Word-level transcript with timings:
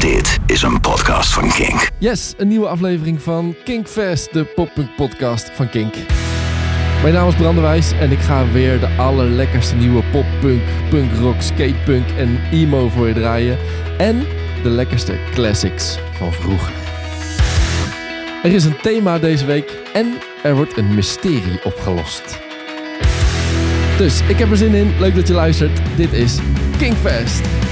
Dit 0.00 0.38
is 0.46 0.62
een 0.62 0.80
podcast 0.80 1.32
van 1.32 1.48
Kink. 1.48 1.88
Yes, 1.98 2.34
een 2.36 2.48
nieuwe 2.48 2.68
aflevering 2.68 3.22
van 3.22 3.54
Kinkfest, 3.64 4.32
de 4.32 4.44
poppunk 4.44 4.88
podcast 4.96 5.50
van 5.50 5.68
Kink. 5.68 5.94
Mijn 7.02 7.14
naam 7.14 7.28
is 7.28 7.34
Brandewijs 7.34 7.92
en 7.92 8.10
ik 8.10 8.18
ga 8.18 8.50
weer 8.52 8.80
de 8.80 8.88
allerlekkerste 8.96 9.74
nieuwe 9.74 10.02
poppunk, 10.12 10.62
punkrock, 10.90 11.40
skatepunk 11.40 12.10
en 12.16 12.40
emo 12.50 12.88
voor 12.88 13.08
je 13.08 13.14
draaien. 13.14 13.58
En 13.98 14.26
de 14.62 14.68
lekkerste 14.68 15.18
classics 15.32 15.98
van 16.12 16.32
vroeger. 16.32 16.72
Er 18.42 18.52
is 18.52 18.64
een 18.64 18.80
thema 18.82 19.18
deze 19.18 19.44
week 19.44 19.76
en 19.92 20.14
er 20.42 20.54
wordt 20.54 20.76
een 20.76 20.94
mysterie 20.94 21.64
opgelost. 21.64 22.38
Dus 23.96 24.20
ik 24.28 24.38
heb 24.38 24.50
er 24.50 24.56
zin 24.56 24.74
in. 24.74 24.94
Leuk 24.98 25.14
dat 25.14 25.28
je 25.28 25.34
luistert. 25.34 25.80
Dit 25.96 26.12
is 26.12 26.38
Kinkfest. 26.78 27.67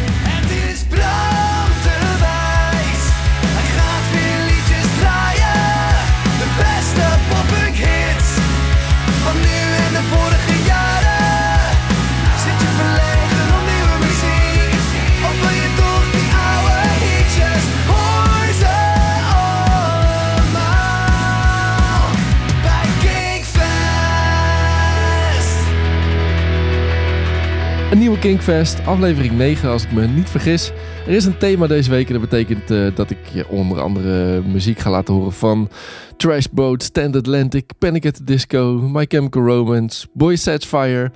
Nieuwe 27.98 28.18
Kinkfest, 28.18 28.86
aflevering 28.86 29.36
9 29.36 29.70
als 29.70 29.84
ik 29.84 29.92
me 29.92 30.06
niet 30.06 30.28
vergis. 30.28 30.72
Er 31.06 31.12
is 31.12 31.24
een 31.24 31.38
thema 31.38 31.66
deze 31.66 31.90
week 31.90 32.06
en 32.06 32.12
dat 32.12 32.30
betekent 32.30 32.70
eh, 32.70 32.86
dat 32.94 33.10
ik 33.10 33.18
onder 33.48 33.80
andere 33.80 34.42
muziek 34.42 34.78
ga 34.78 34.90
laten 34.90 35.14
horen 35.14 35.32
van 35.32 35.68
Trash 36.16 36.46
Boat, 36.52 36.82
Stand 36.82 37.16
Atlantic, 37.16 37.70
Panic 37.78 38.06
at 38.06 38.14
the 38.14 38.24
Disco, 38.24 38.72
My 38.92 39.04
Chemical 39.08 39.42
Romance, 39.42 40.06
Boy 40.12 40.36
Sets 40.36 40.66
Fire, 40.66 41.10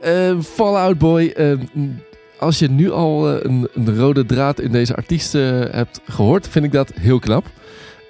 eh, 0.00 0.40
Fall 0.40 0.74
Out 0.74 0.98
Boy. 0.98 1.26
Eh, 1.26 1.52
als 2.38 2.58
je 2.58 2.68
nu 2.68 2.90
al 2.90 3.28
eh, 3.28 3.42
een, 3.42 3.68
een 3.74 3.96
rode 3.96 4.26
draad 4.26 4.60
in 4.60 4.72
deze 4.72 4.96
artiesten 4.96 5.70
hebt 5.70 6.00
gehoord, 6.04 6.48
vind 6.48 6.64
ik 6.64 6.72
dat 6.72 6.92
heel 7.00 7.18
knap. 7.18 7.44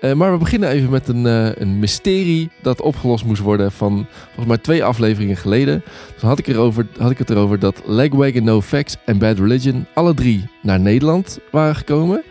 Eh, 0.00 0.12
maar 0.12 0.33
we 0.33 0.39
beginnen 0.39 0.69
even 0.69 0.91
met 0.91 1.08
een, 1.08 1.27
eh, 1.27 1.48
een 1.55 1.78
mysterie 1.78 2.50
dat 2.62 2.80
opgelost 2.80 3.25
moest 3.25 3.42
worden 3.42 3.72
van 3.72 4.06
volgens 4.25 4.47
mij 4.47 4.58
twee 4.58 4.84
afleveringen 4.84 5.36
geleden. 5.36 5.83
Toen 6.19 6.28
had 6.28 6.39
ik, 6.39 6.47
erover, 6.47 6.86
had 6.98 7.11
ik 7.11 7.19
het 7.19 7.30
erover 7.30 7.58
dat 7.58 7.83
Legwagon, 7.86 8.44
No 8.44 8.61
Facts 8.61 8.97
en 9.05 9.19
Bad 9.19 9.39
Religion 9.39 9.86
alle 9.94 10.14
drie 10.14 10.48
naar 10.62 10.80
Nederland 10.80 11.39
waren 11.50 11.77
gekomen. 11.77 12.22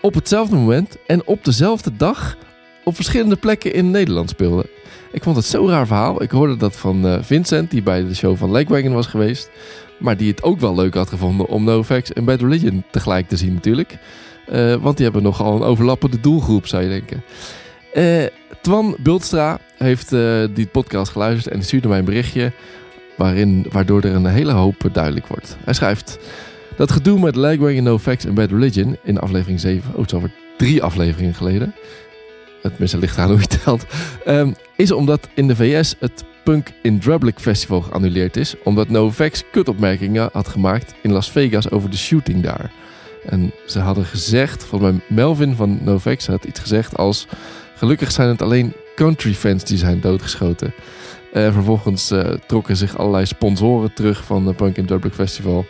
Op 0.00 0.14
hetzelfde 0.14 0.56
moment 0.56 0.96
en 1.06 1.26
op 1.26 1.44
dezelfde 1.44 1.96
dag 1.96 2.36
op 2.84 2.94
verschillende 2.94 3.36
plekken 3.36 3.74
in 3.74 3.90
Nederland 3.90 4.30
speelden. 4.30 4.66
Ik 5.12 5.22
vond 5.22 5.36
het 5.36 5.44
zo'n 5.44 5.68
raar 5.68 5.86
verhaal. 5.86 6.22
Ik 6.22 6.30
hoorde 6.30 6.56
dat 6.56 6.76
van 6.76 7.06
eh, 7.06 7.18
Vincent, 7.20 7.70
die 7.70 7.82
bij 7.82 8.04
de 8.04 8.14
show 8.14 8.36
van 8.36 8.50
Legwagon 8.50 8.92
was 8.92 9.06
geweest. 9.06 9.50
Maar 9.98 10.16
die 10.16 10.30
het 10.30 10.42
ook 10.42 10.60
wel 10.60 10.74
leuk 10.74 10.94
had 10.94 11.08
gevonden 11.08 11.46
om 11.46 11.64
No 11.64 11.82
Facts 11.82 12.12
en 12.12 12.24
Bad 12.24 12.40
Religion 12.40 12.84
tegelijk 12.90 13.28
te 13.28 13.36
zien 13.36 13.54
natuurlijk. 13.54 13.98
Eh, 14.46 14.74
want 14.74 14.96
die 14.96 15.04
hebben 15.04 15.22
nogal 15.22 15.56
een 15.56 15.62
overlappende 15.62 16.20
doelgroep, 16.20 16.66
zou 16.66 16.82
je 16.82 16.88
denken. 16.88 17.22
Eh, 17.92 18.26
Twan 18.60 18.96
Bultstra 18.98 19.58
heeft 19.76 20.12
eh, 20.12 20.44
die 20.54 20.66
podcast 20.66 21.12
geluisterd 21.12 21.54
en 21.54 21.62
stuurde 21.62 21.88
mij 21.88 21.98
een 21.98 22.04
berichtje... 22.04 22.52
Waarin, 23.16 23.66
waardoor 23.70 24.02
er 24.02 24.14
een 24.14 24.26
hele 24.26 24.52
hoop 24.52 24.88
duidelijk 24.92 25.26
wordt. 25.26 25.56
Hij 25.64 25.74
schrijft... 25.74 26.18
Dat 26.76 26.92
gedoe 26.92 27.20
met 27.20 27.36
Lagwagon, 27.36 27.82
No 27.82 27.98
Facts 27.98 28.24
en 28.24 28.34
Bad 28.34 28.50
Religion 28.50 28.96
in 29.02 29.18
aflevering 29.18 29.60
7... 29.60 29.90
Oh, 29.92 29.98
het 29.98 30.06
is 30.06 30.14
over 30.14 30.30
drie 30.56 30.82
afleveringen 30.82 31.34
geleden. 31.34 31.74
Het 32.62 32.78
mensen 32.78 32.98
ligt 32.98 33.18
aan 33.18 33.30
hoe 33.30 33.40
je 33.40 33.46
telt. 33.64 33.84
ehm, 34.24 34.52
is 34.76 34.92
omdat 34.92 35.28
in 35.34 35.48
de 35.48 35.56
VS 35.56 35.94
het 35.98 36.24
Punk 36.44 36.68
in 36.82 36.98
Drublic 36.98 37.38
Festival 37.38 37.80
geannuleerd 37.80 38.36
is... 38.36 38.54
omdat 38.64 38.88
No 38.88 39.10
Facts 39.10 39.44
kutopmerkingen 39.52 40.28
had 40.32 40.48
gemaakt 40.48 40.94
in 41.02 41.12
Las 41.12 41.30
Vegas 41.30 41.70
over 41.70 41.90
de 41.90 41.96
shooting 41.96 42.42
daar... 42.42 42.70
En 43.26 43.52
ze 43.66 43.78
hadden 43.78 44.04
gezegd, 44.04 44.64
volgens 44.64 44.92
mij 44.92 45.00
Melvin 45.08 45.54
van 45.54 45.78
Novex 45.82 46.26
had 46.26 46.44
iets 46.44 46.60
gezegd 46.60 46.96
als... 46.96 47.26
Gelukkig 47.82 48.12
zijn 48.12 48.28
het 48.28 48.42
alleen 48.42 48.72
country 48.94 49.34
fans 49.34 49.64
die 49.64 49.78
zijn 49.78 50.00
doodgeschoten. 50.00 50.74
En 51.32 51.52
vervolgens 51.52 52.10
eh, 52.10 52.30
trokken 52.46 52.76
zich 52.76 52.98
allerlei 52.98 53.26
sponsoren 53.26 53.94
terug 53.94 54.24
van 54.24 54.46
het 54.46 54.56
Punk 54.56 54.76
in 54.76 54.86
Dublin 54.86 55.12
Festival. 55.12 55.66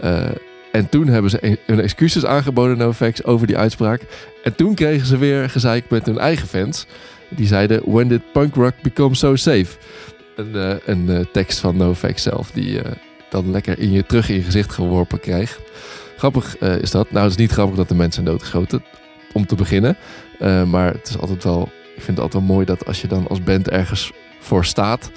Eh, 0.00 0.24
en 0.72 0.88
toen 0.88 1.06
hebben 1.06 1.30
ze 1.30 1.58
hun 1.66 1.80
excuses 1.80 2.24
aangeboden, 2.24 2.78
Novex, 2.78 3.24
over 3.24 3.46
die 3.46 3.56
uitspraak. 3.56 4.00
En 4.44 4.54
toen 4.54 4.74
kregen 4.74 5.06
ze 5.06 5.18
weer 5.18 5.50
gezeik 5.50 5.90
met 5.90 6.06
hun 6.06 6.18
eigen 6.18 6.48
fans. 6.48 6.86
Die 7.28 7.46
zeiden, 7.46 7.82
when 7.84 8.08
did 8.08 8.32
punk 8.32 8.54
rock 8.54 8.74
become 8.82 9.14
so 9.14 9.36
safe? 9.36 9.76
Een, 10.36 10.80
een 10.84 11.28
tekst 11.32 11.58
van 11.58 11.76
Novex 11.76 12.22
zelf, 12.22 12.50
die 12.50 12.80
dan 13.30 13.50
lekker 13.50 13.78
in 13.78 13.90
je, 13.92 14.06
terug 14.06 14.28
in 14.28 14.34
je 14.34 14.42
gezicht 14.42 14.72
geworpen 14.72 15.20
krijgt. 15.20 15.60
Grappig 16.16 16.56
eh, 16.56 16.78
is 16.78 16.90
dat. 16.90 17.10
Nou, 17.10 17.22
het 17.22 17.32
is 17.32 17.38
niet 17.38 17.50
grappig 17.50 17.76
dat 17.76 17.88
de 17.88 17.94
mensen 17.94 18.12
zijn 18.12 18.24
doodgeschoten. 18.24 18.84
Om 19.32 19.46
te 19.46 19.54
beginnen. 19.54 19.96
Eh, 20.38 20.62
maar 20.62 20.92
het 20.92 21.08
is 21.08 21.18
altijd 21.18 21.44
wel. 21.44 21.62
Ik 21.96 22.02
vind 22.02 22.16
het 22.16 22.20
altijd 22.20 22.44
wel 22.44 22.54
mooi 22.54 22.66
dat 22.66 22.86
als 22.86 23.00
je 23.00 23.08
dan 23.08 23.28
als 23.28 23.42
band 23.42 23.68
ergens 23.68 24.12
voor 24.38 24.64
staat. 24.64 25.10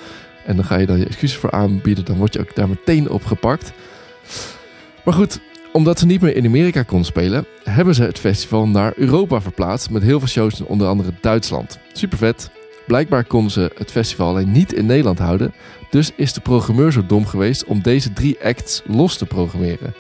En 0.46 0.56
dan 0.56 0.66
ga 0.66 0.78
je 0.78 0.86
dan 0.86 0.98
je 0.98 1.06
excuses 1.06 1.38
voor 1.38 1.52
aanbieden. 1.52 2.06
Dan 2.06 2.18
word 2.18 2.34
je 2.34 2.40
ook 2.40 2.56
daar 2.56 2.70
meteen 2.70 3.10
op 3.10 3.26
gepakt. 3.26 3.72
Maar 5.04 5.14
goed, 5.14 5.40
omdat 5.72 6.00
ze 6.00 6.06
niet 6.06 6.22
meer 6.22 6.36
in 6.36 6.46
Amerika 6.46 6.84
kon 6.84 7.04
spelen. 7.04 7.46
Hebben 7.64 7.96
ze 7.96 8.04
het 8.04 8.20
festival 8.20 8.68
naar 8.68 8.94
Europa 8.96 9.42
verplaatst. 9.42 9.90
Met 9.90 10.04
heel 10.04 10.20
veel 10.20 10.28
shows 10.28 10.60
in 10.60 10.66
onder 10.66 10.88
andere 10.88 11.14
Duitsland. 11.22 11.80
Super 11.94 12.18
vet. 12.18 12.50
Blijkbaar 12.88 13.24
konden 13.24 13.52
ze 13.52 13.72
het 13.78 13.92
festival 13.92 14.28
alleen 14.28 14.52
niet 14.52 14.74
in 14.74 14.86
Nederland 14.86 15.20
houden. 15.20 15.54
Dus 15.90 16.12
is 16.16 16.34
de 16.34 16.42
programmeur 16.42 16.92
zo 16.92 17.06
dom 17.06 17.26
geweest 17.26 17.66
om 17.66 17.82
deze 17.82 18.14
drie 18.14 18.38
acts 18.44 18.82
los 18.86 19.18
te 19.18 19.26
programmeren. 19.26 19.94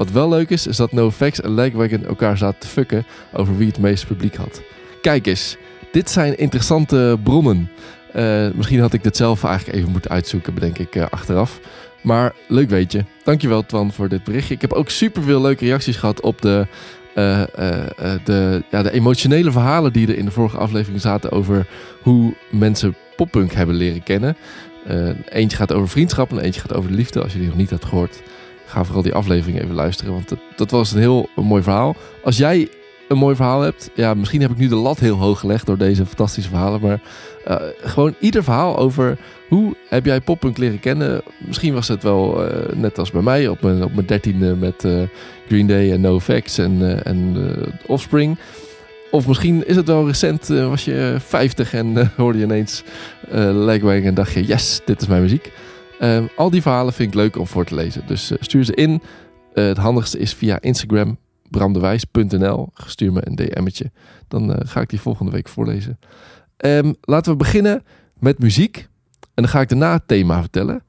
Wat 0.00 0.10
wel 0.10 0.28
leuk 0.28 0.50
is, 0.50 0.66
is 0.66 0.76
dat 0.76 0.92
NoFX 0.92 1.40
en 1.40 1.54
Legwagon 1.54 2.06
elkaar 2.06 2.36
zaten 2.36 2.60
te 2.60 2.66
fucken 2.66 3.06
over 3.32 3.56
wie 3.56 3.66
het 3.66 3.78
meeste 3.78 4.06
publiek 4.06 4.34
had. 4.34 4.62
Kijk 5.00 5.26
eens, 5.26 5.56
dit 5.92 6.10
zijn 6.10 6.38
interessante 6.38 7.18
bronnen. 7.22 7.70
Eh, 8.12 8.48
misschien 8.54 8.80
had 8.80 8.92
ik 8.92 9.02
dit 9.02 9.16
zelf 9.16 9.44
eigenlijk 9.44 9.78
even 9.78 9.90
moeten 9.90 10.10
uitzoeken, 10.10 10.54
bedenk 10.54 10.78
ik 10.78 10.94
eh, 10.94 11.04
achteraf. 11.10 11.60
Maar 12.02 12.32
leuk 12.48 12.70
weet 12.70 12.92
je. 12.92 13.04
Dankjewel 13.24 13.66
Twan 13.66 13.92
voor 13.92 14.08
dit 14.08 14.24
berichtje. 14.24 14.54
Ik 14.54 14.60
heb 14.60 14.72
ook 14.72 14.90
super 14.90 15.22
veel 15.22 15.40
leuke 15.40 15.64
reacties 15.64 15.96
gehad 15.96 16.20
op 16.20 16.42
de, 16.42 16.66
eh, 17.14 17.42
de, 18.24 18.62
ja, 18.70 18.82
de 18.82 18.92
emotionele 18.92 19.52
verhalen 19.52 19.92
die 19.92 20.08
er 20.08 20.18
in 20.18 20.24
de 20.24 20.30
vorige 20.30 20.58
aflevering 20.58 21.00
zaten 21.00 21.32
over 21.32 21.66
hoe 22.02 22.34
mensen 22.50 22.96
poppunk 23.16 23.52
hebben 23.52 23.74
leren 23.74 24.02
kennen. 24.02 24.36
Eentje 25.28 25.56
gaat 25.56 25.72
over 25.72 25.88
vriendschap 25.88 26.30
en 26.30 26.38
eentje 26.38 26.60
gaat 26.60 26.74
over 26.74 26.90
de 26.90 26.96
liefde. 26.96 27.22
Als 27.22 27.32
je 27.32 27.38
die 27.38 27.48
nog 27.48 27.56
niet 27.56 27.70
hebt 27.70 27.84
gehoord, 27.84 28.22
ga 28.70 28.84
vooral 28.84 29.02
die 29.02 29.14
aflevering 29.14 29.62
even 29.62 29.74
luisteren. 29.74 30.12
Want 30.12 30.32
dat, 30.56 30.70
was 30.70 30.92
een 30.92 30.98
heel 30.98 31.28
mooi 31.34 31.62
verhaal. 31.62 31.96
Als 32.24 32.36
jij 32.36 32.68
een 33.08 33.18
mooi 33.18 33.36
verhaal 33.36 33.60
hebt, 33.60 33.90
ja, 33.94 34.14
misschien 34.14 34.40
heb 34.40 34.50
ik 34.50 34.56
nu 34.56 34.68
de 34.68 34.74
lat 34.74 34.98
heel 34.98 35.16
hoog 35.16 35.40
gelegd 35.40 35.66
door 35.66 35.78
deze 35.78 36.06
fantastische 36.06 36.50
verhalen. 36.50 36.80
Maar 36.80 37.00
eh, 37.44 37.56
gewoon 37.82 38.14
ieder 38.20 38.44
verhaal 38.44 38.76
over 38.78 39.18
hoe 39.48 39.74
heb 39.88 40.04
jij 40.04 40.20
poppunk 40.20 40.58
leren 40.58 40.80
kennen. 40.80 41.22
Misschien 41.46 41.74
was 41.74 41.88
het 41.88 42.02
wel 42.02 42.46
eh, 42.46 42.76
net 42.76 42.98
als 42.98 43.10
bij 43.10 43.22
mij 43.22 43.48
op 43.48 43.62
mijn, 43.62 43.84
op 43.84 43.94
mijn 43.94 44.06
dertiende 44.06 44.56
met 44.56 44.84
eh, 44.84 45.02
Green 45.46 45.66
Day 45.66 45.92
en 45.92 46.00
NoFX 46.00 46.58
en, 46.58 47.04
en 47.04 47.36
Offspring. 47.86 48.38
Of 49.10 49.26
misschien 49.26 49.66
is 49.66 49.76
het 49.76 49.86
wel 49.86 50.06
recent, 50.06 50.46
was 50.48 50.84
je 50.84 51.16
50 51.18 51.74
en 51.74 52.12
hoorde 52.16 52.38
je 52.38 52.44
ineens 52.44 52.82
Legwang 53.52 54.04
en 54.04 54.14
dacht 54.14 54.32
je, 54.32 54.44
yes, 54.44 54.80
dit 54.84 55.00
is 55.00 55.06
mijn 55.06 55.22
muziek. 55.22 55.52
Ehm, 56.00 56.26
al 56.36 56.50
die 56.50 56.62
verhalen 56.62 56.92
vind 56.92 57.08
ik 57.08 57.14
leuk 57.14 57.38
om 57.38 57.46
voor 57.46 57.64
te 57.64 57.74
lezen. 57.74 58.06
Dus 58.06 58.30
eh, 58.30 58.38
stuur 58.40 58.64
ze 58.64 58.74
in. 58.74 59.02
Eh, 59.52 59.64
het 59.64 59.76
handigste 59.76 60.18
is 60.18 60.34
via 60.34 60.60
Instagram, 60.60 61.18
bramdewijs.nl. 61.48 62.72
Stuur 62.74 63.12
me 63.12 63.20
een 63.24 63.34
DM'tje. 63.34 63.90
Dan 64.28 64.54
eh, 64.54 64.68
ga 64.68 64.80
ik 64.80 64.88
die 64.88 65.00
volgende 65.00 65.32
week 65.32 65.48
voorlezen. 65.48 65.98
Ehm, 66.56 66.92
laten 67.00 67.32
we 67.32 67.38
beginnen 67.38 67.84
met 68.18 68.38
muziek. 68.38 68.88
En 69.20 69.42
dan 69.42 69.48
ga 69.48 69.60
ik 69.60 69.68
daarna 69.68 69.92
het 69.92 70.08
thema 70.08 70.40
vertellen. 70.40 70.82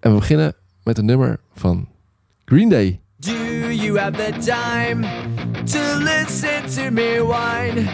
En 0.00 0.10
we 0.10 0.18
beginnen 0.18 0.54
met 0.82 0.98
een 0.98 1.04
nummer 1.04 1.40
van 1.54 1.88
Green 2.44 2.68
Day. 2.68 3.00
Do 3.16 3.72
you 3.72 3.98
have 3.98 4.12
the 4.12 4.32
time 4.38 5.06
to 5.64 5.98
listen 5.98 6.84
to 6.84 6.90
me 6.90 7.24
whine 7.26 7.88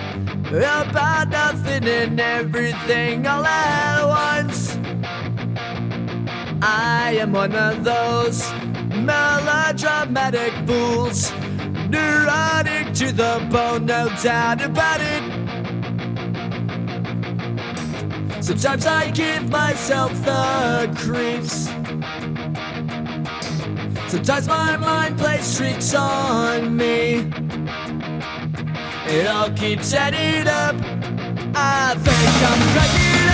about 0.52 1.28
nothing 1.28 1.88
and 1.88 2.20
everything 2.20 3.26
all 3.26 3.44
at 3.44 4.42
once? 4.42 4.63
I 6.66 7.18
am 7.20 7.32
one 7.32 7.54
of 7.54 7.84
those 7.84 8.50
melodramatic 8.96 10.54
fools, 10.66 11.30
neurotic 11.90 12.94
to 12.94 13.12
the 13.12 13.46
bone, 13.52 13.84
no 13.84 14.08
doubt 14.22 14.62
about 14.62 15.02
it. 15.02 15.22
Sometimes 18.42 18.86
I 18.86 19.10
give 19.10 19.50
myself 19.50 20.12
the 20.24 20.90
creeps. 20.96 21.68
Sometimes 24.10 24.48
my 24.48 24.78
mind 24.78 25.18
plays 25.18 25.54
tricks 25.58 25.94
on 25.94 26.74
me. 26.74 27.30
It 29.06 29.26
all 29.26 29.50
keeps 29.50 29.92
adding 29.92 30.48
up. 30.48 30.76
I 31.54 31.94
think 31.98 32.42
I'm 32.48 32.60
cracking 32.72 33.28
up. 33.28 33.33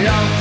It 0.00 0.06
all 0.08 0.39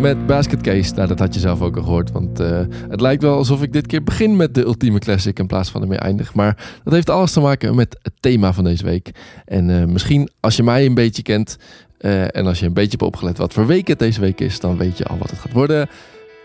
met 0.00 0.26
Basket 0.26 0.60
Case. 0.60 0.94
Nou, 0.94 1.08
dat 1.08 1.18
had 1.18 1.34
je 1.34 1.40
zelf 1.40 1.60
ook 1.60 1.76
al 1.76 1.82
gehoord. 1.82 2.12
Want 2.12 2.40
eh, 2.40 2.60
het 2.88 3.00
lijkt 3.00 3.22
wel 3.22 3.36
alsof 3.36 3.62
ik 3.62 3.72
dit 3.72 3.86
keer 3.86 4.02
begin 4.02 4.36
met 4.36 4.54
de 4.54 4.64
ultieme 4.64 4.98
classic 4.98 5.38
in 5.38 5.46
plaats 5.46 5.70
van 5.70 5.82
ermee 5.82 5.98
eindig. 5.98 6.34
Maar 6.34 6.78
dat 6.84 6.92
heeft 6.92 7.10
alles 7.10 7.32
te 7.32 7.40
maken 7.40 7.74
met 7.74 7.98
het 8.02 8.12
thema 8.20 8.52
van 8.52 8.64
deze 8.64 8.84
week. 8.84 9.10
En 9.44 9.80
eh, 9.80 9.86
misschien 9.86 10.30
als 10.40 10.56
je 10.56 10.62
mij 10.62 10.86
een 10.86 10.94
beetje 10.94 11.22
kent 11.22 11.56
eh, 11.98 12.36
en 12.36 12.46
als 12.46 12.58
je 12.58 12.66
een 12.66 12.72
beetje 12.72 12.90
hebt 12.90 13.02
opgelet 13.02 13.38
wat 13.38 13.52
voor 13.52 13.66
week 13.66 13.86
het 13.86 13.98
deze 13.98 14.20
week 14.20 14.40
is, 14.40 14.60
dan 14.60 14.76
weet 14.76 14.98
je 14.98 15.04
al 15.04 15.18
wat 15.18 15.30
het 15.30 15.38
gaat 15.38 15.52
worden. 15.52 15.88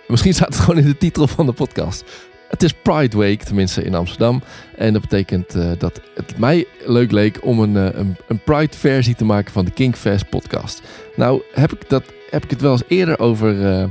Misschien 0.08 0.34
staat 0.34 0.54
het 0.54 0.60
gewoon 0.64 0.80
in 0.80 0.90
de 0.90 0.98
titel 0.98 1.28
van 1.28 1.46
de 1.46 1.54
podcast. 1.54 2.04
Het 2.50 2.64
is 2.64 2.74
Pride 2.74 3.18
Week, 3.18 3.44
tenminste 3.44 3.84
in 3.84 3.96
Amsterdam. 3.96 4.42
En 4.78 4.94
dat 4.94 5.02
betekent 5.02 5.80
dat 5.80 6.02
het 6.16 6.38
mij 6.38 6.66
leuk 6.86 7.12
leek 7.12 7.40
om 7.46 7.60
een, 7.60 7.76
een, 7.76 8.16
een 8.28 8.40
Pride-versie 8.44 9.16
te 9.16 9.26
maken 9.26 9.52
van 9.52 9.66
de 9.66 9.72
Kinkfest 9.72 10.30
podcast. 10.30 10.82
Nou, 11.16 11.42
heb 11.54 11.72
ik, 11.72 11.90
dat, 11.90 12.04
heb 12.32 12.44
ik 12.44 12.50
het 12.50 12.62
wel 12.62 12.72
eens 12.72 12.84
eerder 12.88 13.20
over 13.20 13.66
eh, 13.66 13.84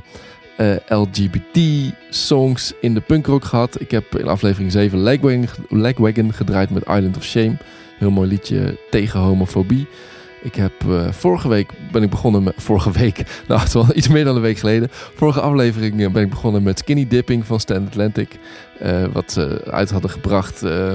eh, 0.57 0.77
LGBT-songs 0.89 2.73
in 2.81 2.95
de 2.95 3.01
punkrock 3.01 3.45
gehad. 3.45 3.81
Ik 3.81 3.91
heb 3.91 4.19
in 4.19 4.29
aflevering 4.29 4.73
7 4.73 4.99
Legwagon, 4.99 5.49
Legwagon 5.69 6.33
gedraaid 6.33 6.71
met 6.71 6.83
Island 6.83 7.17
of 7.17 7.25
Shame. 7.25 7.57
Heel 7.99 8.11
mooi 8.11 8.29
liedje 8.29 8.79
tegen 8.91 9.21
homofobie. 9.21 9.87
Ik 10.43 10.55
heb 10.55 10.73
eh, 10.89 11.13
vorige 11.13 11.49
week 11.49 11.71
ben 11.93 12.03
ik 12.03 12.11
begonnen 12.11 12.43
met 12.43 12.55
vorige 12.57 12.91
week. 12.91 13.23
Nou, 13.49 13.61
het 13.61 13.97
iets 13.97 14.09
meer 14.09 14.25
dan 14.25 14.37
een 14.37 14.43
week 14.43 14.59
geleden. 14.59 14.89
Vorige 14.91 15.41
aflevering 15.41 16.13
ben 16.13 16.23
ik 16.23 16.31
begonnen 16.31 16.63
met 16.63 16.79
Skinny 16.79 17.07
Dipping 17.09 17.47
van 17.47 17.61
Stand 17.61 17.89
Atlantic. 17.89 18.39
wat 19.13 19.33
ze 19.33 19.63
uit 19.71 19.91
hadden 19.91 20.11
gebracht 20.11 20.63
eh, 20.63 20.93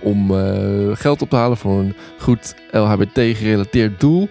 om 0.00 0.32
geld 0.94 1.22
op 1.22 1.30
te 1.30 1.36
halen 1.36 1.56
voor 1.56 1.78
een 1.78 1.94
goed 2.18 2.54
LHBT-gerelateerd 2.70 4.00
doel. 4.00 4.28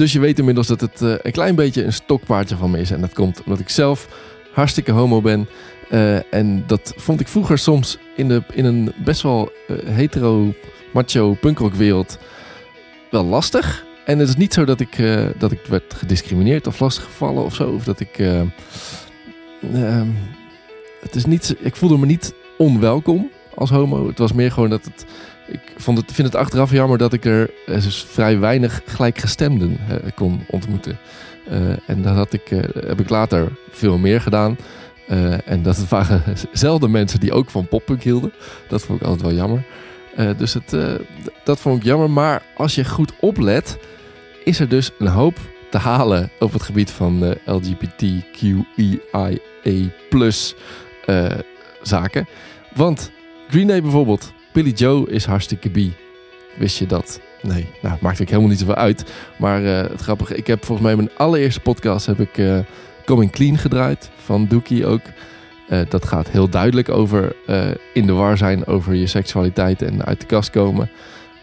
Dus 0.00 0.12
je 0.12 0.20
weet 0.20 0.38
inmiddels 0.38 0.66
dat 0.66 0.80
het 0.80 1.02
eh, 1.02 1.14
een 1.22 1.32
klein 1.32 1.54
beetje 1.54 1.84
een 1.84 1.92
stokpaardje 1.92 2.56
van 2.56 2.70
me 2.70 2.80
is. 2.80 2.90
En 2.90 3.00
dat 3.00 3.12
komt 3.12 3.42
omdat 3.42 3.60
ik 3.60 3.68
zelf 3.68 4.08
hartstikke 4.52 4.92
homo 4.92 5.20
ben. 5.20 5.48
Eh, 5.90 6.34
en 6.34 6.64
dat 6.66 6.92
vond 6.96 7.20
ik 7.20 7.28
vroeger 7.28 7.58
soms 7.58 7.98
in, 8.16 8.28
de, 8.28 8.42
in 8.52 8.64
een 8.64 8.92
best 9.04 9.22
wel 9.22 9.52
eh, 9.68 9.76
hetero, 9.84 10.54
macho 10.92 11.36
punkrockwereld 11.40 12.18
wel 13.10 13.24
lastig. 13.24 13.84
En 14.04 14.18
het 14.18 14.28
is 14.28 14.36
niet 14.36 14.54
zo 14.54 14.64
dat 14.64 14.80
ik, 14.80 14.96
dat 15.38 15.52
ik 15.52 15.60
werd 15.68 15.94
gediscrimineerd 15.94 16.66
of 16.66 16.80
lastiggevallen 16.80 17.44
of 17.44 17.54
zo. 17.54 17.70
Of 17.70 17.84
dat 17.84 18.00
ik... 18.00 18.18
eh, 18.18 18.40
ehm, 19.72 20.08
het 21.00 21.14
is 21.14 21.24
niet, 21.24 21.56
ik 21.58 21.76
voelde 21.76 21.98
me 21.98 22.06
niet 22.06 22.34
onwelkom 22.58 23.30
als 23.54 23.70
homo. 23.70 24.06
Het 24.06 24.18
was 24.18 24.32
meer 24.32 24.52
gewoon 24.52 24.70
dat 24.70 24.84
het... 24.84 25.04
Ik 25.50 25.60
vond 25.76 25.98
het, 25.98 26.12
vind 26.12 26.28
het 26.28 26.36
achteraf 26.36 26.70
jammer 26.70 26.98
dat 26.98 27.12
ik 27.12 27.24
er 27.24 27.50
eh, 27.66 27.82
dus 27.82 28.04
vrij 28.08 28.38
weinig 28.38 28.82
gelijkgestemden 28.86 29.78
eh, 29.88 29.96
kon 30.14 30.44
ontmoeten. 30.48 30.98
Eh, 31.48 31.60
en 31.86 32.02
dat 32.02 32.14
had 32.14 32.32
ik, 32.32 32.48
heb 32.86 33.00
ik 33.00 33.08
later 33.08 33.52
veel 33.70 33.98
meer 33.98 34.20
gedaan. 34.20 34.56
En 35.44 35.62
dat 35.62 35.88
waren 35.88 36.22
zelden 36.52 36.90
mensen 36.90 37.20
die 37.20 37.32
ook 37.32 37.50
van 37.50 37.68
poppunk 37.68 38.02
hielden. 38.02 38.32
Dat 38.68 38.82
vond 38.82 39.00
ik 39.00 39.06
altijd 39.06 39.22
wel 39.22 39.36
jammer. 39.36 39.64
Dus 40.36 40.54
het, 40.54 40.76
dat 41.44 41.60
vond 41.60 41.76
ik 41.76 41.84
jammer. 41.84 42.10
Maar 42.10 42.42
als 42.56 42.74
je 42.74 42.84
goed 42.84 43.12
oplet, 43.20 43.78
is 44.44 44.60
er 44.60 44.68
dus 44.68 44.90
een 44.98 45.06
hoop 45.06 45.38
te 45.70 45.78
halen 45.78 46.30
op 46.38 46.52
het 46.52 46.62
gebied 46.62 46.90
van 46.90 47.34
LGBTQIA 47.44 48.64
zaken. 51.82 52.28
Want 52.74 53.10
Green 53.48 53.66
Day 53.66 53.82
bijvoorbeeld, 53.82 54.32
Billy 54.52 54.70
Joe 54.70 55.10
is 55.10 55.24
hartstikke 55.24 55.70
bi. 55.70 55.92
Wist 56.56 56.78
je 56.78 56.86
dat? 56.86 57.20
Nee, 57.42 57.66
nou, 57.82 57.98
maakt 58.00 58.20
ook 58.20 58.28
helemaal 58.28 58.48
niet 58.48 58.58
zoveel 58.58 58.74
uit. 58.74 59.04
Maar 59.38 59.64
eh, 59.64 59.90
het 59.90 60.00
grappige, 60.00 60.36
ik 60.36 60.46
heb 60.46 60.64
volgens 60.64 60.86
mij 60.86 60.96
mijn 60.96 61.10
allereerste 61.16 61.60
podcast 61.60 62.06
heb 62.06 62.20
ik 62.20 62.38
eh, 62.38 62.58
Coming 63.04 63.30
Clean 63.30 63.58
gedraaid 63.58 64.10
van 64.24 64.46
Dookie 64.46 64.86
ook. 64.86 65.00
Eh, 65.68 65.80
dat 65.88 66.04
gaat 66.04 66.30
heel 66.30 66.48
duidelijk 66.48 66.88
over 66.88 67.36
in 67.92 68.06
de 68.06 68.12
war 68.12 68.36
zijn 68.36 68.66
over 68.66 68.94
je 68.94 69.06
seksualiteit 69.06 69.82
en 69.82 70.04
uit 70.04 70.20
de 70.20 70.26
kast 70.26 70.50
komen. 70.50 70.90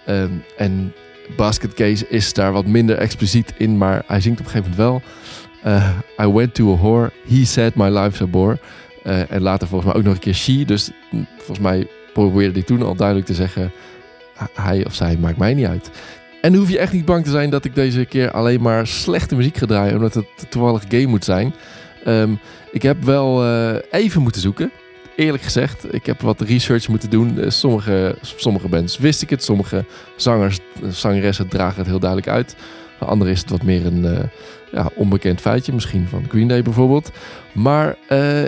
Ehm, 0.05 0.31
en 0.57 0.93
Basket 1.35 1.73
Case 1.73 2.07
is 2.07 2.33
daar 2.33 2.51
wat 2.51 2.65
minder 2.65 2.97
expliciet 2.97 3.53
in, 3.57 3.77
maar 3.77 4.03
hij 4.07 4.21
zingt 4.21 4.39
op 4.39 4.45
een 4.45 4.51
gegeven 4.51 4.75
moment 4.77 5.01
wel. 5.65 6.25
I 6.27 6.31
went 6.31 6.53
to 6.53 6.73
a 6.73 6.77
whore, 6.77 7.11
he 7.27 7.45
said 7.45 7.75
my 7.75 7.89
life's 7.89 8.21
a 8.21 8.25
bore. 8.25 8.57
En 9.03 9.41
later 9.41 9.67
volgens 9.67 9.91
mij 9.91 9.99
ook 9.99 10.05
nog 10.05 10.13
een 10.13 10.19
keer 10.19 10.33
she. 10.33 10.65
Dus 10.65 10.91
hm, 11.09 11.23
volgens 11.37 11.59
mij 11.59 11.87
probeerde 12.23 12.53
hij 12.53 12.63
toen 12.63 12.81
al 12.81 12.95
duidelijk 12.95 13.27
te 13.27 13.33
zeggen... 13.33 13.71
hij 14.53 14.85
of 14.85 14.93
zij 14.93 15.17
maakt 15.17 15.37
mij 15.37 15.53
niet 15.53 15.65
uit. 15.65 15.89
En 16.41 16.51
dan 16.51 16.61
hoef 16.61 16.69
je 16.69 16.79
echt 16.79 16.93
niet 16.93 17.05
bang 17.05 17.23
te 17.23 17.31
zijn 17.31 17.49
dat 17.49 17.65
ik 17.65 17.75
deze 17.75 18.05
keer 18.05 18.31
alleen 18.31 18.61
maar 18.61 18.87
slechte 18.87 19.35
muziek 19.35 19.57
ga 19.57 19.65
draaien... 19.65 19.95
omdat 19.95 20.13
het 20.13 20.25
toevallig 20.49 20.83
gay 20.87 21.05
moet 21.05 21.25
zijn. 21.25 21.53
Ehm, 22.03 22.31
ik 22.71 22.81
heb 22.81 23.03
wel 23.03 23.43
eh, 23.43 23.75
even 23.91 24.21
moeten 24.21 24.41
zoeken. 24.41 24.71
eerlijk 25.15 25.43
gezegd, 25.43 25.93
ik 25.93 26.05
heb 26.05 26.21
wat 26.21 26.41
research 26.41 26.87
moeten 26.87 27.09
doen. 27.09 27.39
Eh, 27.39 27.49
Sommige, 27.49 28.15
sommige 28.21 28.67
bands 28.67 28.97
wist 28.97 29.21
ik 29.21 29.29
het, 29.29 29.43
sommige 29.43 29.85
zangers, 30.15 30.59
zangeressen 30.89 31.47
dragen 31.47 31.77
het 31.77 31.87
heel 31.87 31.99
duidelijk 31.99 32.31
uit. 32.31 32.55
Bij 32.99 33.07
anderen 33.07 33.33
is 33.33 33.39
het 33.39 33.49
wat 33.49 33.63
meer 33.63 33.85
een 33.85 34.05
eh, 34.05 34.23
ja, 34.71 34.89
onbekend 34.95 35.41
feitje, 35.41 35.73
misschien 35.73 36.07
van 36.07 36.25
Green 36.29 36.47
Day 36.47 36.61
bijvoorbeeld. 36.61 37.11
Maar 37.53 37.95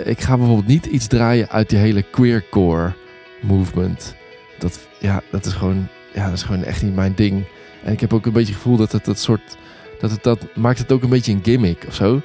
ik 0.04 0.20
ga 0.20 0.36
bijvoorbeeld 0.36 0.66
niet 0.66 0.86
iets 0.86 1.06
draaien 1.06 1.48
uit 1.50 1.68
die 1.68 1.78
hele 1.78 2.02
queercore 2.02 2.92
movement. 3.40 4.14
Dat, 4.58 4.88
ja, 4.98 5.22
dat 5.30 5.44
is 5.46 5.52
gewoon, 5.52 5.88
ja, 6.14 6.24
dat 6.24 6.34
is 6.34 6.42
gewoon 6.42 6.64
echt 6.64 6.82
niet 6.82 6.94
mijn 6.94 7.12
ding. 7.14 7.44
En 7.84 7.92
ik 7.92 8.00
heb 8.00 8.12
ook 8.12 8.26
een 8.26 8.32
beetje 8.32 8.52
het 8.52 8.62
gevoel 8.62 8.76
dat 8.76 8.92
het 8.92 9.04
dat 9.04 9.18
soort, 9.18 9.56
dat 10.00 10.10
het 10.10 10.22
dat 10.22 10.38
maakt 10.54 10.78
het 10.78 10.92
ook 10.92 11.02
een 11.02 11.08
beetje 11.08 11.32
een 11.32 11.40
gimmick 11.42 11.84
of 11.88 11.94
zo. 11.94 12.20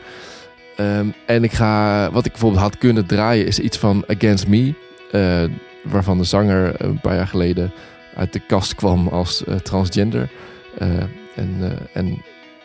Ehm, 0.75 1.07
en 1.25 1.43
ik 1.43 1.51
ga, 1.51 2.11
wat 2.11 2.25
ik 2.25 2.31
bijvoorbeeld 2.31 2.61
had 2.61 2.77
kunnen 2.77 3.05
draaien, 3.05 3.47
is 3.47 3.59
iets 3.59 3.77
van 3.77 4.03
Against 4.07 4.47
Me. 4.47 4.73
eh, 5.11 5.43
waarvan 5.83 6.17
de 6.17 6.23
zanger 6.23 6.81
een 6.85 6.99
paar 6.99 7.15
jaar 7.15 7.27
geleden 7.27 7.71
uit 8.15 8.33
de 8.33 8.39
kast 8.39 8.75
kwam 8.75 9.07
als 9.07 9.43
eh, 9.45 9.55
transgender. 9.55 10.29
eh, 10.77 10.87
en, 11.35 11.77
en 11.93 12.21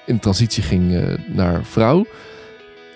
in 0.06 0.18
transitie 0.18 0.62
ging 0.62 1.16
naar 1.26 1.64
vrouw. 1.64 2.06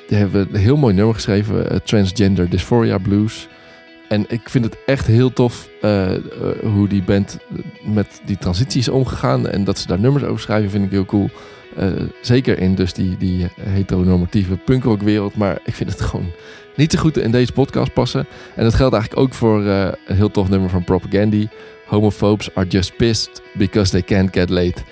Die 0.08 0.18
hebben 0.18 0.48
een 0.52 0.60
heel 0.60 0.76
mooi 0.76 0.94
nummer 0.94 1.14
geschreven, 1.14 1.82
Transgender 1.84 2.48
Dysphoria 2.50 2.98
Blues. 2.98 3.48
En 4.08 4.24
ik 4.28 4.48
vind 4.48 4.64
het 4.64 4.76
echt 4.86 5.06
heel 5.06 5.32
tof 5.32 5.68
eh, 5.80 6.14
eh, 6.14 6.20
hoe 6.62 6.88
die 6.88 7.02
band 7.02 7.38
met 7.82 8.20
die 8.24 8.38
transitie 8.38 8.80
is 8.80 8.88
omgegaan. 8.88 9.48
En 9.48 9.64
dat 9.64 9.78
ze 9.78 9.86
daar 9.86 10.00
nummers 10.00 10.24
over 10.24 10.40
schrijven, 10.40 10.70
vind 10.70 10.84
ik 10.84 10.90
heel 10.90 11.04
cool. 11.04 11.30
Eh, 11.76 11.88
zeker 12.20 12.58
in 12.58 12.74
dus 12.74 12.92
die, 12.92 13.16
die 13.16 13.48
heteronormatieve 13.60 14.56
punkrockwereld. 14.56 15.36
Maar 15.36 15.58
ik 15.64 15.74
vind 15.74 15.90
het 15.90 16.00
gewoon 16.10 16.30
niet 16.76 16.92
zo 16.92 16.98
goed 16.98 17.16
in 17.16 17.30
deze 17.30 17.52
podcast 17.52 17.92
passen. 17.92 18.26
En 18.54 18.64
dat 18.64 18.74
geldt 18.74 18.94
eigenlijk 18.94 19.22
ook 19.22 19.34
voor 19.34 19.60
een 19.64 19.94
heel 20.04 20.30
tof 20.30 20.48
nummer 20.48 20.70
van 20.70 20.84
Propagandy. 20.84 21.48
Homophobes 21.86 22.54
are 22.54 22.66
just 22.66 22.96
pissed 22.96 23.42
because 23.54 23.90
they 23.90 24.02
can't 24.02 24.32
get 24.32 24.50
laid. 24.50 24.84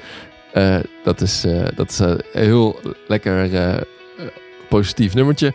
Dat 1.04 1.20
is, 1.20 1.46
dat 1.74 1.90
is 1.90 1.98
een 1.98 2.20
heel 2.32 2.80
lekker 3.06 3.50
positief 4.68 5.14
nummertje. 5.14 5.52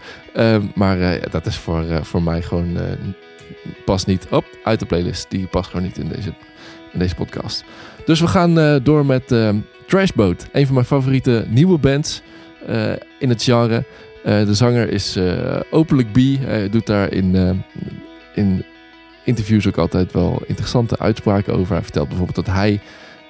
Maar 0.76 1.30
dat 1.32 1.46
is 1.46 1.58
voor, 1.58 1.86
voor 2.02 2.24
mij 2.24 2.42
gewoon... 2.42 2.78
past 3.86 4.08
niet 4.08 4.28
op 4.30 4.46
uit 4.64 4.80
de 4.80 4.86
playlist. 4.86 5.30
Die 5.30 5.48
past 5.48 5.70
gewoon 5.70 5.86
niet 5.86 5.98
in 5.98 6.08
deze, 6.08 6.34
in 6.94 7.00
deze 7.00 7.16
podcast. 7.16 7.64
Dus 8.06 8.20
we 8.20 8.28
gaan 8.28 8.60
eh, 8.60 8.76
door 8.84 9.06
met 9.06 9.32
eh, 9.32 9.50
Trashboat. 9.88 10.48
Een 10.52 10.66
van 10.66 10.74
mijn 10.74 10.86
favoriete 10.86 11.46
nieuwe 11.50 11.78
bands 11.78 12.22
eh, 12.68 12.92
in 13.20 13.30
het 13.30 13.44
genre. 13.44 13.84
Eh, 14.24 14.46
de 14.46 14.54
zanger 14.54 14.90
is 14.90 15.20
Openlijk 15.72 16.12
B. 16.12 16.18
Hij 16.40 16.70
doet 16.70 16.86
daar 16.86 17.14
in, 17.14 17.64
in 18.34 18.66
interviews 19.24 19.68
ook 19.68 19.78
altijd 19.78 20.14
wel 20.14 20.42
interessante 20.46 21.00
uitspraken 21.00 21.54
over. 21.54 21.74
Hij 21.74 21.84
vertelt 21.84 22.08
bijvoorbeeld 22.08 22.46
dat 22.46 22.56
hij 22.56 22.80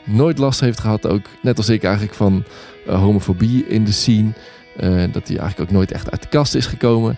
nooit 0.03 0.37
last 0.37 0.59
heeft 0.59 0.79
gehad, 0.79 1.07
ook 1.07 1.25
net 1.41 1.57
als 1.57 1.69
ik 1.69 1.83
eigenlijk, 1.83 2.13
van 2.13 2.43
homofobie 2.85 3.65
in 3.67 3.83
de 3.83 3.91
scene. 3.91 4.31
Dat 5.11 5.27
hij 5.27 5.37
eigenlijk 5.37 5.59
ook 5.59 5.71
nooit 5.71 5.91
echt 5.91 6.11
uit 6.11 6.21
de 6.21 6.29
kast 6.29 6.55
is 6.55 6.65
gekomen. 6.65 7.17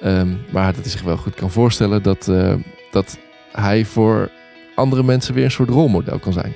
Ehm, 0.00 0.28
maar 0.50 0.72
dat 0.72 0.82
hij 0.82 0.90
zich 0.90 1.02
wel 1.02 1.16
goed 1.16 1.34
kan 1.34 1.50
voorstellen 1.50 2.02
dat, 2.02 2.28
eh, 2.28 2.54
dat 2.90 3.18
hij 3.52 3.84
voor 3.84 4.30
andere 4.74 5.02
mensen 5.02 5.34
weer 5.34 5.44
een 5.44 5.50
soort 5.50 5.68
rolmodel 5.68 6.18
kan 6.18 6.32
zijn. 6.32 6.52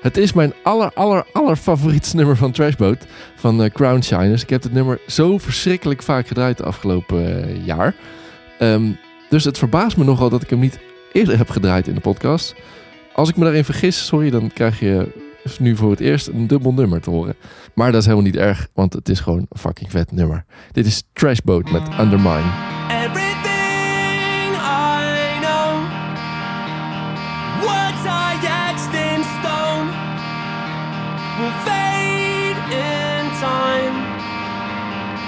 Het 0.00 0.16
is 0.16 0.32
mijn 0.32 0.52
aller, 0.62 0.90
aller, 0.94 1.24
aller 1.32 1.58
nummer 2.14 2.36
van 2.36 2.52
Trashboat 2.52 3.06
van 3.36 3.62
eh, 3.62 3.70
Crown 3.70 4.00
Shiners. 4.00 4.42
Ik 4.42 4.50
heb 4.50 4.62
het 4.62 4.72
nummer 4.72 5.00
zo 5.06 5.38
verschrikkelijk 5.38 6.02
vaak 6.02 6.26
gedraaid 6.26 6.56
de 6.56 6.64
afgelopen 6.64 7.44
eh, 7.44 7.66
jaar. 7.66 7.94
Ehm, 8.58 8.90
dus 9.28 9.44
het 9.44 9.58
verbaast 9.58 9.96
me 9.96 10.04
nogal 10.04 10.28
dat 10.30 10.42
ik 10.42 10.50
hem 10.50 10.58
niet 10.58 10.78
eerder 11.12 11.38
heb 11.38 11.50
gedraaid 11.50 11.88
in 11.88 11.94
de 11.94 12.00
podcast. 12.00 12.54
Als 13.12 13.28
ik 13.28 13.36
me 13.36 13.44
daarin 13.44 13.64
vergis, 13.64 14.06
sorry, 14.06 14.30
dan 14.30 14.50
krijg 14.52 14.80
je 14.80 15.23
nu 15.58 15.76
voor 15.76 15.90
het 15.90 16.00
eerst 16.00 16.26
een 16.26 16.46
dubbel 16.46 16.72
nummer 16.72 17.00
te 17.00 17.10
horen. 17.10 17.34
Maar 17.74 17.92
dat 17.92 18.00
is 18.00 18.06
helemaal 18.06 18.26
niet 18.26 18.36
erg, 18.36 18.68
want 18.74 18.92
het 18.92 19.08
is 19.08 19.20
gewoon 19.20 19.46
een 19.48 19.58
fucking 19.58 19.90
vet 19.90 20.12
nummer. 20.12 20.44
Dit 20.72 20.86
is 20.86 21.02
Trashboat 21.12 21.70
met 21.70 21.88
Undermine. 22.00 22.72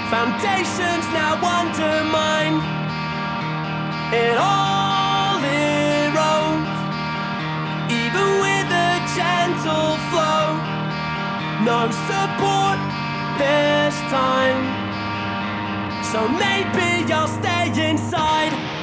Foundations 0.09 1.05
now 1.11 1.35
undermined, 1.35 2.63
it 4.13 4.37
all 4.37 4.76
No 11.67 11.91
support 11.91 12.79
this 13.37 13.99
time. 14.07 14.63
So 16.01 16.25
maybe 16.29 17.11
I'll 17.11 17.27
stay 17.27 17.89
inside. 17.89 18.76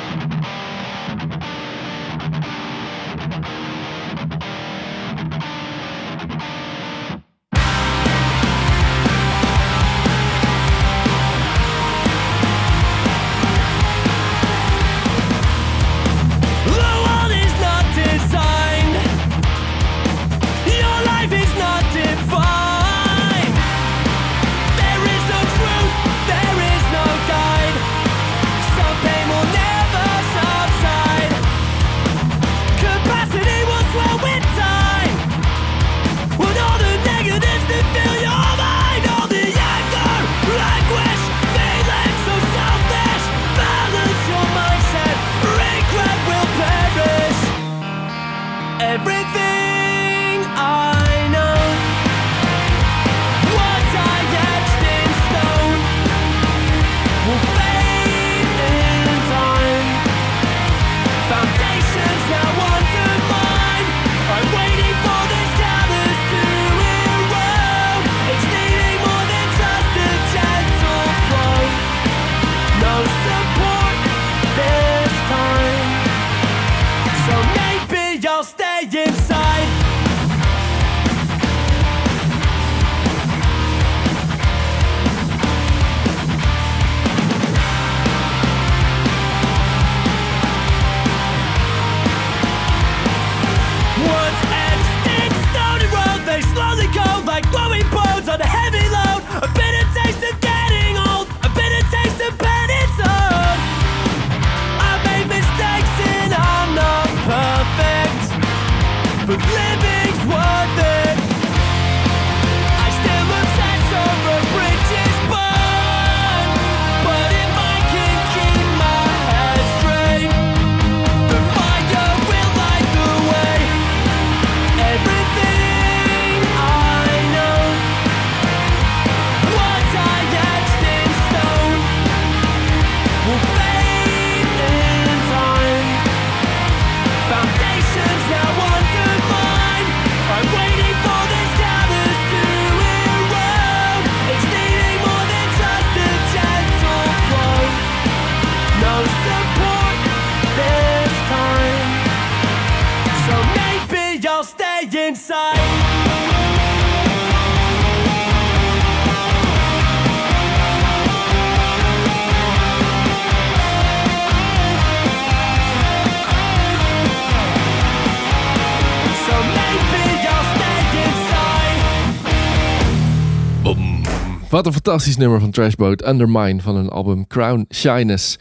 Wat 174.55 174.67
een 174.67 174.73
fantastisch 174.73 175.17
nummer 175.17 175.41
van 175.41 175.51
Trashboat, 175.51 176.07
Undermine, 176.07 176.61
van 176.61 176.77
hun 176.77 176.89
album 176.89 177.27
Crown 177.27 177.67
Shyness. 177.75 178.37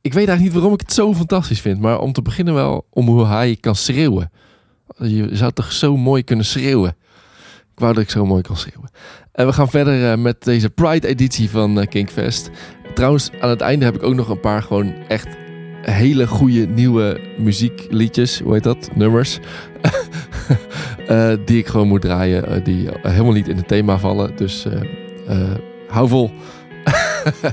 Ik 0.00 0.12
weet 0.12 0.28
eigenlijk 0.28 0.40
niet 0.40 0.52
waarom 0.52 0.72
ik 0.72 0.80
het 0.80 0.92
zo 0.92 1.14
fantastisch 1.14 1.60
vind, 1.60 1.80
maar 1.80 2.00
om 2.00 2.12
te 2.12 2.22
beginnen 2.22 2.54
wel 2.54 2.86
om 2.90 3.06
hoe 3.06 3.26
hij 3.26 3.56
kan 3.60 3.74
schreeuwen. 3.74 4.30
Je 4.96 5.28
zou 5.32 5.52
toch 5.52 5.72
zo 5.72 5.96
mooi 5.96 6.22
kunnen 6.22 6.44
schreeuwen. 6.44 6.96
Ik 7.72 7.78
wou 7.78 7.94
dat 7.94 8.02
ik 8.02 8.10
zo 8.10 8.26
mooi 8.26 8.42
kan 8.42 8.56
schreeuwen. 8.56 8.90
En 9.32 9.46
we 9.46 9.52
gaan 9.52 9.68
verder 9.68 10.10
eh, 10.10 10.18
met 10.18 10.44
deze 10.44 10.70
Pride-editie 10.70 11.50
van 11.50 11.80
eh, 11.80 11.86
Kinkfest. 11.86 12.50
Trouwens, 12.94 13.30
aan 13.40 13.50
het 13.50 13.60
einde 13.60 13.84
heb 13.84 13.94
ik 13.94 14.02
ook 14.02 14.14
nog 14.14 14.28
een 14.28 14.40
paar 14.40 14.62
gewoon 14.62 14.94
echt 15.08 15.28
hele 15.82 16.26
goede 16.26 16.66
nieuwe 16.66 17.20
muziekliedjes. 17.38 18.40
Hoe 18.40 18.52
heet 18.52 18.64
dat? 18.64 18.90
Nummers. 18.94 19.38
Eh, 21.06 21.32
die 21.44 21.58
ik 21.58 21.66
gewoon 21.66 21.88
moet 21.88 22.00
draaien. 22.00 22.64
die 22.64 22.88
helemaal 23.02 23.32
niet 23.32 23.48
in 23.48 23.56
het 23.56 23.68
thema 23.68 23.98
vallen. 23.98 24.36
Dus 24.36 24.66
hou 25.88 26.08
vol. 26.08 26.30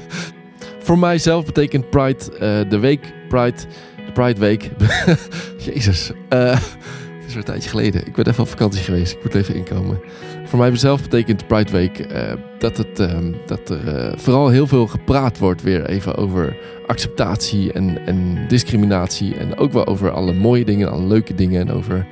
Voor 0.79 0.99
mijzelf 0.99 1.45
betekent 1.45 1.89
Pride 1.89 2.37
eh, 2.39 2.69
de 2.69 2.79
week 2.79 3.13
Pride. 3.27 3.57
De 4.05 4.11
Pride 4.13 4.39
Week. 4.39 4.69
Jezus. 5.73 6.11
Eh, 6.29 6.49
het 6.49 7.27
is 7.27 7.27
weer 7.27 7.37
een 7.37 7.43
tijdje 7.43 7.69
geleden. 7.69 8.07
Ik 8.07 8.13
ben 8.13 8.27
even 8.27 8.43
op 8.43 8.49
vakantie 8.49 8.81
geweest. 8.81 9.11
Ik 9.13 9.23
moet 9.23 9.35
even 9.35 9.55
inkomen. 9.55 9.99
Voor 10.45 10.59
mijzelf 10.59 11.01
betekent 11.01 11.47
Pride 11.47 11.71
Week 11.71 11.99
eh, 11.99 12.33
dat, 12.59 12.77
het, 12.77 12.99
ehm, 12.99 13.31
dat 13.45 13.69
er 13.69 13.95
eh, 13.95 14.17
vooral 14.17 14.49
heel 14.49 14.67
veel 14.67 14.87
gepraat 14.87 15.37
wordt 15.37 15.61
weer 15.61 15.85
even 15.85 16.15
over 16.15 16.57
acceptatie 16.87 17.73
en, 17.73 18.05
en 18.05 18.47
discriminatie. 18.47 19.35
En 19.35 19.57
ook 19.57 19.71
wel 19.71 19.85
over 19.85 20.11
alle 20.11 20.33
mooie 20.33 20.65
dingen, 20.65 20.91
alle 20.91 21.07
leuke 21.07 21.35
dingen. 21.35 21.61
En 21.61 21.71
over 21.71 22.07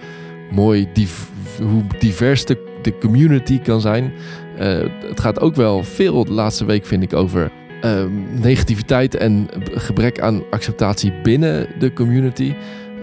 mooi 0.52 0.88
div- 0.94 1.28
hoe 1.62 1.84
divers 2.00 2.46
de, 2.46 2.80
de 2.82 2.98
community 2.98 3.60
kan 3.60 3.82
zijn. 3.82 4.12
Eh, 4.58 4.78
het 5.08 5.20
gaat 5.20 5.40
ook 5.40 5.56
wel 5.56 5.84
veel 5.84 6.26
de 6.26 6.32
laatste 6.32 6.66
week, 6.66 6.86
vind 6.86 7.04
ik, 7.04 7.14
over 7.14 7.52
ehm, 7.82 8.42
negativiteit 8.42 9.16
en 9.16 9.48
gebrek 9.64 10.20
aan 10.20 10.44
acceptatie 10.50 11.14
binnen 11.24 11.68
de 11.80 11.94
community. 11.94 12.54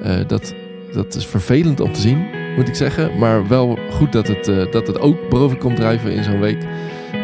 Eh, 0.02 0.16
dat, 0.26 0.54
dat 0.92 1.14
is 1.14 1.26
vervelend 1.26 1.80
om 1.80 1.92
te 1.92 2.00
zien, 2.00 2.26
moet 2.56 2.68
ik 2.68 2.75
zeggen. 2.75 3.18
Maar 3.18 3.49
wel 3.49 3.78
goed 3.90 4.12
dat 4.12 4.28
het, 4.28 4.49
eh, 4.49 4.73
dat 4.73 4.87
het 4.87 5.00
ook 5.00 5.28
boven 5.28 5.58
komt 5.58 5.76
drijven 5.76 6.12
in 6.12 6.25
zo'n 6.25 6.40
week. 6.40 6.62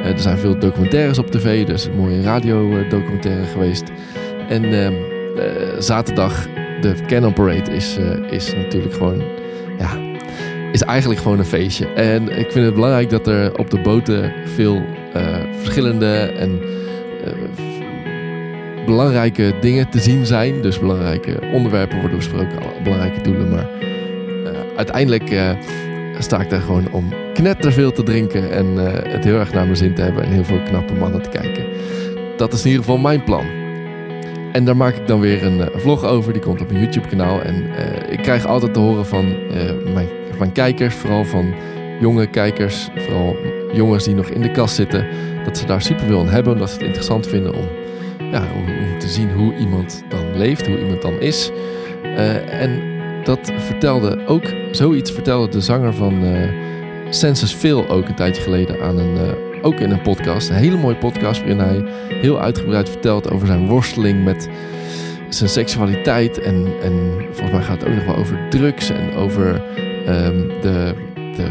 Er 0.04 0.18
zijn 0.18 0.38
veel 0.38 0.58
documentaires 0.58 1.18
op 1.18 1.30
tv. 1.30 1.68
Is 1.68 1.84
een 1.84 1.96
mooie 1.96 2.22
radiodocumentaire 2.22 3.44
geweest. 3.44 3.84
En 4.49 4.64
ehm, 4.64 4.94
eh, 5.37 5.78
zaterdag, 5.78 6.46
de 6.80 6.94
Canon 7.06 7.32
Parade, 7.32 7.72
is, 7.72 7.99
is 8.30 8.54
natuurlijk 8.54 8.94
gewoon... 8.94 9.22
Is 10.72 10.82
eigenlijk 10.82 11.20
gewoon 11.20 11.38
een 11.38 11.44
feestje. 11.44 11.86
En 11.86 12.38
ik 12.38 12.52
vind 12.52 12.64
het 12.64 12.74
belangrijk 12.74 13.10
dat 13.10 13.26
er 13.26 13.58
op 13.58 13.70
de 13.70 13.80
boten 13.80 14.32
veel 14.44 14.82
eh, 15.12 15.22
verschillende 15.60 16.16
en 16.16 16.60
eh, 17.24 17.32
belangrijke 18.87 19.54
dingen 19.61 19.88
te 19.88 19.98
zien 19.98 20.26
zijn. 20.26 20.62
Dus 20.62 20.78
belangrijke 20.78 21.38
onderwerpen 21.52 21.98
worden 21.98 22.16
besproken, 22.16 22.59
belangrijke 22.83 23.20
doelen. 23.20 23.50
Maar 23.50 23.68
eh, 24.44 24.50
uiteindelijk 24.76 25.56
sta 26.18 26.40
ik 26.40 26.50
daar 26.50 26.61
gewoon 26.61 26.92
om 26.92 27.12
knetterveel 27.35 27.92
te 27.92 28.02
drinken 28.02 28.50
en 28.50 28.76
het 29.09 29.24
heel 29.24 29.38
erg 29.38 29.52
naar 29.52 29.64
mijn 29.64 29.76
zin 29.76 29.94
te 29.94 30.02
hebben 30.02 30.24
en 30.24 30.30
heel 30.30 30.44
veel 30.44 30.62
knappe 30.62 30.94
mannen 30.94 31.22
te 31.22 31.28
kijken. 31.28 31.64
Dat 32.37 32.52
is 32.52 32.61
in 32.61 32.70
ieder 32.70 32.85
geval 32.85 32.98
mijn 32.98 33.24
plan. 33.24 33.60
En 34.52 34.64
daar 34.64 34.76
maak 34.76 34.94
ik 34.94 35.06
dan 35.06 35.20
weer 35.20 35.44
een 35.44 35.60
eh, 35.60 35.80
vlog 35.80 36.04
over. 36.04 36.32
Die 36.32 36.42
komt 36.42 36.60
op 36.60 36.70
mijn 36.70 36.82
YouTube 36.82 37.08
kanaal. 37.08 37.40
En 37.40 37.76
eh, 37.76 38.12
ik 38.12 38.22
krijg 38.22 38.46
altijd 38.46 38.74
te 38.74 38.80
horen 38.80 39.06
van 39.06 39.26
eh, 39.26 39.94
mijn, 40.38 40.52
kijkers, 40.52 40.94
vooral 40.94 41.24
van 41.24 41.54
jonge 42.00 42.26
kijkers, 42.26 42.88
vooral 42.96 43.36
jongens 43.72 44.04
die 44.04 44.14
nog 44.14 44.28
in 44.28 44.40
de 44.40 44.50
kast 44.50 44.74
zitten, 44.74 45.06
dat 45.44 45.58
ze 45.58 45.66
daar 45.66 45.82
super 45.82 46.06
veel 46.06 46.20
aan 46.20 46.28
hebben. 46.28 46.58
Dat 46.58 46.68
ze 46.68 46.74
het 46.74 46.84
interessant 46.84 47.26
vinden 47.26 47.54
om, 47.54 47.64
ja, 48.30 48.42
om, 48.56 48.98
te 48.98 49.08
zien 49.08 49.32
hoe 49.32 49.56
iemand 49.56 50.04
dan 50.08 50.38
leeft, 50.38 50.66
hoe 50.66 50.78
iemand 50.78 51.02
dan 51.02 51.20
is. 51.20 51.50
En 52.50 52.82
dat 53.24 53.52
vertelde 53.56 54.26
ook, 54.26 54.44
zoiets 54.70 55.10
vertelde 55.10 55.48
de 55.48 55.60
zanger 55.60 55.94
van 55.94 56.22
Census 57.10 57.52
Phil 57.52 57.88
ook 57.88 58.08
een 58.08 58.14
tijdje 58.14 58.42
geleden 58.42 58.82
aan 58.82 58.98
een, 58.98 59.16
ook 59.62 59.81
in 59.81 59.90
een 59.90 60.03
podcast. 60.03 60.49
Een 60.49 60.55
hele 60.55 60.77
mooie 60.77 60.96
podcast 60.96 61.38
waarin 61.38 61.59
hij 61.59 61.85
heel 62.09 62.40
uitgebreid 62.40 62.88
vertelt 62.88 63.31
over 63.31 63.46
zijn 63.46 63.66
worsteling 63.66 64.25
met 64.25 64.49
zijn 65.29 65.51
seksualiteit. 65.51 66.40
En, 66.40 66.66
en 66.83 67.25
volgens 67.31 67.51
mij 67.51 67.62
gaat 67.62 67.81
het 67.81 67.90
ook 67.90 67.94
nog 67.94 68.05
wel 68.05 68.16
over 68.16 68.49
drugs 68.49 68.90
en 68.90 69.14
over 69.14 69.62
ehm, 70.07 70.49
de, 70.61 70.94
de, 71.14 71.46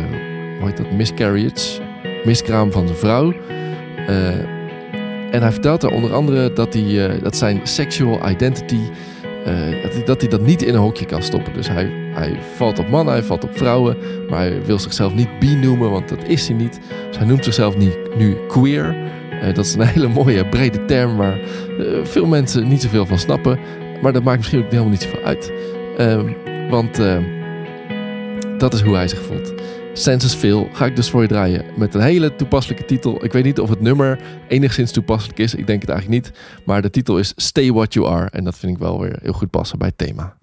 hoe 0.60 0.68
heet 0.68 0.78
dat, 0.78 0.92
miscarriage, 0.92 1.82
miskraam 2.24 2.72
van 2.72 2.88
zijn 2.88 3.00
vrouw. 3.00 3.34
Eh, 4.08 4.28
en 5.32 5.42
hij 5.42 5.52
vertelt 5.52 5.84
er 5.84 5.90
onder 5.90 6.14
andere 6.14 6.54
dat, 6.54 6.74
hij, 6.74 7.08
eh, 7.08 7.24
dat 7.24 7.36
zijn 7.36 7.60
sexual 7.64 8.30
identity, 8.30 8.80
eh, 9.46 9.82
dat, 9.82 9.94
hij, 9.94 10.04
dat 10.06 10.22
hij 10.22 10.30
dat 10.30 10.42
niet 10.42 10.62
in 10.62 10.74
een 10.74 10.80
hokje 10.80 11.06
kan 11.06 11.24
stoppen. 11.24 11.54
Dus 11.54 11.68
hij, 11.68 11.99
hij 12.14 12.40
valt 12.56 12.80
op 12.80 12.90
mannen, 12.90 13.14
hij 13.14 13.24
valt 13.24 13.44
op 13.44 13.58
vrouwen, 13.58 13.98
maar 14.30 14.40
hij 14.40 14.66
wil 14.66 14.80
zichzelf 14.80 15.14
niet 15.14 15.40
bi 15.40 15.56
noemen, 15.56 15.92
want 15.92 16.10
dat 16.10 16.24
is 16.28 16.48
hij 16.48 16.58
niet. 16.58 16.80
Dus 17.08 17.18
hij 17.18 17.28
noemt 17.28 17.44
zichzelf 17.44 17.78
niet, 17.78 17.98
nu 18.18 18.38
queer. 18.48 18.96
Eh, 19.42 19.54
dat 19.54 19.66
is 19.66 19.74
een 19.74 19.88
hele 19.96 20.08
mooie, 20.08 20.46
brede 20.46 20.86
term 20.86 21.18
waar 21.18 21.40
eh, 21.40 21.86
veel 22.04 22.26
mensen 22.26 22.68
niet 22.68 22.82
zoveel 22.82 23.06
van 23.06 23.20
snappen. 23.20 23.60
Maar 24.02 24.14
dat 24.14 24.24
maakt 24.24 24.38
misschien 24.38 24.60
ook 24.60 24.72
helemaal 24.72 24.92
niet 24.92 25.02
zoveel 25.02 25.24
uit. 25.24 25.52
Ehm, 25.98 26.32
want 26.70 27.00
ehm, 27.00 27.24
dat 28.58 28.74
is 28.74 28.82
hoe 28.82 28.96
hij 28.96 29.08
zich 29.08 29.22
voelt. 29.22 29.54
Census 29.94 30.34
Phil 30.34 30.70
ga 30.74 30.86
ik 30.86 30.96
dus 30.96 31.10
voor 31.10 31.22
je 31.22 31.28
draaien 31.28 31.66
met 31.76 31.94
een 31.94 32.02
hele 32.02 32.36
toepasselijke 32.36 32.86
titel. 32.86 33.24
Ik 33.24 33.32
weet 33.32 33.44
niet 33.44 33.60
of 33.60 33.70
het 33.70 33.82
nummer 33.82 34.20
enigszins 34.48 34.92
toepasselijk 34.92 35.40
is. 35.40 35.56
Ik 35.56 35.68
denk 35.68 35.82
het 35.82 35.90
eigenlijk 35.90 36.24
niet. 36.24 36.38
Maar 36.64 36.82
de 36.82 36.90
titel 36.90 37.18
is 37.18 37.34
Stay 37.36 37.72
What 37.72 37.94
You 37.94 38.08
Are. 38.08 38.28
En 38.32 38.44
dat 38.44 38.58
vind 38.58 38.72
ik 38.74 38.80
wel 38.80 39.00
weer 39.00 39.20
heel 39.22 39.34
goed 39.34 39.50
passen 39.50 39.78
bij 39.78 39.88
het 39.88 39.98
thema. 39.98 40.36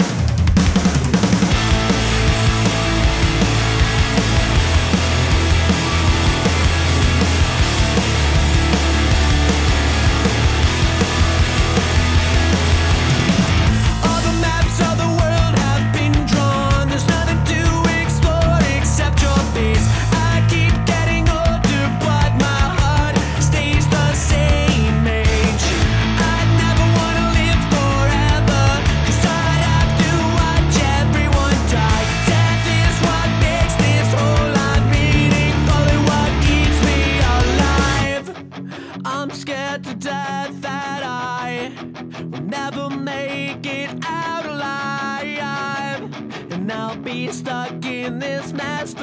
Stuck 47.32 47.84
in 47.84 48.18
this 48.18 48.52
mess 48.52 48.94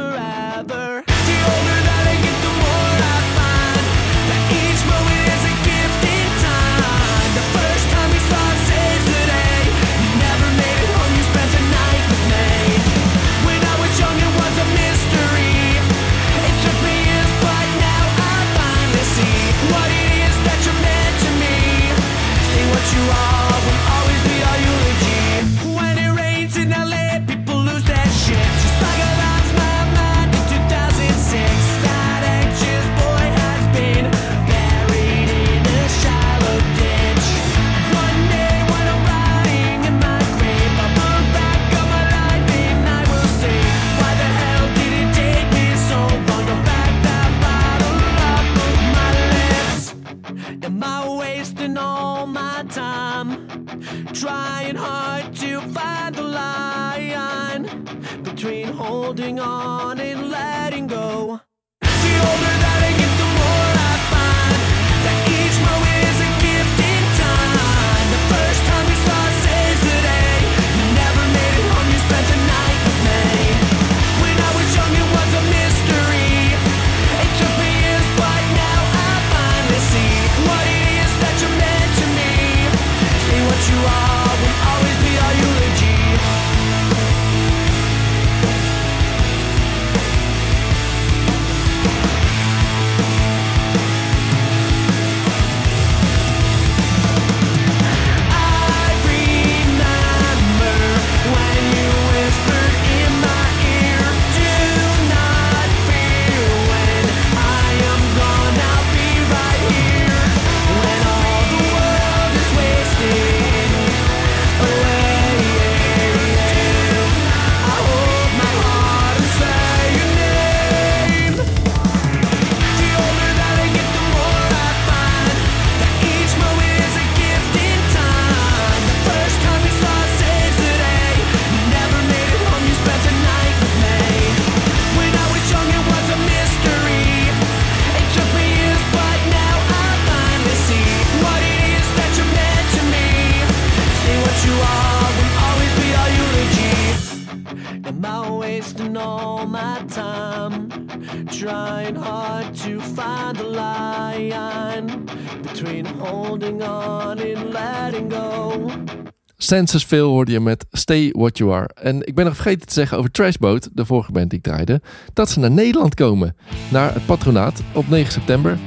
Census 159.44 159.84
Phil 159.84 160.10
hoorde 160.10 160.32
je 160.32 160.40
met 160.40 160.66
Stay 160.72 161.10
What 161.12 161.38
You 161.38 161.54
Are. 161.54 161.70
En 161.74 162.08
ik 162.08 162.16
ben 162.16 162.26
nog 162.26 162.36
vergeten 162.36 162.68
te 162.68 162.74
zeggen 162.74 162.98
over 162.98 163.12
Trashboat, 163.12 163.70
de 163.74 163.86
vorige 163.86 164.12
band 164.12 164.30
die 164.30 164.40
ik 164.40 164.44
draaide, 164.46 164.82
dat 165.14 165.30
ze 165.30 165.40
naar 165.40 165.52
Nederland 165.52 165.96
komen. 165.96 166.36
Naar 166.72 166.94
het 166.94 167.06
patronaat 167.06 167.62
op 167.74 167.90
9 167.90 168.12
september. 168.12 168.58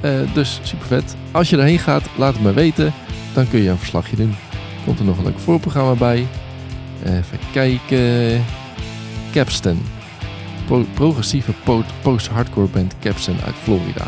Eh, 0.00 0.34
dus 0.34 0.60
super 0.62 0.86
vet. 0.86 1.16
Als 1.30 1.50
je 1.50 1.56
erheen 1.56 1.78
gaat, 1.78 2.02
laat 2.16 2.32
het 2.34 2.42
me 2.42 2.52
weten. 2.52 2.92
Dan 3.34 3.48
kun 3.48 3.62
je 3.62 3.68
een 3.68 3.78
verslagje 3.78 4.16
doen. 4.16 4.34
Komt 4.84 4.98
er 4.98 5.04
nog 5.04 5.18
een 5.18 5.24
leuk 5.24 5.38
voorprogramma 5.38 5.94
bij. 5.94 6.26
Even 7.04 7.38
kijken. 7.52 8.44
Capstan. 9.32 9.78
Pro- 10.66 10.86
progressieve 10.94 11.52
po- 11.64 11.84
post-hardcore 12.02 12.68
band 12.68 12.94
Capstan 13.00 13.36
uit 13.44 13.54
Florida. 13.54 14.06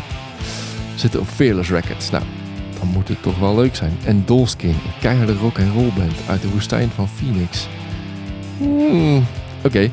Zitten 0.95 1.19
op 1.19 1.27
Fearless 1.27 1.69
Records. 1.69 2.09
Nou, 2.09 2.23
moet 2.87 3.07
het 3.07 3.21
toch 3.21 3.39
wel 3.39 3.55
leuk 3.55 3.75
zijn. 3.75 3.97
En 4.05 4.23
Dolskin, 4.25 4.69
een 4.69 4.99
keiharde 5.01 5.33
rock 5.33 5.59
and 5.59 5.73
roll 5.73 5.91
band 5.95 6.13
uit 6.27 6.41
de 6.41 6.49
woestijn 6.49 6.89
van 6.95 7.07
Phoenix. 7.07 7.67
Hmm, 8.57 9.23
Oké. 9.65 9.89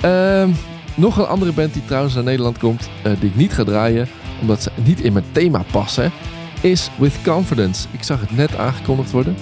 Ehm, 0.00 0.48
nog 0.94 1.16
een 1.16 1.26
andere 1.26 1.52
band 1.52 1.72
die 1.72 1.84
trouwens 1.84 2.14
naar 2.14 2.24
Nederland 2.24 2.58
komt, 2.58 2.88
eh, 3.02 3.12
die 3.20 3.28
ik 3.28 3.36
niet 3.36 3.52
ga 3.52 3.64
draaien, 3.64 4.08
omdat 4.40 4.62
ze 4.62 4.70
niet 4.84 5.00
in 5.00 5.12
mijn 5.12 5.24
thema 5.32 5.64
passen, 5.70 6.12
is 6.60 6.90
With 6.98 7.18
Confidence. 7.24 7.86
Ik 7.90 8.02
zag 8.02 8.20
het 8.20 8.36
net 8.36 8.56
aangekondigd 8.56 9.10
worden. 9.10 9.34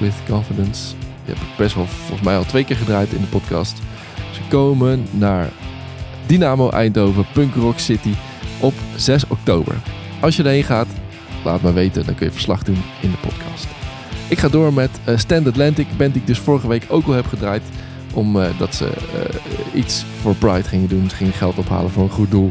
With 0.00 0.14
Confidence. 0.28 0.94
Die 1.24 1.34
heb 1.34 1.36
ik 1.36 1.56
best 1.56 1.74
wel 1.74 1.86
volgens 1.86 2.26
mij 2.26 2.36
al 2.36 2.44
twee 2.44 2.64
keer 2.64 2.76
gedraaid 2.76 3.12
in 3.12 3.20
de 3.20 3.26
podcast. 3.26 3.78
Ze 4.32 4.40
komen 4.48 5.06
naar 5.10 5.48
Dynamo 6.26 6.70
Eindhoven, 6.70 7.26
Punk 7.32 7.54
Rock 7.54 7.78
City 7.78 8.12
op 8.60 8.74
6 8.96 9.26
oktober. 9.28 9.74
Als 10.20 10.36
je 10.36 10.42
erheen 10.42 10.64
gaat, 10.64 10.86
laat 11.48 11.62
me 11.62 11.72
weten. 11.72 12.06
Dan 12.06 12.14
kun 12.14 12.26
je 12.26 12.32
verslag 12.32 12.62
doen 12.62 12.82
in 13.00 13.10
de 13.10 13.16
podcast. 13.16 13.66
Ik 14.28 14.38
ga 14.38 14.48
door 14.48 14.72
met 14.72 14.90
eh, 15.04 15.16
Stand 15.16 15.46
Atlantic, 15.46 15.86
band 15.96 16.12
die 16.12 16.20
ik 16.20 16.28
dus 16.28 16.38
vorige 16.38 16.68
week 16.68 16.86
ook 16.88 17.06
al 17.06 17.12
heb 17.12 17.26
gedraaid. 17.26 17.62
Omdat 18.14 18.74
ze 18.74 18.86
eh, 18.86 19.80
iets 19.80 20.04
voor 20.20 20.34
Pride 20.34 20.62
gingen 20.68 20.88
doen. 20.88 21.10
Ze 21.10 21.16
gingen 21.16 21.32
geld 21.32 21.58
ophalen 21.58 21.90
voor 21.90 22.02
een 22.02 22.10
goed 22.10 22.30
doel. 22.30 22.50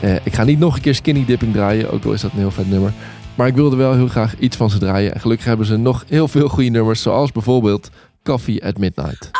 Eh, 0.00 0.14
ik 0.22 0.34
ga 0.34 0.44
niet 0.44 0.58
nog 0.58 0.74
een 0.74 0.80
keer 0.80 0.94
Skinny 0.94 1.24
Dipping 1.24 1.52
draaien, 1.52 1.90
ook 1.90 2.04
al 2.04 2.12
is 2.12 2.20
dat 2.20 2.32
een 2.32 2.38
heel 2.38 2.50
vet 2.50 2.70
nummer. 2.70 2.92
Maar 3.34 3.46
ik 3.46 3.54
wilde 3.54 3.76
wel 3.76 3.94
heel 3.94 4.08
graag 4.08 4.38
iets 4.38 4.56
van 4.56 4.70
ze 4.70 4.78
draaien. 4.78 5.14
En 5.14 5.20
gelukkig 5.20 5.46
hebben 5.46 5.66
ze 5.66 5.76
nog 5.76 6.04
heel 6.08 6.28
veel 6.28 6.48
goede 6.48 6.70
nummers, 6.70 7.02
zoals 7.02 7.32
bijvoorbeeld 7.32 7.90
Coffee 8.22 8.64
at 8.64 8.78
Midnight. 8.78 9.30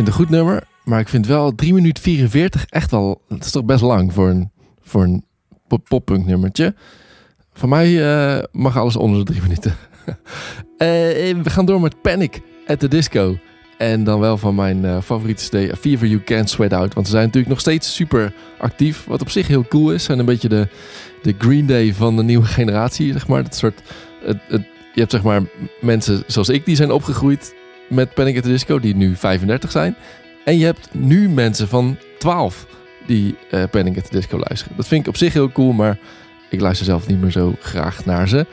Vind 0.00 0.12
het 0.12 0.20
een 0.20 0.26
goed 0.26 0.36
nummer, 0.36 0.62
maar 0.84 1.00
ik 1.00 1.08
vind 1.08 1.26
wel 1.26 1.54
3 1.54 1.74
minuten 1.74 2.02
44 2.02 2.64
echt 2.64 2.90
wel, 2.90 3.22
dat 3.28 3.44
is 3.44 3.50
toch 3.50 3.64
best 3.64 3.82
lang 3.82 4.12
voor 4.12 4.28
een, 4.28 4.50
voor 4.80 5.02
een 5.02 5.24
pop- 5.68 5.88
poppunk 5.88 6.26
nummertje. 6.26 6.74
Van 7.52 7.68
mij 7.68 8.12
eh, 8.12 8.42
mag 8.52 8.76
alles 8.76 8.96
onder 8.96 9.18
de 9.18 9.24
drie 9.32 9.42
minuten. 9.42 9.74
Eh, 10.76 10.86
we 11.42 11.50
gaan 11.50 11.64
door 11.64 11.80
met 11.80 12.02
Panic 12.02 12.40
at 12.66 12.78
the 12.78 12.88
Disco. 12.88 13.38
En 13.78 14.04
dan 14.04 14.20
wel 14.20 14.38
van 14.38 14.54
mijn 14.54 14.84
eh, 14.84 15.00
favoriete 15.02 15.48
CD, 15.48 15.78
Fever 15.78 16.06
You 16.06 16.22
Can't 16.22 16.50
Sweat 16.50 16.72
Out. 16.72 16.94
Want 16.94 17.06
ze 17.06 17.12
zijn 17.12 17.24
natuurlijk 17.24 17.52
nog 17.52 17.60
steeds 17.60 17.94
super 17.94 18.32
actief. 18.58 19.04
Wat 19.04 19.20
op 19.20 19.30
zich 19.30 19.46
heel 19.46 19.66
cool 19.68 19.92
is. 19.92 20.00
Ze 20.00 20.06
zijn 20.06 20.18
een 20.18 20.24
beetje 20.24 20.48
de, 20.48 20.68
de 21.22 21.34
Green 21.38 21.66
Day 21.66 21.94
van 21.94 22.16
de 22.16 22.22
nieuwe 22.22 22.44
generatie, 22.46 23.12
zeg 23.12 23.28
maar. 23.28 23.42
Dat 23.42 23.54
soort, 23.54 23.82
het, 24.24 24.38
het, 24.48 24.62
je 24.94 25.00
hebt 25.00 25.10
zeg 25.10 25.22
maar 25.22 25.42
mensen 25.80 26.22
zoals 26.26 26.48
ik, 26.48 26.64
die 26.64 26.76
zijn 26.76 26.90
opgegroeid 26.90 27.54
met 27.90 28.14
Panic 28.14 28.36
at 28.36 28.42
the 28.42 28.48
Disco, 28.48 28.80
die 28.80 28.94
nu 28.94 29.16
35 29.16 29.70
zijn. 29.70 29.96
En 30.44 30.58
je 30.58 30.64
hebt 30.64 30.88
nu 30.92 31.28
mensen 31.28 31.68
van 31.68 31.96
12 32.18 32.66
die 33.06 33.36
eh 33.50 33.62
Panic 33.70 33.96
at 33.96 34.04
the 34.04 34.16
Disco 34.16 34.38
luisteren. 34.38 34.76
Dat 34.76 34.88
vind 34.88 35.02
ik 35.02 35.08
op 35.08 35.16
zich 35.16 35.32
heel 35.32 35.52
cool, 35.52 35.72
maar 35.72 35.98
ik 36.50 36.60
luister 36.60 36.86
zelf 36.86 37.06
niet 37.06 37.20
meer 37.20 37.30
zo 37.30 37.54
graag 37.60 38.04
naar 38.04 38.28
ze. 38.28 38.46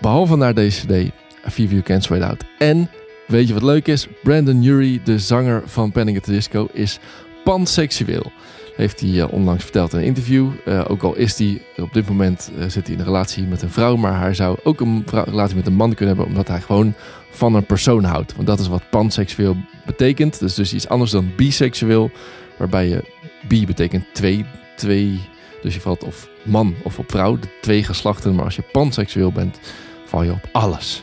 Behalve 0.00 0.36
naar 0.36 0.54
deze 0.54 0.86
CD, 0.86 1.10
A 1.46 1.50
You 1.54 1.82
Can't 1.82 2.04
Sweat 2.04 2.22
Out. 2.22 2.44
En, 2.58 2.90
weet 3.26 3.48
je 3.48 3.54
wat 3.54 3.62
leuk 3.62 3.86
is? 3.86 4.06
Brandon 4.22 4.62
Urie, 4.62 5.00
de 5.04 5.18
zanger 5.18 5.62
van 5.64 5.92
Panic 5.92 6.16
at 6.16 6.22
the 6.22 6.30
Disco, 6.30 6.68
is 6.72 6.98
panseksueel. 7.44 8.32
Heeft 8.80 9.00
hij 9.00 9.20
eh, 9.20 9.32
onlangs 9.32 9.62
verteld 9.62 9.92
in 9.92 9.98
een 9.98 10.04
interview. 10.04 10.50
Eh, 10.64 10.84
ook 10.88 11.02
al 11.02 11.16
is 11.16 11.38
hij 11.38 11.62
op 11.76 11.92
dit 11.92 12.08
moment 12.08 12.50
eh, 12.58 12.68
zit 12.68 12.86
hij 12.86 12.94
in 12.94 13.00
een 13.00 13.06
relatie 13.06 13.44
met 13.44 13.62
een 13.62 13.70
vrouw, 13.70 13.96
maar 13.96 14.20
hij 14.20 14.34
zou 14.34 14.58
ook 14.62 14.80
een 14.80 15.04
relatie 15.06 15.56
met 15.56 15.66
een 15.66 15.74
man 15.74 15.94
kunnen 15.94 16.16
hebben, 16.16 16.32
omdat 16.32 16.48
hij 16.48 16.60
gewoon 16.60 16.94
van 17.30 17.54
een 17.54 17.66
persoon 17.66 18.04
houdt. 18.04 18.34
Want 18.34 18.46
dat 18.46 18.60
is 18.60 18.68
wat 18.68 18.90
panseksueel 18.90 19.56
betekent. 19.86 20.38
Dus, 20.38 20.54
dus 20.54 20.74
iets 20.74 20.88
anders 20.88 21.10
dan 21.10 21.32
biseksueel, 21.36 22.10
waarbij 22.56 22.88
je 22.88 23.04
bi 23.48 23.66
betekent 23.66 24.04
twee, 24.12 24.44
twee. 24.76 25.20
Dus 25.62 25.74
je 25.74 25.80
valt 25.80 26.04
of 26.04 26.28
man 26.42 26.74
of 26.82 26.98
op 26.98 27.10
vrouw, 27.10 27.38
de 27.38 27.48
twee 27.60 27.84
geslachten. 27.84 28.34
Maar 28.34 28.44
als 28.44 28.56
je 28.56 28.62
panseksueel 28.72 29.32
bent, 29.32 29.60
val 30.06 30.22
je 30.22 30.32
op 30.32 30.48
alles. 30.52 31.02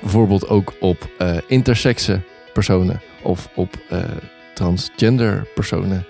Bijvoorbeeld 0.00 0.48
ook 0.48 0.74
op 0.80 1.10
eh 1.18 1.36
intersexe 1.46 2.20
personen 2.52 3.00
of 3.22 3.48
op 3.54 3.78
transgender 4.54 5.46
personen. 5.54 6.06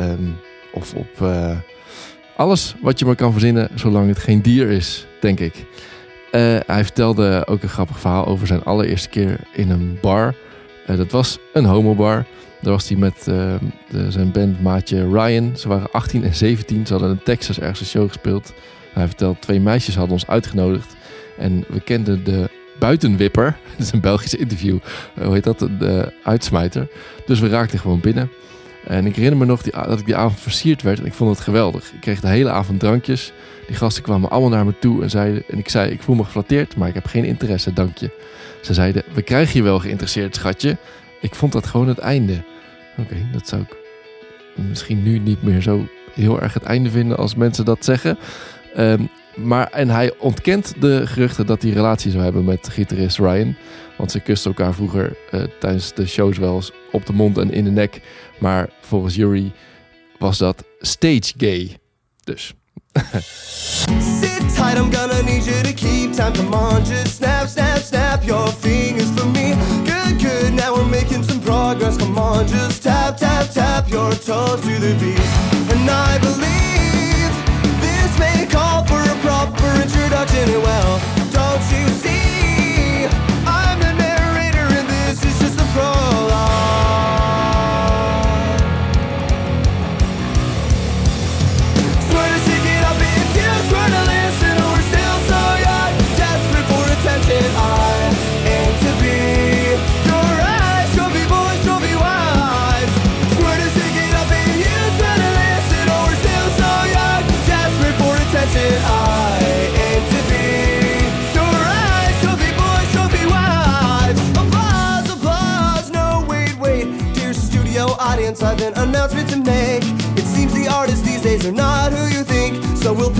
Ehm, 0.00 0.28
of 0.72 0.94
op 0.94 1.20
eh, 1.20 1.56
alles 2.36 2.74
wat 2.80 2.98
je 2.98 3.04
maar 3.04 3.14
kan 3.14 3.32
verzinnen, 3.32 3.68
zolang 3.74 4.08
het 4.08 4.18
geen 4.18 4.42
dier 4.42 4.70
is, 4.70 5.06
denk 5.20 5.40
ik. 5.40 5.54
Eh, 6.30 6.40
hij 6.66 6.84
vertelde 6.84 7.42
ook 7.46 7.62
een 7.62 7.68
grappig 7.68 7.98
verhaal 8.00 8.26
over 8.26 8.46
zijn 8.46 8.62
allereerste 8.62 9.08
keer 9.08 9.40
in 9.52 9.70
een 9.70 9.98
bar. 10.00 10.34
Eh, 10.86 10.96
dat 10.96 11.10
was 11.10 11.38
een 11.52 11.64
homobar. 11.64 12.24
Daar 12.60 12.72
was 12.72 12.88
hij 12.88 12.96
met 12.98 13.14
eh, 13.28 13.54
de- 13.90 14.10
zijn 14.10 14.30
bandmaatje 14.32 15.08
Ryan. 15.10 15.56
Ze 15.56 15.68
waren 15.68 15.92
18 15.92 16.24
en 16.24 16.34
17. 16.34 16.86
Ze 16.86 16.92
hadden 16.92 17.10
in 17.10 17.22
Texas 17.24 17.60
ergens 17.60 17.80
een 17.80 17.86
show 17.86 18.06
gespeeld. 18.08 18.52
Hij 18.92 19.06
vertelt, 19.06 19.40
twee 19.42 19.60
meisjes 19.60 19.94
hadden 19.94 20.12
ons 20.12 20.26
uitgenodigd. 20.26 20.94
En 21.38 21.64
we 21.68 21.80
kenden 21.80 22.24
de 22.24 22.48
buitenwipper. 22.78 23.56
Dat 23.76 23.86
is 23.86 23.92
een 23.92 24.00
Belgisch 24.00 24.34
interview. 24.34 24.78
Hoe 25.22 25.32
heet 25.32 25.44
dat? 25.44 25.58
De 25.58 26.12
uitsmijter. 26.24 26.88
Dus 27.26 27.40
we 27.40 27.48
raakten 27.48 27.78
gewoon 27.78 28.00
binnen. 28.00 28.30
En 28.86 29.06
ik 29.06 29.14
herinner 29.14 29.38
me 29.38 29.44
nog 29.44 29.62
die, 29.62 29.72
dat 29.72 29.98
ik 29.98 30.06
die 30.06 30.16
avond 30.16 30.40
versierd 30.40 30.82
werd. 30.82 30.98
En 30.98 31.06
ik 31.06 31.12
vond 31.12 31.30
het 31.30 31.40
geweldig. 31.44 31.92
Ik 31.92 32.00
kreeg 32.00 32.20
de 32.20 32.28
hele 32.28 32.50
avond 32.50 32.80
drankjes. 32.80 33.32
Die 33.66 33.76
gasten 33.76 34.02
kwamen 34.02 34.30
allemaal 34.30 34.50
naar 34.50 34.64
me 34.64 34.78
toe 34.78 35.02
en 35.02 35.10
zeiden... 35.10 35.42
En 35.48 35.58
ik 35.58 35.68
zei, 35.68 35.90
ik 35.90 36.02
voel 36.02 36.16
me 36.16 36.24
geflatteerd, 36.24 36.76
maar 36.76 36.88
ik 36.88 36.94
heb 36.94 37.06
geen 37.06 37.24
interesse, 37.24 37.72
dank 37.72 37.98
je. 37.98 38.10
Ze 38.62 38.74
zeiden, 38.74 39.02
we 39.12 39.22
krijgen 39.22 39.56
je 39.56 39.62
wel 39.62 39.78
geïnteresseerd, 39.78 40.34
schatje. 40.34 40.76
Ik 41.20 41.34
vond 41.34 41.52
dat 41.52 41.66
gewoon 41.66 41.88
het 41.88 41.98
einde. 41.98 42.42
Oké, 42.96 43.16
dat 43.32 43.48
zou 43.48 43.62
ik 43.62 43.76
misschien 44.54 45.02
nu 45.02 45.18
niet 45.18 45.42
meer 45.42 45.62
zo 45.62 45.88
heel 46.14 46.40
erg 46.40 46.54
het 46.54 46.62
einde 46.62 46.90
vinden 46.90 47.16
als 47.16 47.34
mensen 47.34 47.64
dat 47.64 47.84
zeggen. 47.84 48.18
Ehm, 48.74 49.02
maar, 49.34 49.68
en 49.70 49.88
hij 49.88 50.12
ontkent 50.18 50.74
de 50.80 51.06
geruchten 51.06 51.46
dat 51.46 51.62
hij 51.62 51.70
relatie 51.70 52.10
zou 52.10 52.22
hebben 52.22 52.44
met 52.44 52.68
gitarist 52.68 53.18
Ryan. 53.18 53.56
Want 53.96 54.10
ze 54.10 54.20
kusten 54.20 54.50
elkaar 54.50 54.74
vroeger 54.74 55.16
eh, 55.30 55.42
tijdens 55.58 55.94
de 55.94 56.06
shows 56.06 56.38
wel 56.38 56.54
eens 56.54 56.72
op 56.92 57.06
de 57.06 57.12
mond 57.12 57.38
en 57.38 57.52
in 57.52 57.64
de 57.64 57.70
nek. 57.70 58.00
Maar 58.40 58.68
volgens 58.80 59.14
Yuri 59.14 59.52
was 60.18 60.38
dat 60.38 60.64
stage 60.80 61.32
gay. 61.36 61.78
Dus 62.24 62.54
Sit 63.98 64.54
tight, 64.54 64.76
I'm 64.76 64.90
gonna 64.90 65.22
need 65.22 65.44
you 65.44 65.62
to 65.62 65.72
keep 65.72 66.12
time. 66.12 66.32
Come 66.32 66.54
on, 66.54 66.84
just 66.84 67.16
snap, 67.16 67.46
snap, 67.48 67.78
snap 67.78 68.24
your 68.24 68.48
fingers 68.48 69.10
for 69.10 69.26
me. 69.26 69.54
Good, 69.84 70.18
good, 70.18 70.52
now 70.54 70.74
we're 70.74 70.88
making 70.88 71.22
some 71.22 71.40
progress. 71.40 71.96
Come 71.96 72.18
on, 72.18 72.46
just 72.48 72.82
tap, 72.82 73.16
tap, 73.16 73.50
tap 73.50 73.88
your 73.88 74.10
toes 74.12 74.60
to 74.62 74.78
the 74.78 74.94
beat. 74.98 75.20
And 75.70 75.88
I 75.88 76.18
believe 76.18 77.30
this 77.80 78.18
may 78.18 78.46
call 78.46 78.84
for 78.86 79.00
a 79.00 79.14
proper 79.22 79.82
introduction. 79.82 80.60
Well, 80.62 81.19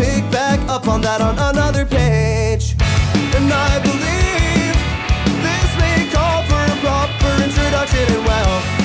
pick 0.01 0.25
back 0.31 0.59
up 0.67 0.89
on 0.89 1.03
that 1.03 1.21
on 1.21 1.37
another 1.51 1.85
page. 1.85 2.75
And 3.37 3.53
I 3.53 3.73
believe 3.85 4.77
this 5.45 5.71
may 5.83 6.09
call 6.15 6.41
for 6.49 6.63
a 6.73 6.77
proper 6.81 7.33
introduction, 7.45 8.05
and 8.17 8.25
well, 8.25 8.80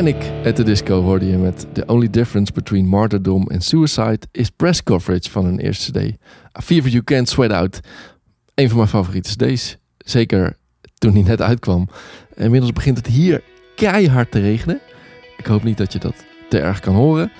Panic 0.00 0.46
at 0.46 0.56
the 0.56 0.62
Disco 0.62 1.02
hoorde 1.02 1.26
je 1.26 1.36
met 1.36 1.66
The 1.72 1.86
Only 1.86 2.10
Difference 2.10 2.52
Between 2.52 2.86
Martyrdom 2.86 3.46
and 3.48 3.64
Suicide 3.64 4.18
is 4.32 4.50
press 4.50 4.82
coverage 4.82 5.30
van 5.30 5.44
hun 5.44 5.58
eerste 5.58 5.90
CD. 5.90 6.16
A 6.58 6.60
Fever 6.60 6.90
You 6.90 7.04
Can't 7.04 7.28
Sweat 7.28 7.50
Out. 7.50 7.80
Een 8.54 8.68
van 8.68 8.76
mijn 8.76 8.88
favoriete 8.88 9.36
CD's. 9.36 9.76
Zeker 9.98 10.56
toen 10.98 11.12
die 11.12 11.24
net 11.24 11.42
uitkwam. 11.42 11.88
Inmiddels 12.34 12.72
begint 12.72 12.96
het 12.96 13.06
hier 13.06 13.42
keihard 13.76 14.30
te 14.30 14.40
regenen. 14.40 14.80
Ik 15.36 15.46
hoop 15.46 15.62
niet 15.62 15.78
dat 15.78 15.92
je 15.92 15.98
dat 15.98 16.24
te 16.48 16.58
erg 16.58 16.80
kan 16.80 16.94
horen. 16.94 17.32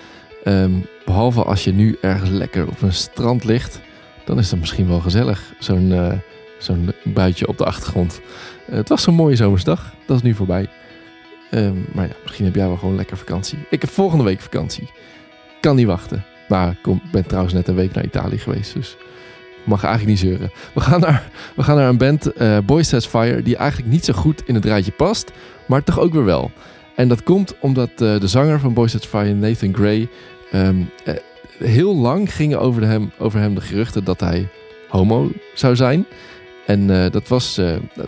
Ehm, 0.44 0.72
behalve 1.04 1.42
als 1.42 1.64
je 1.64 1.72
nu 1.72 1.96
ergens 2.00 2.30
lekker 2.30 2.68
op 2.68 2.82
een 2.82 2.92
strand 2.92 3.44
ligt. 3.44 3.80
Dan 4.24 4.38
is 4.38 4.50
het 4.50 4.60
misschien 4.60 4.88
wel 4.88 5.00
gezellig. 5.00 5.52
Zo'n 5.58 5.92
eh, 5.92 6.12
zo'n 6.58 6.92
buitje 7.04 7.48
op 7.48 7.58
de 7.58 7.64
achtergrond. 7.64 8.20
Het 8.70 8.88
was 8.88 9.02
zo'n 9.02 9.14
mooie 9.14 9.36
zomersdag. 9.36 9.94
Dat 10.06 10.16
is 10.16 10.22
nu 10.22 10.34
voorbij. 10.34 10.68
Ehm, 11.50 11.74
maar 11.92 12.06
ja, 12.06 12.14
misschien 12.22 12.44
heb 12.44 12.54
jij 12.54 12.66
wel 12.66 12.76
gewoon 12.76 12.96
lekker 12.96 13.16
vakantie. 13.16 13.58
Ik 13.70 13.80
heb 13.80 13.90
volgende 13.90 14.24
week 14.24 14.40
vakantie. 14.40 14.90
Kan 15.60 15.76
niet 15.76 15.86
wachten. 15.86 16.24
Maar 16.48 16.78
ik 16.84 17.10
ben 17.12 17.26
trouwens 17.26 17.54
net 17.54 17.68
een 17.68 17.74
week 17.74 17.94
naar 17.94 18.04
Italië 18.04 18.38
geweest. 18.38 18.74
Dus 18.74 18.96
mag 19.64 19.84
eigenlijk 19.84 20.12
niet 20.20 20.30
zeuren. 20.30 20.50
We 20.74 20.80
gaan 20.80 21.00
naar, 21.00 21.30
we 21.56 21.62
gaan 21.62 21.76
naar 21.76 21.88
een 21.88 21.98
band, 21.98 22.32
Boys 22.66 22.88
Sets 22.88 23.06
Fire, 23.06 23.42
die 23.42 23.56
eigenlijk 23.56 23.90
niet 23.90 24.04
zo 24.04 24.12
goed 24.12 24.42
in 24.46 24.54
het 24.54 24.64
rijtje 24.64 24.92
past. 24.92 25.32
Maar 25.66 25.82
toch 25.82 25.98
ook 25.98 26.12
weer 26.12 26.24
wel. 26.24 26.50
En 27.00 27.08
dat 27.08 27.22
komt 27.22 27.54
omdat 27.60 27.90
eh, 27.90 28.20
de 28.20 28.26
zanger 28.26 28.60
van 28.60 28.74
Boys 28.74 28.94
Fire, 28.94 29.34
Nathan 29.34 29.74
Gray... 29.74 30.08
ehm, 30.50 30.82
eh, 31.04 31.14
heel 31.58 31.96
lang 31.96 32.34
gingen 32.34 32.60
over, 32.60 32.82
hem, 32.82 33.12
over 33.18 33.40
hem 33.40 33.54
de 33.54 33.60
geruchten 33.60 34.04
dat 34.04 34.20
hij 34.20 34.48
homo 34.88 35.30
zou 35.54 35.76
zijn. 35.76 36.06
En 36.66 37.10
dat 37.10 37.28
was, 37.28 37.60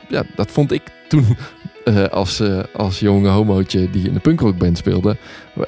ja, 0.09 0.25
dat 0.37 0.51
vond 0.51 0.73
ik 0.73 0.83
toen 1.09 1.37
eh, 1.85 2.05
als, 2.05 2.41
eh, 2.41 2.59
als 2.73 3.01
jonge 3.01 3.29
homootje 3.29 3.91
die 3.91 4.07
in 4.07 4.13
de 4.13 4.21
punkrockband 4.21 4.79
speelde 4.79 5.17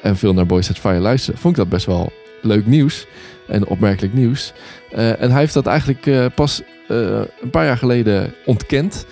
en 0.01 0.17
veel 0.17 0.33
naar 0.33 0.45
Boys 0.45 0.65
Set 0.65 0.79
Fire 0.79 0.99
luisterde, 0.99 1.39
vond 1.39 1.53
ik 1.53 1.59
dat 1.59 1.69
best 1.69 1.85
wel 1.85 2.11
leuk 2.41 2.65
nieuws 2.65 3.07
en 3.47 3.67
opmerkelijk 3.67 4.13
nieuws. 4.13 4.53
Eh, 4.91 5.21
en 5.21 5.31
hij 5.31 5.39
heeft 5.39 5.53
dat 5.53 5.65
eigenlijk 5.65 6.33
pas 6.35 6.61
een 6.87 7.49
paar 7.51 7.65
jaar 7.65 7.77
geleden 7.77 8.33
ontkend. 8.45 9.05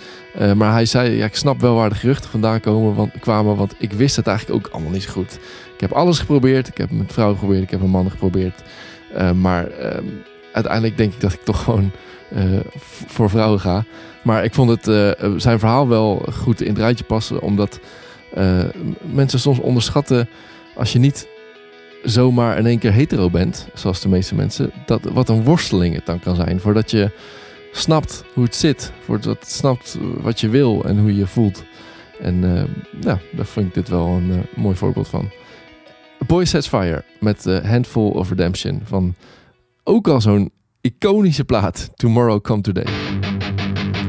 Maar 0.55 0.71
hij 0.71 0.85
zei, 0.85 1.09
ja, 1.09 1.25
ik 1.25 1.35
snap 1.35 1.61
wel 1.61 1.75
waar 1.75 1.89
de 1.89 1.95
geruchten 1.95 2.29
vandaan 2.29 2.59
komen, 2.59 2.95
want, 2.95 3.19
kwamen, 3.19 3.55
want 3.55 3.75
ik 3.77 3.93
wist 3.93 4.15
het 4.15 4.27
eigenlijk 4.27 4.65
ook 4.65 4.73
allemaal 4.73 4.91
niet 4.91 5.03
zo 5.03 5.11
goed. 5.11 5.39
Ik 5.73 5.79
heb 5.79 5.91
alles 5.91 6.19
geprobeerd, 6.19 6.67
ik 6.67 6.77
heb 6.77 6.91
met 6.91 7.13
vrouwen 7.13 7.37
geprobeerd, 7.37 7.63
ik 7.63 7.69
heb 7.69 7.81
met 7.81 7.89
mannen 7.89 8.11
geprobeerd. 8.11 8.61
Maar 9.35 9.67
ehm, 9.67 10.03
uiteindelijk 10.53 10.97
denk 10.97 11.13
ik 11.13 11.21
dat 11.21 11.33
ik 11.33 11.43
toch 11.43 11.63
gewoon 11.63 11.91
voor 13.07 13.29
vrouwen 13.29 13.59
ga. 13.59 13.83
Maar 14.23 14.43
ik 14.43 14.53
vond 14.53 14.69
het, 14.69 14.87
eh, 14.87 15.31
zijn 15.37 15.59
verhaal 15.59 15.87
wel 15.87 16.25
goed 16.31 16.61
in 16.61 16.69
het 16.69 16.77
rijtje 16.77 17.03
passen. 17.03 17.41
Omdat 17.41 17.79
eh, 18.33 18.63
mensen 19.01 19.39
soms 19.39 19.59
onderschatten 19.59 20.29
als 20.75 20.93
je 20.93 20.99
niet 20.99 21.27
zomaar 22.03 22.57
in 22.57 22.65
één 22.65 22.79
keer 22.79 22.93
hetero 22.93 23.29
bent, 23.29 23.67
zoals 23.73 24.01
de 24.01 24.09
meeste 24.09 24.35
mensen, 24.35 24.71
dat, 24.85 25.01
wat 25.03 25.29
een 25.29 25.43
worsteling 25.43 25.95
het 25.95 26.05
dan 26.05 26.19
kan 26.19 26.35
zijn. 26.35 26.59
Voordat 26.59 26.91
je 26.91 27.11
snapt 27.71 28.23
hoe 28.33 28.43
het 28.43 28.55
zit. 28.55 28.91
Voordat 29.05 29.37
je 29.39 29.53
snapt 29.53 29.97
wat 30.21 30.39
je 30.39 30.49
wil 30.49 30.83
en 30.83 30.99
hoe 30.99 31.11
je 31.11 31.17
je 31.17 31.27
voelt. 31.27 31.63
En 32.19 32.43
eh, 32.43 32.63
ja, 33.01 33.19
daar 33.31 33.45
vind 33.45 33.67
ik 33.67 33.73
dit 33.73 33.89
wel 33.89 34.07
een 34.07 34.31
eh, 34.31 34.57
mooi 34.57 34.75
voorbeeld 34.75 35.07
van. 35.07 35.31
Boy 36.27 36.45
Sets 36.45 36.67
Fire 36.67 37.03
met 37.19 37.45
eh, 37.45 37.69
Handful 37.69 38.09
of 38.09 38.29
Redemption 38.29 38.81
van 38.83 39.15
ook 39.83 40.07
al 40.07 40.21
zo'n 40.21 40.51
iconische 40.81 41.45
plaat, 41.45 41.89
Tomorrow 41.95 42.41
Come 42.41 42.61
Today. 42.61 42.85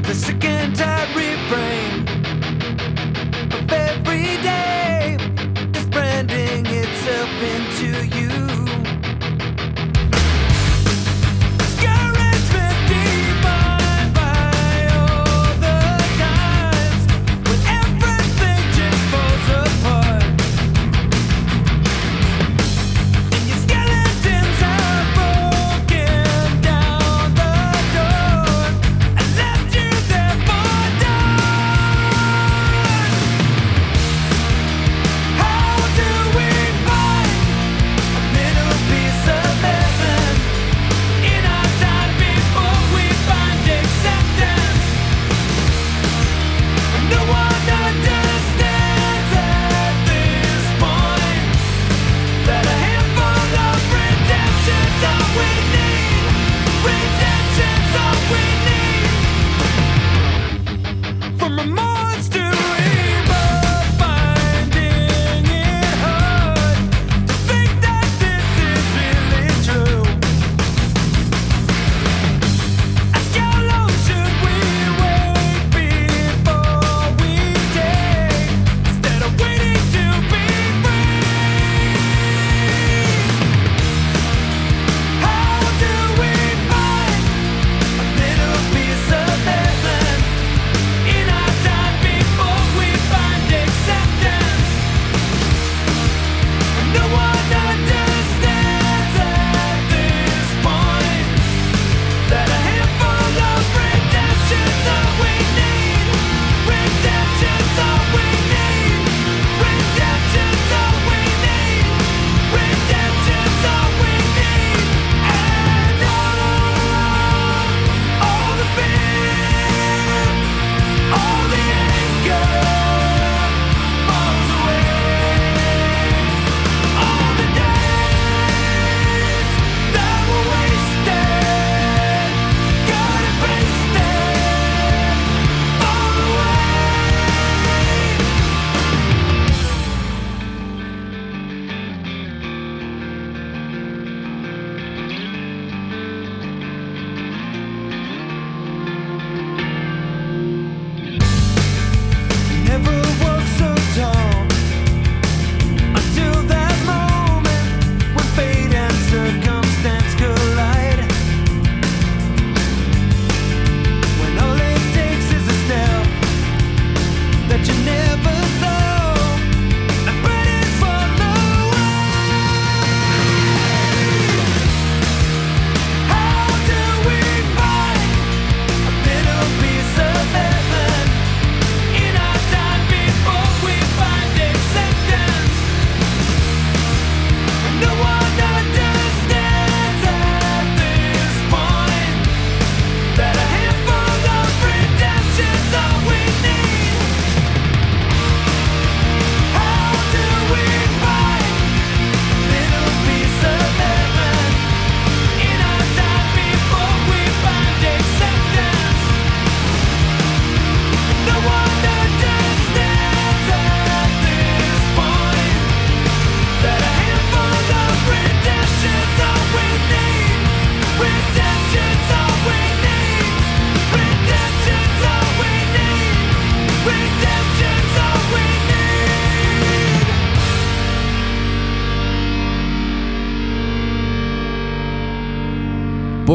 The 0.07 0.13
sick 0.13 0.45
and 0.45 0.94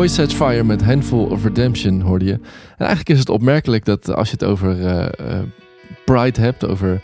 Boy 0.00 0.08
Sets 0.08 0.34
Fire 0.34 0.64
met 0.64 0.82
Handful 0.82 1.24
of 1.24 1.44
Redemption 1.44 2.00
hoorde 2.00 2.24
je. 2.24 2.32
En 2.32 2.86
eigenlijk 2.86 3.08
is 3.08 3.18
het 3.18 3.28
opmerkelijk 3.28 3.84
dat 3.84 4.14
als 4.14 4.30
je 4.30 4.36
het 4.38 4.44
over 4.44 4.86
eh, 4.86 5.06
eh, 5.06 5.42
Pride 6.04 6.40
hebt, 6.40 6.66
over 6.66 7.02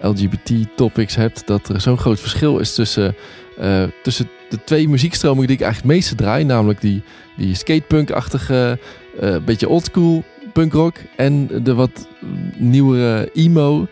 LGBT-topics 0.00 1.14
hebt, 1.14 1.46
dat 1.46 1.68
er 1.68 1.80
zo'n 1.80 1.98
groot 1.98 2.20
verschil 2.20 2.58
is 2.58 2.74
tussen, 2.74 3.16
eh, 3.58 3.82
tussen 4.02 4.28
de 4.48 4.64
twee 4.64 4.88
muziekstromingen 4.88 5.46
die 5.46 5.56
ik 5.56 5.62
eigenlijk 5.62 5.92
het 5.92 6.00
meeste 6.00 6.14
draai. 6.14 6.44
Namelijk 6.44 6.80
die, 6.80 7.02
die 7.36 7.54
skatepunk-achtige, 7.54 8.78
eh 9.20 9.36
beetje 9.44 9.68
oldschool 9.68 10.24
punkrock 10.52 10.96
en 11.16 11.62
de 11.62 11.74
wat 11.74 12.08
nieuwere 12.56 13.30
emo 13.32 13.86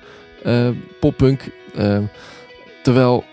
poppunk. 1.01 1.41
Terwijl 2.83 3.25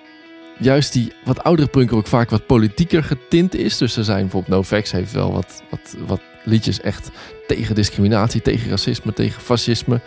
juist 0.60 0.94
die 0.94 1.12
wat 1.24 1.44
oudere 1.44 1.68
punkrock 1.68 2.08
vaak 2.08 2.30
wat 2.30 2.46
politieker 2.46 3.04
getint 3.04 3.56
is. 3.56 3.78
Dus 3.78 3.98
er 3.98 4.04
zijn 4.04 4.22
bijvoorbeeld 4.22 4.70
NoFX 4.70 4.92
heeft 4.92 5.12
wel 5.12 5.32
wat, 5.32 5.64
wat, 5.70 5.96
wat 6.08 6.22
liedjes 6.44 6.82
echt 6.82 7.10
tegen 7.48 7.76
discriminatie, 7.76 8.42
tegen 8.42 8.70
racisme, 8.70 9.14
tegen 9.14 9.42
fascisme. 9.42 10.02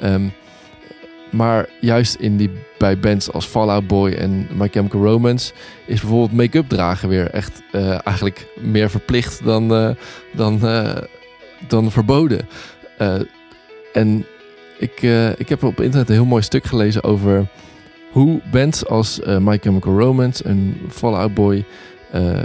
Ehm, 0.00 0.28
maar 1.30 1.68
juist 1.80 2.14
in 2.14 2.36
die, 2.36 2.50
bij 2.78 2.98
bands 2.98 3.32
als 3.32 3.46
Fall 3.46 3.68
Out 3.68 3.86
Boy 3.86 4.12
en 4.12 4.48
My 4.54 4.68
Chemical 4.68 5.02
Romance 5.02 5.52
is 5.86 6.00
bijvoorbeeld 6.00 6.32
make-up 6.32 6.68
dragen 6.68 7.08
weer 7.08 7.30
echt 7.30 7.62
eh, 7.72 8.06
eigenlijk 8.06 8.46
meer 8.60 8.90
verplicht 8.90 9.44
dan, 9.44 9.74
eh, 9.74 9.90
dan, 10.32 10.66
eh, 10.66 11.02
dan 11.68 11.90
verboden. 11.90 12.48
En 13.92 14.26
ik, 14.78 15.02
ik 15.36 15.48
heb 15.48 15.62
op 15.62 15.80
internet 15.80 16.08
een 16.08 16.14
heel 16.14 16.24
mooi 16.24 16.42
stuk 16.42 16.64
gelezen 16.64 17.02
over 17.02 17.46
hoe 18.16 18.40
bands 18.50 18.86
als 18.86 19.20
eh, 19.20 19.38
My 19.38 19.58
Chemical 19.58 19.98
Romance 19.98 20.44
en 20.44 20.76
Fall 20.88 21.14
Out 21.14 21.34
Boy 21.34 21.64
eh, 22.10 22.42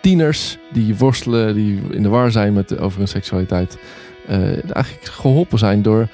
tieners 0.00 0.58
die 0.72 0.96
worstelen, 0.96 1.54
die 1.54 1.80
in 1.90 2.02
de 2.02 2.08
war 2.08 2.30
zijn 2.30 2.52
met, 2.52 2.78
over 2.78 2.98
hun 2.98 3.08
seksualiteit, 3.08 3.78
eh, 4.26 4.74
eigenlijk 4.74 5.04
geholpen 5.04 5.58
zijn 5.58 5.82
door, 5.82 6.08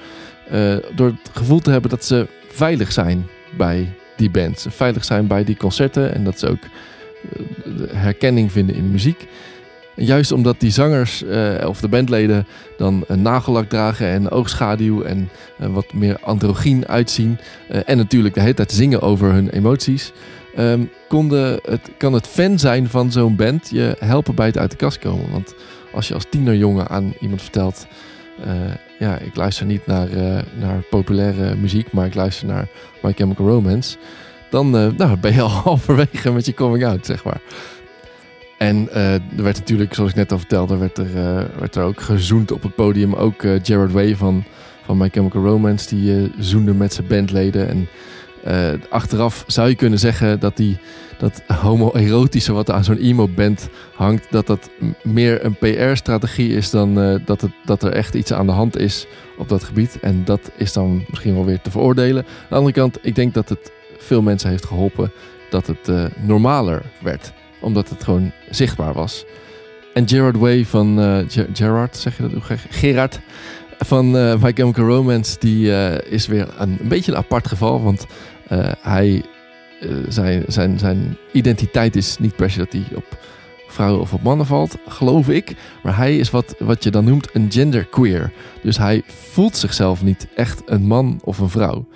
door 0.94 1.06
het 1.06 1.30
gevoel 1.32 1.58
te 1.58 1.70
hebben 1.70 1.90
dat 1.90 2.04
ze 2.04 2.26
veilig 2.48 2.92
zijn 2.92 3.26
bij 3.56 3.92
die 4.16 4.30
bands. 4.30 4.66
Veilig 4.68 5.04
zijn 5.04 5.26
bij 5.26 5.44
die 5.44 5.56
concerten 5.56 6.14
en 6.14 6.24
dat 6.24 6.38
ze 6.38 6.48
ook 6.48 6.62
herkenning 7.92 8.52
vinden 8.52 8.74
in 8.74 8.82
de 8.82 8.90
muziek. 8.90 9.26
Juist 10.00 10.32
omdat 10.32 10.60
die 10.60 10.70
zangers 10.70 11.24
eh, 11.24 11.68
of 11.68 11.80
de 11.80 11.88
bandleden 11.88 12.46
dan 12.76 13.04
een 13.06 13.22
nagellak 13.22 13.68
dragen 13.68 14.06
en 14.06 14.30
oogschaduw 14.30 15.02
en 15.02 15.30
eh, 15.58 15.66
wat 15.66 15.92
meer 15.92 16.18
androgyn 16.20 16.86
uitzien. 16.86 17.38
eh, 17.68 17.80
en 17.84 17.96
natuurlijk 17.96 18.34
de 18.34 18.40
hele 18.40 18.54
tijd 18.54 18.72
zingen 18.72 19.00
over 19.00 19.32
hun 19.32 19.48
emoties. 19.48 20.12
ehm, 20.54 20.84
konden 21.08 21.60
het, 21.62 21.90
kan 21.96 22.12
het 22.12 22.26
fan 22.26 22.58
zijn 22.58 22.88
van 22.88 23.12
zo'n 23.12 23.36
band 23.36 23.70
je 23.70 23.96
helpen 23.98 24.34
bij 24.34 24.46
het 24.46 24.58
uit 24.58 24.70
de 24.70 24.76
kast 24.76 24.98
komen. 24.98 25.30
Want 25.30 25.54
als 25.92 26.08
je 26.08 26.14
als 26.14 26.26
tienerjongen 26.30 26.88
aan 26.88 27.14
iemand 27.20 27.42
vertelt... 27.42 27.86
ja, 28.98 29.18
ik 29.18 29.36
luister 29.36 29.66
niet 29.66 29.86
naar, 29.86 30.08
naar 30.60 30.82
populaire 30.90 31.56
muziek, 31.56 31.92
maar 31.92 32.06
ik 32.06 32.14
luister 32.14 32.46
naar 32.46 32.68
My 33.02 33.12
Chemical 33.12 33.46
Romance. 33.46 33.96
Dan 34.50 34.70
nou, 34.70 35.16
ben 35.20 35.32
je 35.32 35.40
al 35.40 35.48
halverwege 35.64 36.32
met 36.32 36.46
je 36.46 36.54
coming 36.54 36.84
out, 36.84 37.06
zeg 37.06 37.24
maar. 37.24 37.40
En 38.58 38.88
eh, 38.92 39.14
er 39.14 39.42
werd 39.42 39.58
natuurlijk, 39.58 39.94
zoals 39.94 40.10
ik 40.10 40.16
net 40.16 40.32
al 40.32 40.38
vertelde, 40.38 40.76
werd 40.76 40.98
er, 40.98 41.16
eh, 41.16 41.44
werd 41.58 41.76
er 41.76 41.82
ook 41.82 42.00
gezoend 42.00 42.52
op 42.52 42.62
het 42.62 42.74
podium. 42.74 43.14
Ook 43.14 43.42
eh, 43.42 43.62
Jared 43.62 43.92
Way 43.92 44.16
van, 44.16 44.44
van 44.84 44.96
My 44.96 45.08
Chemical 45.08 45.42
Romance, 45.42 45.88
die 45.88 46.16
eh, 46.16 46.30
zoende 46.38 46.74
met 46.74 46.92
zijn 46.92 47.06
bandleden. 47.06 47.68
En 47.68 47.88
eh, 48.44 48.70
achteraf 48.90 49.44
zou 49.46 49.68
je 49.68 49.74
kunnen 49.74 49.98
zeggen 49.98 50.40
dat 50.40 50.56
die, 50.56 50.78
dat 51.18 51.42
homoerotische 51.46 52.52
wat 52.52 52.70
aan 52.70 52.84
zo'n 52.84 52.96
emo-band 52.96 53.68
hangt, 53.94 54.26
dat 54.30 54.46
dat 54.46 54.70
meer 55.02 55.44
een 55.44 55.56
PR-strategie 55.56 56.54
is 56.54 56.70
dan 56.70 57.00
eh, 57.00 57.14
dat, 57.24 57.40
het, 57.40 57.50
dat 57.64 57.82
er 57.82 57.92
echt 57.92 58.14
iets 58.14 58.32
aan 58.32 58.46
de 58.46 58.52
hand 58.52 58.78
is 58.78 59.06
op 59.38 59.48
dat 59.48 59.64
gebied. 59.64 59.98
En 60.00 60.24
dat 60.24 60.50
is 60.56 60.72
dan 60.72 61.04
misschien 61.08 61.34
wel 61.34 61.44
weer 61.44 61.60
te 61.60 61.70
veroordelen. 61.70 62.24
Aan 62.24 62.46
de 62.48 62.54
andere 62.54 62.74
kant, 62.74 62.98
ik 63.02 63.14
denk 63.14 63.34
dat 63.34 63.48
het 63.48 63.72
veel 63.98 64.22
mensen 64.22 64.50
heeft 64.50 64.66
geholpen 64.66 65.12
dat 65.50 65.66
het 65.66 65.88
eh, 65.88 66.04
normaler 66.20 66.82
werd 67.00 67.32
omdat 67.60 67.88
het 67.88 68.04
gewoon 68.04 68.32
zichtbaar 68.50 68.92
was. 68.92 69.24
En 69.94 70.08
Gerard 70.08 70.36
Way 70.36 70.64
van... 70.64 71.00
eh, 71.00 71.18
Ger- 71.28 71.48
Gerard, 71.52 71.96
zeg 71.96 72.16
je 72.16 72.28
dat? 72.28 72.58
Gerard 72.70 73.20
van 73.78 74.16
eh 74.16 74.42
My 74.42 74.52
Chemical 74.54 74.86
Romance... 74.86 75.36
die 75.38 75.74
eh, 75.74 76.12
is 76.12 76.26
weer 76.26 76.48
een, 76.58 76.76
een 76.80 76.88
beetje 76.88 77.12
een 77.12 77.18
apart 77.18 77.48
geval. 77.48 77.82
Want 77.82 78.06
hij... 78.80 79.24
zijn, 80.08 80.44
zijn, 80.46 80.78
zijn 80.78 81.16
identiteit 81.32 81.96
is 81.96 82.18
niet 82.18 82.36
per 82.36 82.50
se 82.50 82.58
dat 82.58 82.72
hij 82.72 82.84
op 82.94 83.18
vrouwen 83.68 84.00
of 84.00 84.12
op 84.12 84.22
mannen 84.22 84.46
valt, 84.46 84.76
geloof 84.88 85.28
ik. 85.28 85.54
Maar 85.82 85.96
hij 85.96 86.16
is 86.18 86.30
wat, 86.30 86.54
wat 86.58 86.84
je 86.84 86.90
dan 86.90 87.04
noemt 87.04 87.28
een 87.32 87.46
genderqueer. 87.52 88.32
Dus 88.62 88.78
hij 88.78 89.02
voelt 89.06 89.56
zichzelf 89.56 90.02
niet 90.02 90.26
echt 90.34 90.62
een 90.66 90.86
man 90.86 91.20
of 91.24 91.38
een 91.38 91.48
vrouw. 91.48 91.88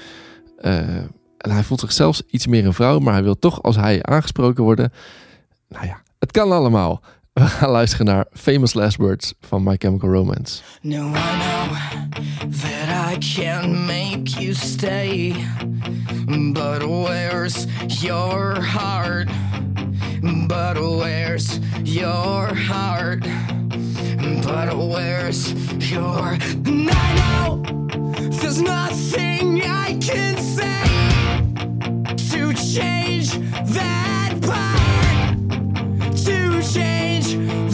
En 0.57 1.51
hij 1.51 1.63
voelt 1.63 1.81
zichzelf 1.81 2.23
iets 2.31 2.47
meer 2.47 2.67
een 2.67 2.73
vrouw, 2.73 2.99
maar 2.99 3.13
hij 3.13 3.23
wil 3.23 3.39
toch 3.39 3.63
als 3.63 3.77
hij 3.77 4.03
aangesproken 4.03 4.65
worden. 4.65 4.93
Nou 5.73 5.87
ja, 5.87 6.03
het 6.19 6.31
kan 6.31 6.53
allemaal. 6.53 7.01
We 7.33 7.41
gaan 7.41 7.71
luisteren 7.71 8.07
naar 8.07 8.27
Famous 8.33 8.75
Last 8.75 8.97
Words 8.97 9.35
van 9.41 9.63
My 9.63 9.77
Chemical 9.79 10.11
Romance. 10.11 10.63
No, 10.83 10.99
I 10.99 11.11
know 11.13 11.77
that 12.61 13.13
I 13.13 13.19
can 13.19 13.87
make 13.87 14.41
you 14.41 14.55
stay. 14.55 15.35
But 16.53 16.83
where's 16.83 17.67
your 17.87 18.63
heart? 18.65 19.29
But 20.47 20.79
where's 20.79 21.59
your 21.83 22.55
heart? 22.55 23.27
But 24.43 24.77
where's 24.77 25.53
your. 25.91 26.37
I 26.91 27.15
know 27.17 27.63
there's 28.31 28.61
nothing 28.61 29.63
I 29.65 29.97
can 30.01 30.37
say 30.37 30.85
to 32.31 32.53
change 32.55 33.31
that 33.75 34.12
change 36.75 37.72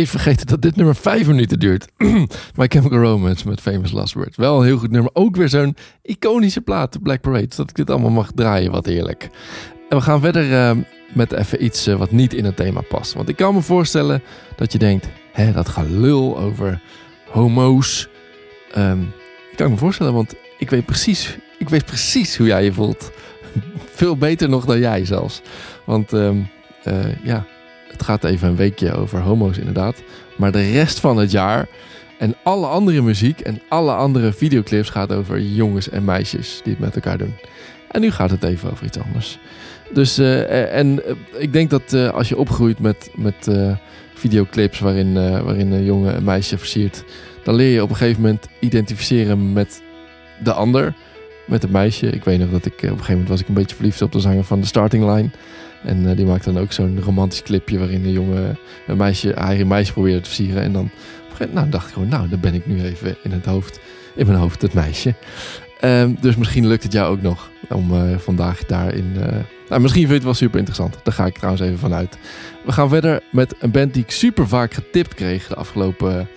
even 0.00 0.20
vergeten 0.20 0.46
dat 0.46 0.62
dit 0.62 0.76
nummer 0.76 0.96
vijf 0.96 1.26
minuten 1.26 1.58
duurt. 1.58 1.88
My 2.58 2.66
Chemical 2.68 2.98
Romance 2.98 3.48
met 3.48 3.60
Famous 3.60 3.92
Last 3.92 4.14
Words. 4.14 4.36
Wel 4.36 4.58
een 4.58 4.66
heel 4.66 4.78
goed 4.78 4.90
nummer. 4.90 5.10
Ook 5.14 5.36
weer 5.36 5.48
zo'n 5.48 5.76
iconische 6.02 6.60
plaat, 6.60 7.02
Black 7.02 7.20
Parade. 7.20 7.56
Dat 7.56 7.70
ik 7.70 7.76
dit 7.76 7.90
allemaal 7.90 8.10
mag 8.10 8.30
draaien, 8.34 8.70
wat 8.70 8.86
heerlijk. 8.86 9.28
En 9.88 9.96
we 9.96 10.02
gaan 10.02 10.20
verder 10.20 10.52
eh, 10.52 10.76
met 11.12 11.32
even 11.32 11.64
iets 11.64 11.86
eh, 11.86 11.94
wat 11.94 12.10
niet 12.10 12.34
in 12.34 12.44
het 12.44 12.56
thema 12.56 12.80
past. 12.80 13.12
Want 13.12 13.28
ik 13.28 13.36
kan 13.36 13.54
me 13.54 13.60
voorstellen 13.60 14.22
dat 14.56 14.72
je 14.72 14.78
denkt... 14.78 15.08
Hé, 15.32 15.52
dat 15.52 15.68
gelul 15.68 16.38
over 16.38 16.82
homo's. 17.30 18.08
Ehm, 18.72 19.02
ik 19.50 19.56
kan 19.56 19.70
me 19.70 19.76
voorstellen, 19.76 20.12
want 20.12 20.34
ik 20.58 20.70
weet 20.70 20.86
precies, 20.86 21.38
ik 21.58 21.68
weet 21.68 21.84
precies 21.84 22.36
hoe 22.36 22.46
jij 22.46 22.64
je 22.64 22.72
voelt. 22.72 23.10
Veel 24.00 24.16
beter 24.16 24.48
nog 24.48 24.64
dan 24.64 24.78
jij 24.78 25.04
zelfs. 25.04 25.42
Want 25.84 26.12
ehm, 26.12 26.40
eh, 26.82 27.24
ja, 27.24 27.46
het 27.92 28.02
gaat 28.02 28.24
even 28.24 28.48
een 28.48 28.56
weekje 28.56 28.92
over 28.94 29.20
homo's 29.20 29.58
inderdaad. 29.58 30.02
Maar 30.36 30.52
de 30.52 30.70
rest 30.70 31.00
van 31.00 31.16
het 31.16 31.30
jaar 31.30 31.68
en 32.18 32.34
alle 32.42 32.66
andere 32.66 33.02
muziek 33.02 33.40
en 33.40 33.60
alle 33.68 33.92
andere 33.92 34.32
videoclips 34.32 34.90
gaat 34.90 35.12
over 35.12 35.40
jongens 35.40 35.88
en 35.88 36.04
meisjes 36.04 36.60
die 36.62 36.72
het 36.72 36.82
met 36.82 36.94
elkaar 36.94 37.18
doen. 37.18 37.34
En 37.90 38.00
nu 38.00 38.10
gaat 38.10 38.30
het 38.30 38.44
even 38.44 38.70
over 38.70 38.86
iets 38.86 38.98
anders. 38.98 39.38
Dus, 39.92 40.18
eh, 40.18 40.76
en 40.76 41.06
eh, 41.06 41.14
ik 41.38 41.52
denk 41.52 41.70
dat 41.70 41.92
eh, 41.92 42.10
als 42.10 42.28
je 42.28 42.36
opgroeit 42.38 42.78
met, 42.78 43.10
met 43.14 43.48
eh, 43.48 43.76
videoclips 44.14 44.78
waarin, 44.78 45.16
eh, 45.16 45.40
waarin 45.40 45.72
een 45.72 45.84
jongen 45.84 46.16
een 46.16 46.24
meisje 46.24 46.58
versiert, 46.58 47.04
dan 47.44 47.54
leer 47.54 47.72
je 47.72 47.82
op 47.82 47.90
een 47.90 47.96
gegeven 47.96 48.20
moment 48.22 48.48
identificeren 48.60 49.52
met 49.52 49.82
de 50.42 50.52
ander, 50.52 50.94
met 51.46 51.62
het 51.62 51.70
meisje. 51.70 52.06
Ik 52.06 52.24
weet 52.24 52.38
nog 52.38 52.50
dat 52.50 52.66
ik 52.66 52.72
eh, 52.72 52.78
op 52.78 52.82
een 52.82 52.90
gegeven 52.90 53.12
moment 53.12 53.28
was 53.28 53.40
ik 53.40 53.48
een 53.48 53.54
beetje 53.54 53.76
verliefd 53.76 54.02
op 54.02 54.12
de 54.12 54.20
zanger 54.20 54.44
van 54.44 54.60
The 54.60 54.66
Starting 54.66 55.14
Line. 55.14 55.30
En 55.82 56.10
eh, 56.10 56.16
die 56.16 56.26
maakt 56.26 56.44
dan 56.44 56.58
ook 56.58 56.72
zo'n 56.72 57.00
romantisch 57.00 57.42
clipje 57.42 57.78
waarin 57.78 58.04
een 58.04 58.12
jongen 58.12 58.58
een 58.86 58.96
meisje, 58.96 59.34
hij 59.38 59.60
een 59.60 59.68
meisje 59.68 59.92
probeert 59.92 60.22
te 60.22 60.30
versieren. 60.30 60.62
En 60.62 60.72
dan 60.72 60.90
een 61.38 61.48
nou, 61.52 61.68
dacht 61.68 61.86
ik 61.86 61.92
gewoon, 61.92 62.08
nou, 62.08 62.28
dan 62.28 62.40
ben 62.40 62.54
ik 62.54 62.66
nu 62.66 62.82
even 62.82 63.16
in 63.22 63.32
het 63.32 63.44
hoofd, 63.44 63.80
in 64.14 64.26
mijn 64.26 64.38
hoofd 64.38 64.62
het 64.62 64.74
meisje. 64.74 65.14
Ehm, 65.80 66.14
dus 66.20 66.36
misschien 66.36 66.66
lukt 66.66 66.82
het 66.82 66.92
jou 66.92 67.12
ook 67.12 67.22
nog 67.22 67.50
om 67.68 67.94
eh, 67.94 68.18
vandaag 68.18 68.64
daarin. 68.64 69.12
eh 69.20 69.36
nou, 69.68 69.82
misschien 69.82 70.06
vind 70.06 70.08
je 70.08 70.14
het 70.14 70.24
wel 70.24 70.34
super 70.34 70.58
interessant. 70.58 70.98
Daar 71.02 71.14
ga 71.14 71.26
ik 71.26 71.34
trouwens 71.34 71.62
even 71.62 71.78
vanuit. 71.78 72.18
We 72.64 72.72
gaan 72.72 72.88
verder 72.88 73.20
met 73.32 73.54
een 73.60 73.70
band 73.70 73.94
die 73.94 74.02
ik 74.02 74.10
super 74.10 74.48
vaak 74.48 74.74
getipt 74.74 75.14
kreeg 75.14 75.48
de 75.48 75.54
afgelopen 75.54 76.28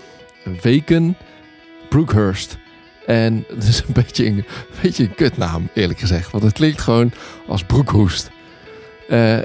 weken. 0.62 1.18
Brookhurst. 1.90 2.58
En 3.06 3.44
het 3.56 3.64
is 3.64 3.80
een 3.80 3.94
beetje 3.94 4.26
een, 4.26 4.46
beetje 4.82 5.04
een 5.04 5.16
kutnaam, 5.16 5.70
eerlijk 5.74 6.00
gezegd. 6.00 6.32
Want 6.32 6.44
het 6.44 6.54
klinkt 6.54 6.82
gewoon 6.82 7.12
als 7.48 7.64
broekhoest. 7.64 8.30
Eh, 9.08 9.40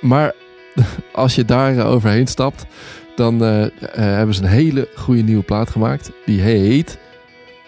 maar 0.00 0.32
als 1.12 1.34
je 1.34 1.44
daar 1.44 1.86
overheen 1.86 2.26
stapt, 2.26 2.64
dan 3.16 3.44
eh, 3.44 3.64
eh, 3.64 3.70
hebben 3.94 4.34
ze 4.34 4.42
een 4.42 4.48
hele 4.48 4.88
goede 4.94 5.22
nieuwe 5.22 5.42
plaat 5.42 5.70
gemaakt. 5.70 6.10
Die 6.26 6.40
heet 6.40 6.98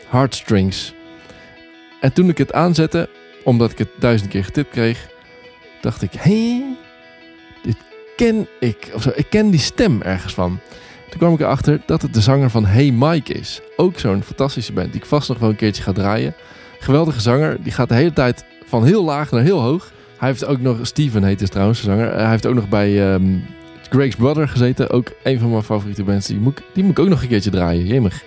Heartstrings. 0.09 0.95
En 2.01 2.13
toen 2.13 2.29
ik 2.29 2.39
het 2.39 2.53
aanzette, 2.53 3.09
omdat 3.45 3.71
ik 3.71 3.79
het 3.79 3.89
duizend 3.99 4.31
keer 4.31 4.45
getipt 4.45 4.71
kreeg, 4.71 5.09
dacht 5.81 6.03
ik, 6.03 6.13
hé, 6.13 6.63
dit 7.63 7.77
ken 8.17 8.49
ik. 8.61 8.91
Of 8.95 9.03
zo, 9.03 9.11
ik 9.15 9.27
ken 9.31 9.51
die 9.51 9.61
stem 9.61 10.03
ergens 10.03 10.35
van. 10.35 10.61
Toen 11.09 11.19
kwam 11.19 11.35
ik 11.35 11.41
erachter 11.41 11.81
dat 11.87 12.03
het 12.03 12.15
de 12.15 12.21
zanger 12.21 12.51
van 12.51 12.67
Hey 12.67 12.91
Mike 12.91 13.33
is. 13.33 13.61
Ook 13.77 13.99
zo'n 13.99 14.23
fantastische 14.23 14.73
band 14.73 14.93
die 14.93 15.01
ik 15.01 15.07
vast 15.07 15.29
nog 15.29 15.39
wel 15.39 15.49
een 15.49 15.57
keertje 15.57 15.83
ga 15.83 15.93
draaien. 15.93 16.35
Geweldige 16.79 17.21
zanger, 17.21 17.63
die 17.63 17.73
gaat 17.73 17.89
de 17.89 17.95
hele 17.95 18.13
tijd 18.13 18.45
van 18.67 18.85
heel 18.85 19.05
laag 19.05 19.31
naar 19.31 19.43
heel 19.43 19.61
hoog. 19.61 19.93
Hij 20.19 20.29
heeft 20.29 20.45
ook 20.45 20.61
nog, 20.61 20.79
Steven 20.83 21.25
heet 21.25 21.41
is 21.41 21.49
trouwens 21.49 21.79
de 21.81 21.85
zanger. 21.87 22.15
Hij 22.15 22.31
heeft 22.31 22.47
ook 22.47 22.55
nog 22.55 22.69
bij 22.69 23.13
ehm 23.15 23.25
Greg's 23.91 24.17
Brother 24.17 24.49
gezeten. 24.49 24.91
Ook 24.91 25.09
een 25.23 25.39
van 25.39 25.51
mijn 25.51 25.63
favoriete 25.63 26.03
bands. 26.05 26.27
Die 26.27 26.39
moet, 26.39 26.59
ik- 26.59 26.65
die 26.73 26.83
moet 26.85 26.93
ik 26.99 27.05
ook 27.05 27.09
nog 27.11 27.23
een 27.23 27.29
keertje 27.29 27.51
draaien, 27.51 27.87
jemig. 27.87 28.23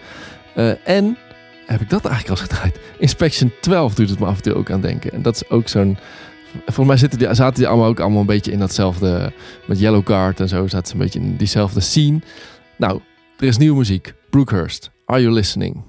Eh, 0.55 0.71
en 0.87 1.17
heb 1.65 1.81
ik 1.81 1.89
dat 1.89 2.05
eigenlijk 2.05 2.39
al 2.39 2.47
gedraaid? 2.47 2.79
Inspection 2.99 3.51
12 3.61 3.93
doet 3.93 4.09
het 4.09 4.19
me 4.19 4.25
af 4.25 4.35
en 4.37 4.41
toe 4.43 4.53
ook 4.53 4.71
aan 4.71 4.81
denken. 4.81 5.11
En 5.11 5.21
dat 5.21 5.35
is 5.35 5.49
ook 5.49 5.67
zo'n... 5.67 5.97
Volgens 6.65 6.87
mij 6.87 6.97
zitten 6.97 7.19
die, 7.19 7.33
zaten 7.33 7.55
die 7.55 7.67
allemaal 7.67 7.87
ook 7.87 7.99
allemaal 7.99 8.19
een 8.19 8.25
beetje 8.25 8.51
in 8.51 8.59
datzelfde... 8.59 9.31
Met 9.65 9.79
Yellow 9.79 10.03
Card 10.03 10.39
en 10.39 10.47
zo 10.47 10.67
zaten 10.67 10.87
ze 10.87 10.93
een 10.93 10.99
beetje 10.99 11.19
in 11.19 11.35
diezelfde 11.35 11.79
scene. 11.79 12.19
Nou, 12.77 12.99
er 13.39 13.47
is 13.47 13.57
nieuwe 13.57 13.77
muziek. 13.77 14.13
Brookhurst, 14.29 14.91
Are 15.05 15.21
You 15.21 15.33
Listening? 15.33 15.83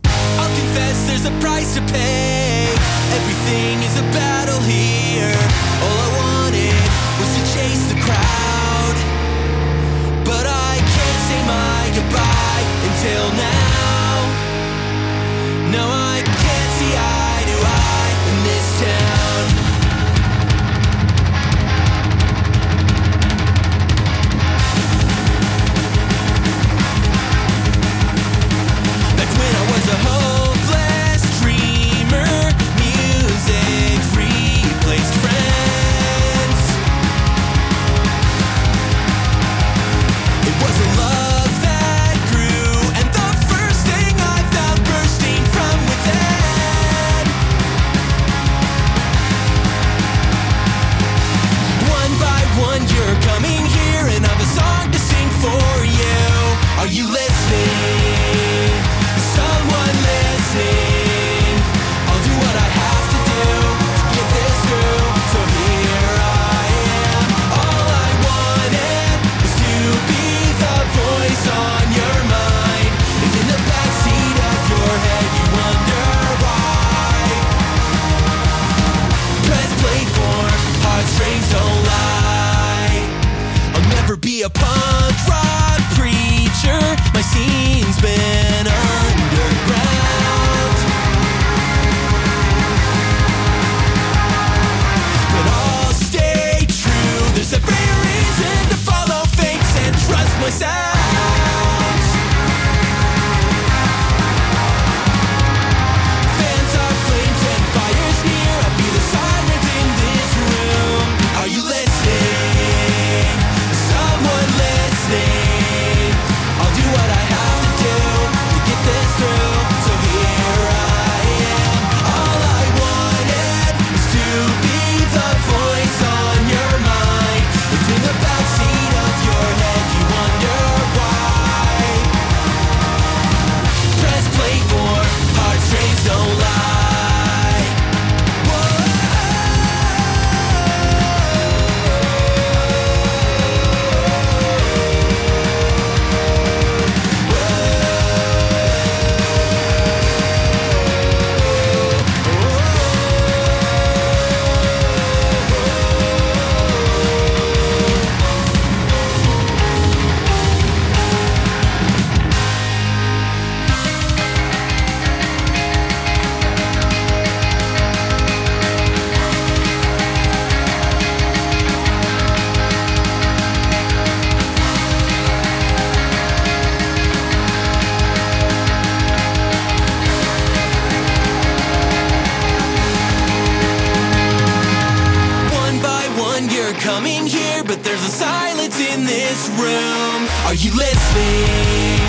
But 187.67 187.83
there's 187.83 188.05
a 188.05 188.09
silence 188.09 188.79
in 188.79 189.05
this 189.05 189.49
room. 189.59 190.29
Are 190.47 190.55
you 190.55 190.71
listening? 190.71 192.01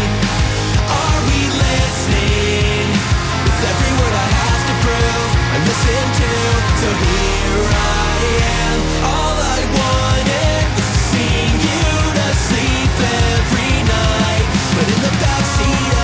Are 0.86 1.22
we 1.26 1.40
listening? 1.50 2.88
With 3.44 3.60
every 3.66 3.94
word 3.98 4.16
I 4.16 4.28
have 4.30 4.64
to 4.70 4.76
prove 4.86 5.32
and 5.54 5.62
listen 5.66 6.06
to, 6.22 6.32
so 6.82 6.88
here 7.02 7.66
I 7.66 8.20
am. 8.46 8.78
All 9.10 9.38
I 9.42 9.62
wanted 9.80 10.64
was 10.78 10.88
to 10.88 11.02
sing 11.12 11.54
you 11.66 11.86
to 12.18 12.28
sleep 12.48 12.94
every 13.34 13.74
night, 13.90 14.46
but 14.76 14.86
in 14.86 15.00
the 15.02 15.14
backseat 15.18 15.99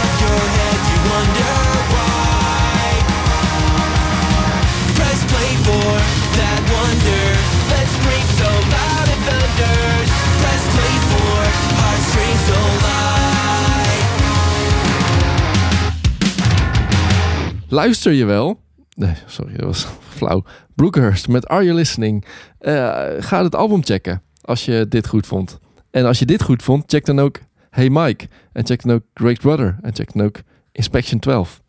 Luister 17.75 18.11
je 18.11 18.25
wel? 18.25 18.59
Nee, 18.93 19.13
sorry, 19.25 19.55
dat 19.55 19.65
was 19.65 19.87
flauw. 20.17 20.43
Brookhurst 20.75 21.27
met 21.27 21.47
Are 21.47 21.63
You 21.63 21.75
Listening? 21.75 22.25
Eh, 22.59 22.73
ga 23.19 23.43
het 23.43 23.55
album 23.55 23.83
checken 23.83 24.21
als 24.41 24.65
je 24.65 24.85
dit 24.89 25.07
goed 25.07 25.27
vond. 25.27 25.59
En 25.91 26.05
als 26.05 26.19
je 26.19 26.25
dit 26.25 26.43
goed 26.43 26.63
vond, 26.63 26.83
check 26.87 27.05
dan 27.05 27.19
ook 27.19 27.39
Hey 27.69 27.89
Mike. 27.89 28.27
En 28.51 28.65
check 28.65 28.83
dan 28.83 28.95
ook 28.95 29.01
Great 29.13 29.39
Brother. 29.39 29.77
En 29.81 29.95
check 29.95 30.13
dan 30.13 30.25
ook 30.25 30.37
Inspection 30.71 31.19
12. 31.19 31.61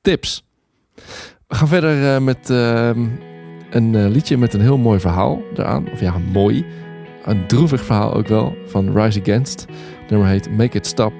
Tips. 0.00 0.46
We 1.46 1.54
gaan 1.54 1.68
verder 1.68 2.14
eh, 2.14 2.20
met 2.20 2.50
ehm, 2.50 3.06
een 3.70 3.94
eh, 3.94 4.08
liedje 4.08 4.36
met 4.36 4.54
een 4.54 4.60
heel 4.60 4.78
mooi 4.78 5.00
verhaal 5.00 5.42
eraan. 5.54 5.90
Of 5.90 6.00
ja, 6.00 6.18
mooi. 6.18 6.64
Een 7.24 7.46
droevig 7.46 7.84
verhaal 7.84 8.14
ook 8.14 8.26
wel. 8.28 8.56
Van 8.66 8.98
Rise 8.98 9.20
Against. 9.20 9.66
Het 10.00 10.10
nummer 10.10 10.28
heet 10.28 10.50
Make 10.50 10.76
It 10.76 10.86
Stop. 10.86 11.12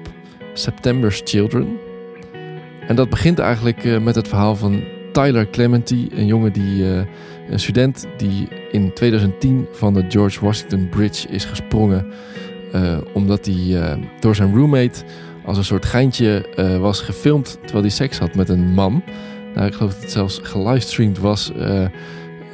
September's 0.53 1.21
Children. 1.23 1.90
En 2.87 2.95
dat 2.95 3.09
begint 3.09 3.39
eigenlijk 3.39 3.83
eh, 3.83 3.99
met 3.99 4.15
het 4.15 4.27
verhaal 4.27 4.55
van 4.55 4.83
Tyler 5.11 5.49
Clementi, 5.49 6.07
een 6.11 6.25
jongen 6.25 6.53
die, 6.53 6.85
eh, 6.85 7.01
een 7.49 7.59
student 7.59 8.07
die 8.17 8.47
in 8.71 8.93
2010 8.93 9.67
van 9.71 9.93
de 9.93 10.05
George 10.09 10.45
Washington 10.45 10.89
Bridge 10.89 11.27
is 11.27 11.45
gesprongen, 11.45 12.05
eh, 12.71 12.97
omdat 13.13 13.45
hij 13.45 13.97
door 14.19 14.35
zijn 14.35 14.55
roommate 14.55 15.03
als 15.45 15.57
een 15.57 15.63
soort 15.63 15.85
geintje 15.85 16.45
was 16.79 17.01
gefilmd 17.01 17.57
terwijl 17.61 17.81
hij 17.81 17.91
seks 17.91 18.19
had 18.19 18.35
met 18.35 18.49
een 18.49 18.73
man. 18.73 19.03
Nou, 19.55 19.67
ik 19.67 19.73
geloof 19.73 19.93
dat 19.93 20.01
het 20.01 20.11
zelfs 20.11 20.39
gelivestreamd 20.43 21.19
was 21.19 21.51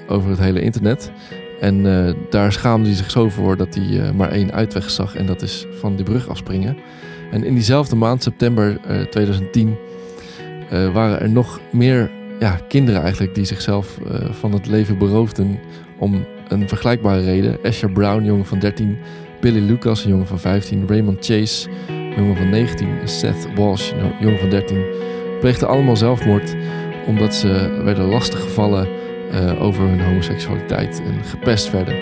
over 0.07 0.29
het 0.29 0.39
hele 0.39 0.61
internet. 0.61 1.11
En 1.59 1.83
daar 2.29 2.51
schaamde 2.51 2.87
hij 2.87 2.97
zich 2.97 3.11
zo 3.11 3.29
voor 3.29 3.57
dat 3.57 3.75
hij 3.75 4.13
maar 4.13 4.31
één 4.31 4.51
uitweg 4.51 4.89
zag 4.89 5.15
en 5.15 5.25
dat 5.25 5.41
is 5.41 5.65
van 5.79 5.95
die 5.95 6.05
brug 6.05 6.29
afspringen. 6.29 6.77
En 7.31 7.43
in 7.43 7.53
diezelfde 7.53 7.95
maand, 7.95 8.23
september 8.23 8.77
eh, 8.87 9.01
2010, 9.01 9.77
eh, 10.69 10.93
waren 10.93 11.19
er 11.21 11.29
nog 11.29 11.59
meer 11.69 12.09
ja, 12.39 12.59
kinderen 12.67 13.01
eigenlijk 13.01 13.35
die 13.35 13.45
zichzelf 13.45 13.97
eh, 13.97 14.31
van 14.31 14.51
het 14.51 14.67
leven 14.67 14.97
beroofden 14.97 15.59
om 15.97 16.25
een 16.47 16.67
vergelijkbare 16.67 17.23
reden. 17.23 17.57
Asher 17.63 17.91
Brown, 17.91 18.23
jongen 18.23 18.45
van 18.45 18.59
13, 18.59 18.97
Billy 19.39 19.59
Lucas, 19.59 20.03
een 20.03 20.09
jongen 20.09 20.27
van 20.27 20.39
15, 20.39 20.87
Raymond 20.87 21.25
Chase, 21.25 21.69
jongen 22.15 22.37
van 22.37 22.49
19, 22.49 22.87
en 23.01 23.07
Seth 23.07 23.47
Walsh, 23.55 23.91
jongen 24.19 24.39
van 24.39 24.49
13, 24.49 24.85
pleegden 25.39 25.67
allemaal 25.67 25.95
zelfmoord 25.95 26.55
omdat 27.07 27.35
ze 27.35 27.81
werden 27.83 28.05
lastiggevallen 28.05 28.87
eh 29.31 29.61
over 29.61 29.83
hun 29.83 30.01
homoseksualiteit 30.01 31.01
en 31.05 31.23
gepest 31.23 31.71
werden. 31.71 31.95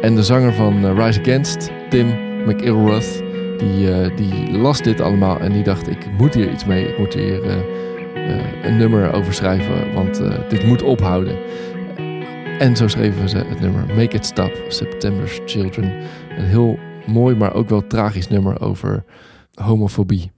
En 0.00 0.14
de 0.14 0.22
zanger 0.22 0.52
van 0.52 1.02
Rise 1.02 1.20
Against, 1.20 1.70
Tim 1.88 2.06
McIlrath, 2.46 3.22
die, 3.60 3.92
eh, 3.92 4.16
die 4.16 4.58
las 4.58 4.80
dit 4.82 5.00
allemaal 5.00 5.38
en 5.38 5.52
die 5.52 5.62
dacht: 5.62 5.88
ik 5.88 6.06
moet 6.18 6.34
hier 6.34 6.50
iets 6.50 6.64
mee, 6.64 6.88
ik 6.88 6.98
moet 6.98 7.14
hier 7.14 7.42
eh, 7.42 7.58
eh, 7.58 8.64
een 8.64 8.76
nummer 8.76 9.12
over 9.12 9.34
schrijven, 9.34 9.94
want 9.94 10.22
dit 10.48 10.64
moet 10.64 10.82
ophouden. 10.82 11.38
En 12.58 12.76
zo 12.76 12.88
schreven 12.88 13.28
ze 13.28 13.36
het 13.36 13.60
nummer 13.60 13.86
Make 13.86 14.16
It 14.16 14.26
Stop, 14.26 14.52
September's 14.68 15.40
Children. 15.44 15.92
Een 16.38 16.44
heel 16.44 16.78
mooi, 17.06 17.36
maar 17.36 17.54
ook 17.54 17.68
wel 17.68 17.86
tragisch 17.86 18.28
nummer 18.28 18.60
over 18.60 19.04
homofobie. 19.54 20.30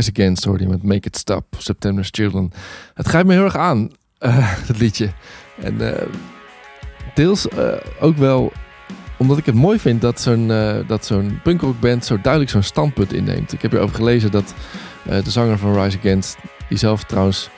Rise 0.00 0.12
Against 0.12 0.44
hoorde 0.44 0.62
je 0.62 0.68
met 0.68 0.82
Make 0.82 1.08
It 1.08 1.16
Stop, 1.16 1.44
September's 1.58 2.08
Children. 2.10 2.52
Het 2.94 3.06
grijpt 3.06 3.26
me 3.26 3.32
heel 3.34 3.44
erg 3.44 3.56
aan, 3.56 3.90
eh, 4.18 4.36
het 4.68 4.78
liedje. 4.78 5.10
En 5.62 5.94
eh, 5.94 6.06
deels 7.14 7.48
eh, 7.48 7.72
ook 8.00 8.16
wel 8.16 8.52
omdat 9.16 9.38
ik 9.38 9.46
het 9.46 9.54
mooi 9.54 9.78
vind 9.78 10.00
dat 10.00 10.20
zo'n 10.20 10.46
dat 10.86 11.06
zo'n 11.06 11.40
punkrockband 11.42 12.04
zo 12.04 12.20
duidelijk 12.20 12.52
zo'n 12.52 12.62
standpunt 12.62 13.12
inneemt. 13.12 13.52
Ik 13.52 13.62
heb 13.62 13.70
hierover 13.70 13.96
gelezen 13.96 14.30
dat 14.30 14.54
de 15.04 15.30
zanger 15.30 15.58
van 15.58 15.82
Rise 15.82 15.98
Against, 15.98 16.36
die 16.68 16.78
zelf 16.78 17.04
trouwens 17.04 17.50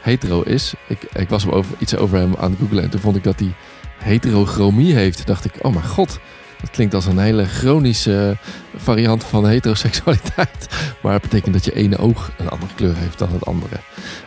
hetero 0.00 0.42
is. 0.42 0.74
Ik, 0.88 1.02
ik 1.02 1.28
was 1.28 1.46
over, 1.46 1.76
iets 1.78 1.96
over 1.96 2.18
hem 2.18 2.34
aan 2.38 2.50
het 2.50 2.60
googlen 2.60 2.82
en 2.82 2.90
toen 2.90 3.00
vond 3.00 3.16
ik 3.16 3.24
dat 3.24 3.38
hij 3.38 3.54
heterochromie 3.98 4.94
heeft. 4.94 5.26
Dacht 5.26 5.44
ik, 5.44 5.52
oh 5.60 5.72
mijn 5.72 5.86
god, 5.86 6.18
dat 6.60 6.70
klinkt 6.70 6.94
als 6.94 7.06
een 7.06 7.18
hele 7.18 7.44
chronische 7.44 8.36
variant 8.76 9.24
van 9.24 9.46
heteroseksualiteit. 9.46 10.66
Maar 11.02 11.12
het 11.12 11.22
betekent 11.22 11.54
dat 11.54 11.64
je 11.64 11.74
ene 11.74 11.98
oog 11.98 12.30
een 12.36 12.48
andere 12.48 12.74
kleur 12.74 12.96
heeft 12.96 13.18
dan 13.18 13.32
het 13.32 13.46
andere. 13.46 13.76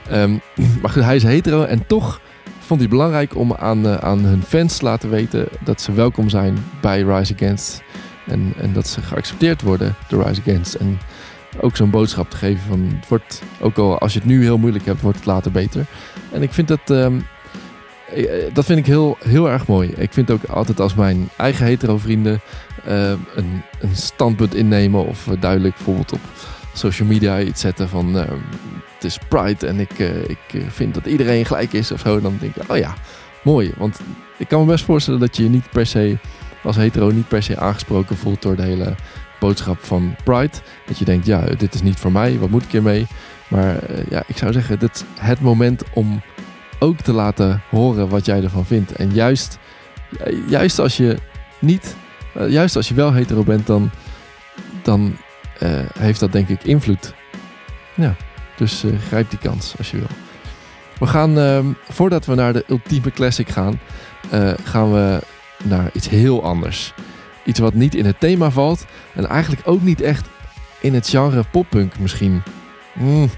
Ehm, 0.10 0.38
maar 0.82 0.92
goed, 0.92 1.04
hij 1.04 1.16
is 1.16 1.24
hetero 1.24 1.64
en 1.64 1.88
toch 1.88 2.22
vond 2.60 2.80
hij 2.80 2.90
belangrijk 2.90 3.36
om 3.36 3.54
aan, 3.54 3.86
eh, 3.86 3.96
aan 3.96 4.20
hun 4.20 4.44
fans 4.44 4.78
te 4.78 4.84
laten 4.84 5.10
weten 5.10 5.48
dat 5.64 5.82
ze 5.82 5.92
welkom 5.92 6.30
zijn 6.30 6.58
bij 6.82 7.02
Rise 7.02 7.34
Against. 7.34 7.82
En, 8.26 8.54
en 8.58 8.74
dat 8.74 8.88
ze 8.88 9.02
geaccepteerd 9.02 9.62
worden 9.62 9.96
door 10.08 10.24
Rise 10.24 10.42
Against. 10.42 10.74
En 10.74 11.00
ook 11.62 11.76
zo'n 11.76 11.90
boodschap 11.90 12.30
te 12.30 12.38
geven 12.38 12.64
van 12.68 12.92
het 12.96 13.08
wordt, 13.08 13.42
ook 13.60 13.78
al 13.78 14.00
als 14.00 14.14
je 14.14 14.20
het 14.20 14.28
nu 14.28 14.44
heel 14.44 14.58
moeilijk 14.58 14.86
hebt, 14.86 15.02
wordt 15.02 15.18
het 15.18 15.26
later 15.26 15.52
beter. 15.52 15.86
En 16.32 16.42
ik 16.42 16.54
vind 16.54 16.68
dat, 16.68 16.80
ehm, 16.86 17.16
eh, 17.16 17.22
dat 18.54 18.66
vind 18.66 18.80
ik 18.80 18.86
heel, 18.86 19.18
heel 19.24 19.50
erg 19.50 19.68
mooi. 19.68 19.94
Ik 19.98 20.14
vind 20.14 20.32
ook 20.32 20.44
altijd 20.44 20.80
als 20.80 20.94
mijn 20.94 21.30
eigen 21.38 21.66
hetero 21.66 21.98
vrienden 21.98 22.40
eh, 22.86 23.10
een, 23.10 23.62
een 23.80 23.96
standpunt 23.96 24.56
innemen 24.56 25.06
of 25.06 25.28
eh, 25.28 25.42
duidelijk 25.42 25.76
bijvoorbeeld 25.76 26.14
op 26.14 26.22
social 26.74 27.08
media 27.08 27.40
iets 27.40 27.62
zetten 27.62 27.90
van 27.90 28.18
eh, 28.18 28.26
het 29.00 29.12
is 29.12 29.20
Pride 29.28 29.68
en 29.68 29.80
ik, 29.80 30.00
eh, 30.00 30.24
ik 30.24 30.40
eh, 30.54 30.62
vind 30.68 30.94
dat 30.94 31.06
iedereen 31.06 31.46
gelijk 31.46 31.74
is 31.74 31.92
of 31.92 32.00
zo. 32.00 32.22
Dan 32.22 32.38
denk 32.40 32.56
ik, 32.56 32.72
oh 32.72 32.78
ja, 32.78 32.94
mooi. 33.44 33.74
Want 33.78 34.00
ik 34.38 34.48
kan 34.48 34.60
me 34.60 34.66
best 34.66 34.86
voorstellen 34.86 35.20
dat 35.20 35.38
je 35.38 35.44
je 35.44 35.50
niet 35.50 35.70
per 35.70 35.86
se 35.86 36.18
als 36.64 36.76
hetero 36.76 37.10
niet 37.10 37.28
per 37.28 37.44
se 37.44 37.60
aangesproken 37.60 38.18
voelt 38.18 38.42
door 38.42 38.56
de 38.56 38.62
hele 38.62 38.96
boodschap 39.40 39.84
van 39.84 40.16
Pride. 40.24 40.58
Dat 40.86 40.98
je 40.98 41.06
denkt, 41.06 41.26
ja, 41.26 41.42
dit 41.42 41.74
is 41.74 41.82
niet 41.82 42.00
voor 42.00 42.12
mij, 42.12 42.40
wat 42.40 42.50
moet 42.50 42.64
ik 42.64 42.72
hiermee? 42.72 43.08
Maar 43.48 43.84
eh, 43.84 44.06
ja, 44.10 44.24
ik 44.28 44.38
zou 44.38 44.52
zeggen, 44.52 44.80
is 44.80 45.04
het 45.20 45.42
moment 45.42 45.84
om 45.94 46.22
ook 46.80 47.00
te 47.00 47.14
laten 47.14 47.62
horen 47.70 48.10
wat 48.10 48.26
jij 48.26 48.44
ervan 48.44 48.66
vindt. 48.66 48.92
En 48.92 49.14
juist, 49.14 49.58
juist 50.48 50.80
als 50.80 50.98
je 50.98 51.18
niet, 51.60 51.96
eh, 52.34 52.50
juist 52.50 52.76
als 52.76 52.88
je 52.88 52.94
wel 52.94 53.14
hetero 53.14 53.44
bent, 53.44 53.68
dan, 53.68 53.90
dan 54.84 55.16
eh, 55.60 55.70
heeft 56.00 56.20
dat 56.20 56.32
denk 56.32 56.50
ik 56.50 56.64
invloed. 56.64 57.14
Ja, 57.96 58.16
dus 58.58 58.84
eh, 58.84 58.92
grijp 59.08 59.30
die 59.30 59.40
kans 59.40 59.74
als 59.78 59.92
je 59.92 59.98
wil. 59.98 60.08
We 61.00 61.08
gaan, 61.08 61.38
ehm, 61.38 61.66
voordat 61.90 62.26
we 62.26 62.36
naar 62.36 62.54
de 62.54 62.64
ultieme 62.68 63.12
classic 63.12 63.50
gaan, 63.50 63.80
gaan 64.64 64.92
we 64.94 65.20
naar 65.64 65.90
iets 65.94 66.10
heel 66.10 66.44
anders. 66.44 66.94
Iets 67.46 67.60
wat 67.60 67.74
niet 67.74 67.96
in 67.96 68.06
het 68.06 68.20
thema 68.20 68.52
valt 68.52 68.86
en 69.14 69.28
eigenlijk 69.28 69.68
ook 69.68 69.82
niet 69.82 70.02
echt 70.02 70.28
in 70.80 70.94
het 70.94 71.10
genre 71.10 71.44
poppunk 71.52 72.00
misschien. 72.00 72.44
Mm. 72.94 73.30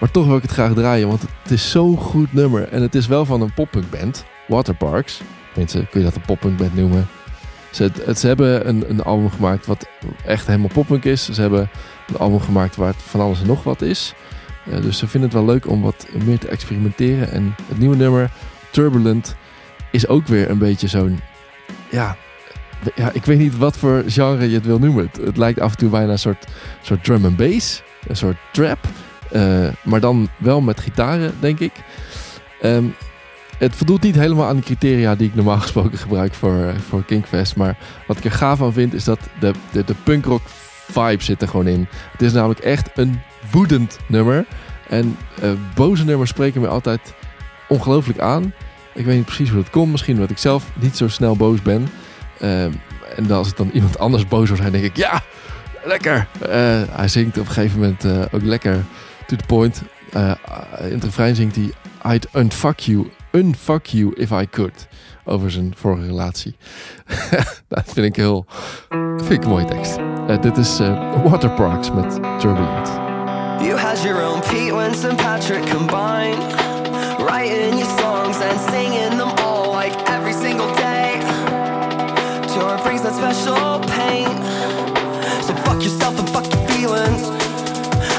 Maar 0.00 0.10
toch 0.10 0.26
wil 0.26 0.36
ik 0.36 0.42
het 0.42 0.50
graag 0.50 0.72
draaien, 0.72 1.08
want 1.08 1.22
het 1.42 1.50
is 1.50 1.70
zo'n 1.70 1.96
goed 1.96 2.32
nummer. 2.32 2.68
En 2.68 2.82
het 2.82 2.94
is 2.94 3.06
wel 3.06 3.24
van 3.24 3.40
een 3.40 3.54
poppunkband, 3.54 4.24
Waterparks. 4.46 5.20
Mensen, 5.54 5.88
kun 5.88 6.00
je 6.00 6.06
dat 6.06 6.16
een 6.16 6.26
poppunkband 6.26 6.74
noemen? 6.74 7.08
Ze, 7.70 7.90
het, 8.04 8.18
ze 8.18 8.26
hebben 8.26 8.68
een, 8.68 8.90
een 8.90 9.02
album 9.02 9.30
gemaakt 9.30 9.66
wat 9.66 9.88
echt 10.24 10.46
helemaal 10.46 10.68
poppunk 10.68 11.04
is. 11.04 11.24
Ze 11.24 11.40
hebben 11.40 11.70
een 12.08 12.18
album 12.18 12.40
gemaakt 12.40 12.76
waar 12.76 12.88
het 12.88 13.02
van 13.02 13.20
alles 13.20 13.40
en 13.40 13.46
nog 13.46 13.62
wat 13.62 13.82
is. 13.82 14.14
Dus 14.82 14.98
ze 14.98 15.08
vinden 15.08 15.30
het 15.30 15.38
wel 15.38 15.48
leuk 15.48 15.68
om 15.68 15.82
wat 15.82 16.06
meer 16.24 16.38
te 16.38 16.48
experimenteren. 16.48 17.30
En 17.30 17.54
het 17.68 17.78
nieuwe 17.78 17.96
nummer, 17.96 18.30
Turbulent, 18.70 19.36
is 19.90 20.08
ook 20.08 20.26
weer 20.26 20.50
een 20.50 20.58
beetje 20.58 20.88
zo'n... 20.88 21.20
Ja, 21.90 22.16
ja, 22.94 23.10
ik 23.12 23.24
weet 23.24 23.38
niet 23.38 23.56
wat 23.56 23.76
voor 23.76 24.02
genre 24.06 24.48
je 24.48 24.54
het 24.54 24.66
wil 24.66 24.78
noemen. 24.78 25.10
Het, 25.12 25.26
het 25.26 25.36
lijkt 25.36 25.60
af 25.60 25.70
en 25.70 25.78
toe 25.78 25.90
bijna 25.90 26.12
een 26.12 26.18
soort, 26.18 26.46
soort 26.82 27.04
drum 27.04 27.24
and 27.24 27.36
bass. 27.36 27.82
Een 28.06 28.16
soort 28.16 28.36
trap. 28.52 28.78
Eh, 29.30 29.68
maar 29.82 30.00
dan 30.00 30.28
wel 30.36 30.60
met 30.60 30.80
gitaren, 30.80 31.34
denk 31.40 31.58
ik. 31.58 31.72
Ehm, 32.60 32.84
het 33.58 33.74
voldoet 33.76 34.02
niet 34.02 34.14
helemaal 34.14 34.46
aan 34.46 34.56
de 34.56 34.62
criteria 34.62 35.14
die 35.14 35.28
ik 35.28 35.34
normaal 35.34 35.60
gesproken 35.66 35.98
gebruik 35.98 36.34
voor, 36.34 36.64
eh, 36.64 36.74
voor 36.88 37.04
Kinkfest. 37.04 37.56
Maar 37.56 37.76
wat 38.06 38.16
ik 38.16 38.24
er 38.24 38.30
gaaf 38.30 38.62
aan 38.62 38.72
vind, 38.72 38.94
is 38.94 39.04
dat 39.04 39.18
de, 39.40 39.52
de, 39.70 39.84
de 39.84 39.94
punkrock 40.02 40.42
vibe 40.90 41.22
zit 41.22 41.42
er 41.42 41.48
gewoon 41.48 41.66
in. 41.66 41.88
Het 42.12 42.22
is 42.22 42.32
namelijk 42.32 42.60
echt 42.60 42.90
een 42.94 43.20
woedend 43.50 43.98
nummer. 44.06 44.44
En 44.88 45.16
eh, 45.42 45.50
boze 45.74 46.04
nummers 46.04 46.30
spreken 46.30 46.60
me 46.60 46.68
altijd 46.68 47.14
ongelooflijk 47.68 48.18
aan. 48.18 48.52
Ik 48.94 49.04
weet 49.04 49.16
niet 49.16 49.24
precies 49.24 49.50
hoe 49.50 49.62
dat 49.62 49.70
komt. 49.70 49.90
Misschien 49.90 50.14
omdat 50.14 50.30
ik 50.30 50.38
zelf 50.38 50.64
niet 50.74 50.96
zo 50.96 51.08
snel 51.08 51.36
boos 51.36 51.62
ben. 51.62 51.88
Ehm, 52.38 52.72
en 53.16 53.30
als 53.30 53.46
het 53.46 53.56
dan 53.56 53.70
iemand 53.72 53.98
anders 53.98 54.28
boos 54.28 54.48
wordt, 54.48 54.62
dan 54.62 54.72
denk 54.72 54.84
ik, 54.84 54.96
ja, 54.96 55.22
lekker. 55.84 56.26
Hij 56.90 57.08
zingt 57.08 57.38
op 57.38 57.46
een 57.46 57.52
gegeven 57.52 57.80
moment 57.80 58.32
ook 58.32 58.42
lekker 58.42 58.84
to 59.28 59.36
the 59.36 59.46
point. 59.46 59.82
Eh, 60.12 60.32
in 60.80 60.92
het 60.92 61.04
refrein 61.04 61.34
zingt 61.34 61.56
hij, 61.56 61.72
I'd 62.14 62.28
unfuck 62.34 62.78
you, 62.78 63.10
unfuck 63.32 63.86
you 63.86 64.12
if 64.16 64.30
I 64.30 64.46
could. 64.50 64.86
Over 65.24 65.50
zijn 65.50 65.74
vorige 65.76 66.06
relatie. 66.06 66.56
dat 67.68 67.84
vind 67.84 68.06
ik 68.06 68.16
heel, 68.16 68.46
vind 69.16 69.30
ik 69.30 69.42
een 69.42 69.48
mooie 69.48 69.64
tekst. 69.64 69.96
Eh, 70.28 70.40
dit 70.40 70.56
is 70.56 70.80
eh, 70.80 71.22
Waterparks 71.24 71.90
met 71.92 72.12
Turbulent. 72.38 72.88
You 73.60 73.78
had 73.78 74.02
your 74.02 74.22
own 74.22 74.40
Pete, 74.40 74.74
Winston, 74.74 75.16
Patrick 75.16 75.70
combined. 75.70 76.54
Writing 77.18 77.78
your 77.78 77.98
songs 77.98 78.36
and 78.40 78.60
singing 78.70 79.16
them 79.18 79.30
all 79.44 79.74
like 79.76 79.96
every 80.10 80.32
single 80.32 80.74
day. 80.74 81.20
Tour 82.46 82.78
brings 82.82 83.02
that 83.02 83.14
special 83.14 83.78
pain. 83.78 84.28
So 85.42 85.54
fuck 85.54 85.82
yourself 85.82 86.18
and 86.18 86.28
fuck 86.28 86.46
your 86.52 86.68
feelings. 86.68 87.37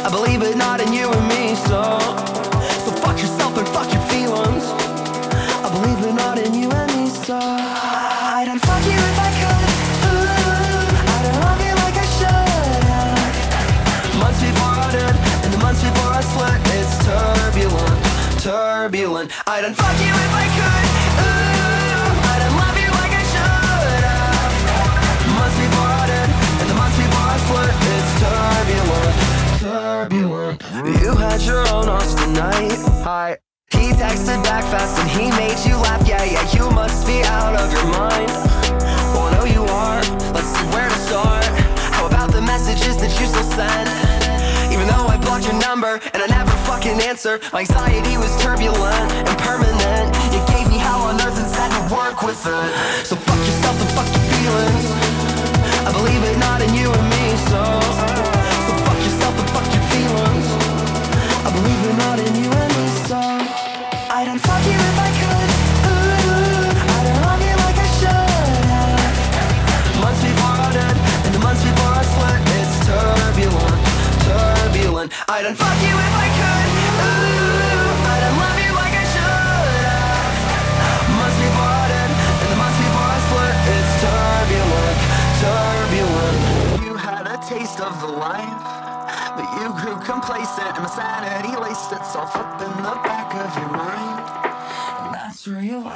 I 0.05 0.09
believe 0.09 0.41
it 0.41 0.55
not 0.55 0.79
in 0.81 0.93
you 0.93 1.11
and 1.11 1.27
me, 1.27 1.55
so. 1.55 1.99
So 2.83 2.91
fuck 3.03 3.17
yourself 3.19 3.57
and 3.57 3.67
fuck 3.69 3.91
your 3.91 4.01
feelings. 4.07 4.63
I 5.65 5.69
believe 5.75 5.99
it 6.07 6.13
not 6.13 6.39
in 6.39 6.53
you 6.53 6.71
and 6.71 6.91
me, 6.95 7.09
so. 7.09 7.37
I 7.37 8.43
don't 8.45 8.59
fuck 8.59 8.83
you 8.85 8.95
if 8.95 9.19
I 9.19 9.31
could. 9.41 9.69
I 11.15 11.17
don't 11.23 11.39
love 11.45 11.61
you 11.67 11.75
like 11.83 11.97
I 11.99 12.07
should. 12.17 12.83
Months 14.19 14.41
before 14.41 14.75
I 14.87 14.89
did, 14.91 15.15
and 15.43 15.51
the 15.53 15.59
months 15.59 15.83
before 15.83 16.11
I 16.15 16.21
split, 16.31 16.59
it's 16.79 16.93
turbulent, 17.05 17.99
turbulent. 18.41 19.31
I 19.47 19.61
done 19.61 19.73
fuck 19.75 19.97
you 19.99 20.13
if 20.15 20.33
I 20.33 20.48
had 31.39 31.47
your 31.47 31.67
own 31.73 31.87
Austin 31.87 32.33
night. 32.33 32.77
Hi. 33.03 33.37
He 33.71 33.91
texted 33.93 34.43
back 34.43 34.63
fast 34.71 34.99
and 34.99 35.09
he 35.09 35.29
made 35.31 35.59
you 35.65 35.77
laugh. 35.77 36.05
Yeah, 36.07 36.23
yeah, 36.23 36.43
you 36.51 36.69
must 36.71 37.05
be 37.05 37.21
out 37.23 37.55
of 37.55 37.71
your 37.71 37.85
mind. 37.85 38.29
Well, 39.13 39.31
no, 39.37 39.45
you 39.45 39.63
are. 39.63 40.01
Let's 40.33 40.47
see 40.47 40.65
where 40.73 40.89
to 40.89 40.99
start. 41.07 41.45
How 41.95 42.07
about 42.07 42.31
the 42.31 42.41
messages 42.41 42.97
that 42.97 43.11
you 43.19 43.27
still 43.27 43.47
send? 43.55 43.87
Even 44.73 44.87
though 44.87 45.07
I 45.07 45.17
blocked 45.17 45.45
your 45.45 45.59
number 45.61 45.99
and 46.13 46.23
I 46.23 46.27
never 46.27 46.51
fucking 46.67 46.99
answer, 47.01 47.39
my 47.53 47.61
anxiety 47.61 48.17
was 48.17 48.31
turbulent 48.41 49.11
and 49.29 49.37
permanent. 49.39 50.07
You 50.33 50.41
gave 50.51 50.67
me 50.67 50.77
hell 50.77 51.07
on 51.07 51.21
earth 51.21 51.37
and 51.37 51.47
said 51.47 51.69
to 51.69 51.81
work 51.93 52.23
with 52.23 52.41
it. 52.41 52.69
So 53.05 53.15
fuck 53.15 53.39
yourself 53.39 53.77
and 53.79 53.91
fuck 53.95 54.09
your 54.11 54.25
feelings. 54.33 54.87
I 55.87 55.91
believe 55.93 56.23
it 56.23 56.37
not 56.39 56.61
in 56.61 56.73
you 56.73 56.91
and 56.91 57.07
me, 57.13 57.25
so. 57.47 58.38
I 61.49 61.51
believe 61.51 61.83
it 61.83 61.97
not 61.97 62.19
in 62.19 62.43
you 62.43 62.58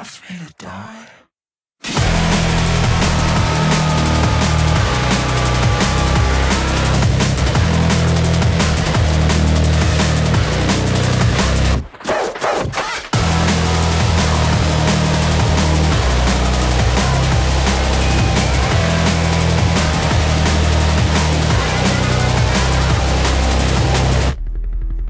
stuff. 0.03 0.42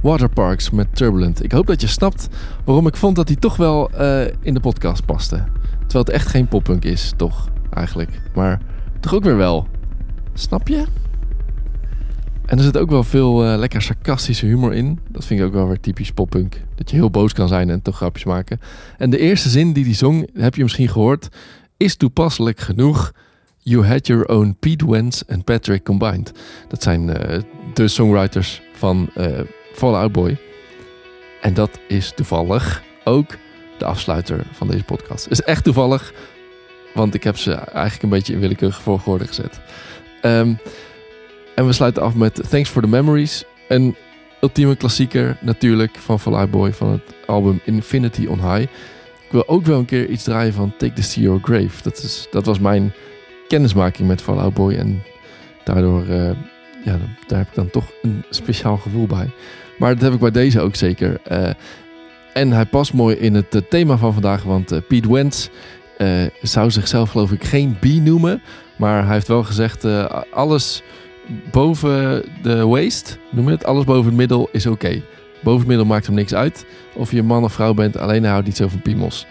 Waterparks 0.03 0.69
met 0.69 0.95
Turbulent. 0.95 1.43
Ik 1.43 1.51
hoop 1.51 1.67
dat 1.67 1.81
je 1.81 1.87
snapt 1.87 2.27
waarom 2.65 2.87
ik 2.87 2.95
vond 2.95 3.15
dat 3.15 3.27
hij 3.27 3.37
toch 3.37 3.55
wel 3.55 3.89
eh, 3.89 4.25
in 4.41 4.53
de 4.53 4.59
podcast 4.59 5.05
paste. 5.05 5.35
Terwijl 5.79 6.03
het 6.03 6.09
echt 6.09 6.27
geen 6.27 6.47
poppunk 6.47 6.83
is, 6.83 7.13
toch? 7.15 7.49
Eigenlijk. 7.69 8.21
Maar 8.35 8.61
toch 8.99 9.13
ook 9.13 9.23
weer 9.23 9.37
wel. 9.37 9.67
Snap 10.33 10.67
je? 10.67 10.85
En 12.45 12.57
er 12.57 12.63
zit 12.63 12.77
ook 12.77 12.89
wel 12.89 13.03
veel 13.03 13.45
eh, 13.45 13.57
lekker 13.57 13.81
sarcastische 13.81 14.45
humor 14.45 14.73
in. 14.73 14.99
Dat 15.09 15.25
vind 15.25 15.39
ik 15.39 15.45
ook 15.45 15.53
wel 15.53 15.67
weer 15.67 15.79
typisch 15.79 16.11
poppunk. 16.11 16.61
Dat 16.75 16.89
je 16.89 16.95
heel 16.95 17.09
boos 17.09 17.33
kan 17.33 17.47
zijn 17.47 17.69
en 17.69 17.81
toch 17.81 17.95
grapjes 17.95 18.23
maken. 18.25 18.59
En 18.97 19.09
de 19.09 19.17
eerste 19.17 19.49
zin 19.49 19.73
die 19.73 19.83
die 19.83 19.95
zong, 19.95 20.29
heb 20.33 20.55
je 20.55 20.63
misschien 20.63 20.89
gehoord, 20.89 21.29
is 21.77 21.95
toepasselijk 21.95 22.59
genoeg. 22.59 23.11
You 23.57 23.85
had 23.85 24.07
your 24.07 24.25
own 24.25 24.55
Pete 24.59 24.89
Wentz 24.91 25.21
en 25.21 25.43
Patrick 25.43 25.83
combined. 25.83 26.31
Dat 26.67 26.83
zijn 26.83 27.09
eh, 27.09 27.41
de 27.73 27.87
songwriters 27.87 28.61
van 28.73 29.09
Fall 29.73 29.93
Out 29.93 30.11
Boy. 30.11 30.37
En 31.41 31.53
dat 31.53 31.79
is 31.87 32.11
toevallig 32.15 32.83
ook 33.03 33.35
de 33.77 33.85
afsluiter 33.85 34.43
van 34.51 34.67
deze 34.67 34.83
podcast. 34.83 35.27
Is 35.29 35.41
echt 35.41 35.63
toevallig, 35.63 36.13
want 36.93 37.13
ik 37.13 37.23
heb 37.23 37.37
ze 37.37 37.53
eigenlijk 37.53 38.03
een 38.03 38.09
beetje 38.09 38.33
in 38.33 38.39
willekeurige 38.39 38.81
volgorde 38.81 39.27
gezet. 39.27 39.59
Ehm, 40.21 40.53
en 41.55 41.65
we 41.65 41.73
sluiten 41.73 42.03
af 42.03 42.15
met 42.15 42.49
Thanks 42.49 42.69
for 42.69 42.81
the 42.81 42.87
Memories. 42.87 43.43
Een 43.67 43.95
ultieme 44.41 44.75
klassieker 44.75 45.37
natuurlijk 45.41 45.97
van 45.97 46.19
Fall 46.19 46.33
Out 46.33 46.51
Boy 46.51 46.73
van 46.73 46.91
het 46.91 47.13
album 47.25 47.59
Infinity 47.63 48.25
on 48.25 48.51
High. 48.51 48.61
Ik 49.25 49.31
wil 49.31 49.47
ook 49.47 49.65
wel 49.65 49.79
een 49.79 49.85
keer 49.85 50.09
iets 50.09 50.23
draaien 50.23 50.53
van 50.53 50.73
Take 50.77 50.93
This 50.93 51.13
to 51.13 51.21
Your 51.21 51.39
Grave. 51.41 51.83
Dat, 51.83 51.97
is, 51.97 52.27
dat 52.31 52.45
was 52.45 52.59
mijn 52.59 52.93
kennismaking 53.47 54.07
met 54.07 54.21
Fall 54.21 54.37
Out 54.37 54.53
Boy. 54.53 54.73
En 54.73 55.03
daardoor 55.63 56.07
eh, 56.07 56.31
ja, 56.85 56.97
daar 57.27 57.39
heb 57.39 57.47
ik 57.47 57.55
dan 57.55 57.69
toch 57.69 57.91
een 58.01 58.23
speciaal 58.29 58.77
gevoel 58.77 59.07
bij. 59.07 59.29
Maar 59.77 59.93
dat 59.93 60.01
heb 60.01 60.13
ik 60.13 60.19
bij 60.19 60.31
deze 60.31 60.61
ook 60.61 60.75
zeker. 60.75 61.19
Eh, 61.23 61.49
en 62.33 62.51
hij 62.51 62.65
past 62.65 62.93
mooi 62.93 63.15
in 63.15 63.33
het 63.33 63.55
eh, 63.55 63.61
thema 63.69 63.97
van 63.97 64.13
vandaag. 64.13 64.43
Want 64.43 64.71
eh, 64.71 64.79
Pete 64.87 65.13
Wentz 65.13 65.47
zou 66.41 66.71
zichzelf 66.71 67.09
geloof 67.09 67.31
ik 67.31 67.43
geen 67.43 67.77
B 67.79 67.85
noemen. 67.85 68.41
Maar 68.75 69.03
hij 69.03 69.13
heeft 69.13 69.27
wel 69.27 69.43
gezegd, 69.43 69.85
alles 70.31 70.83
boven 71.51 72.23
de 72.41 72.65
waist, 72.65 73.17
noem 73.31 73.47
het, 73.47 73.65
alles 73.65 73.83
boven 73.83 74.05
het 74.05 74.15
middel 74.15 74.49
is 74.51 74.65
oké. 74.65 75.01
Boven 75.43 75.59
het 75.59 75.67
middel 75.67 75.85
maakt 75.85 76.05
hem 76.05 76.15
niks 76.15 76.33
uit. 76.33 76.65
Of 76.93 77.11
je 77.11 77.23
man 77.23 77.43
of 77.43 77.53
vrouw 77.53 77.73
bent, 77.73 77.97
alleen 77.97 78.21
hij 78.21 78.31
houdt 78.31 78.45
niet 78.45 78.57
zo 78.57 78.67
van 78.67 78.81
piemels. 78.81 79.25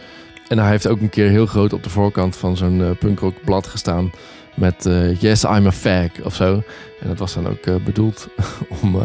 En 0.49 0.59
hij 0.59 0.71
heeft 0.71 0.89
ook 0.89 1.01
een 1.01 1.11
keer 1.11 1.29
heel 1.29 1.47
groot 1.47 1.73
op 1.73 1.83
de 1.83 1.91
voorkant 1.91 2.37
van 2.37 2.57
zo'n 2.57 2.97
punkrockblad 2.99 3.67
gestaan. 3.67 4.11
Met 4.55 4.89
Yes, 5.19 5.45
I'm 5.45 5.67
a 5.67 5.73
fag 5.73 6.11
of 6.23 6.35
zo. 6.35 6.63
En 7.01 7.09
dat 7.09 7.19
was 7.19 7.35
dan 7.35 7.49
ook 7.49 7.85
bedoeld 7.85 8.29
om, 8.83 8.97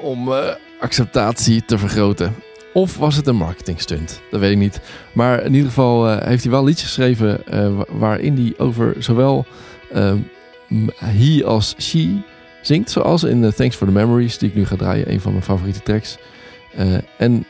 om 0.00 0.32
eh, 0.32 0.48
acceptatie 0.80 1.64
te 1.64 1.78
vergroten. 1.78 2.34
Of 2.72 2.96
was 2.96 3.16
het 3.16 3.26
een 3.26 3.36
marketingstunt? 3.36 4.20
Dat 4.30 4.40
weet 4.40 4.50
ik 4.52 4.56
niet. 4.58 4.80
Maar 5.12 5.42
in 5.42 5.52
ieder 5.54 5.68
geval 5.68 6.08
eh, 6.08 6.26
heeft 6.26 6.42
hij 6.42 6.52
wel 6.52 6.64
liedjes 6.64 6.86
geschreven 6.86 7.46
eh, 7.46 7.76
wa- 7.76 7.84
waarin 7.88 8.36
hij 8.36 8.54
over 8.66 8.94
zowel 8.98 9.46
eh, 9.92 10.12
m- 10.68 10.86
he 10.96 11.42
als 11.44 11.74
she 11.78 12.20
zingt. 12.62 12.90
Zoals 12.90 13.22
in 13.24 13.52
Thanks 13.52 13.76
for 13.76 13.86
the 13.86 13.92
Memories, 13.92 14.38
die 14.38 14.48
ik 14.48 14.54
nu 14.54 14.66
ga 14.66 14.76
draaien. 14.76 15.10
Een 15.12 15.20
van 15.20 15.32
mijn 15.32 15.44
favoriete 15.44 15.82
tracks. 15.82 16.16
En 17.18 17.44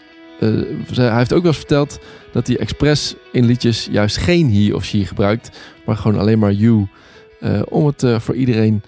hij 0.94 1.16
heeft 1.16 1.32
ook 1.32 1.42
wel 1.42 1.50
eens 1.50 1.56
verteld 1.56 1.98
dat 2.32 2.46
hij 2.46 2.58
expres 2.58 3.14
in 3.32 3.44
liedjes 3.44 3.88
juist 3.90 4.16
geen 4.16 4.52
he 4.54 4.74
of 4.74 4.84
she 4.84 5.06
gebruikt. 5.06 5.50
Maar 5.86 5.96
gewoon 5.96 6.18
alleen 6.20 6.38
maar 6.38 6.52
you. 6.52 6.86
om 7.68 7.86
het 7.86 8.04
voor 8.22 8.34
iedereen 8.34 8.82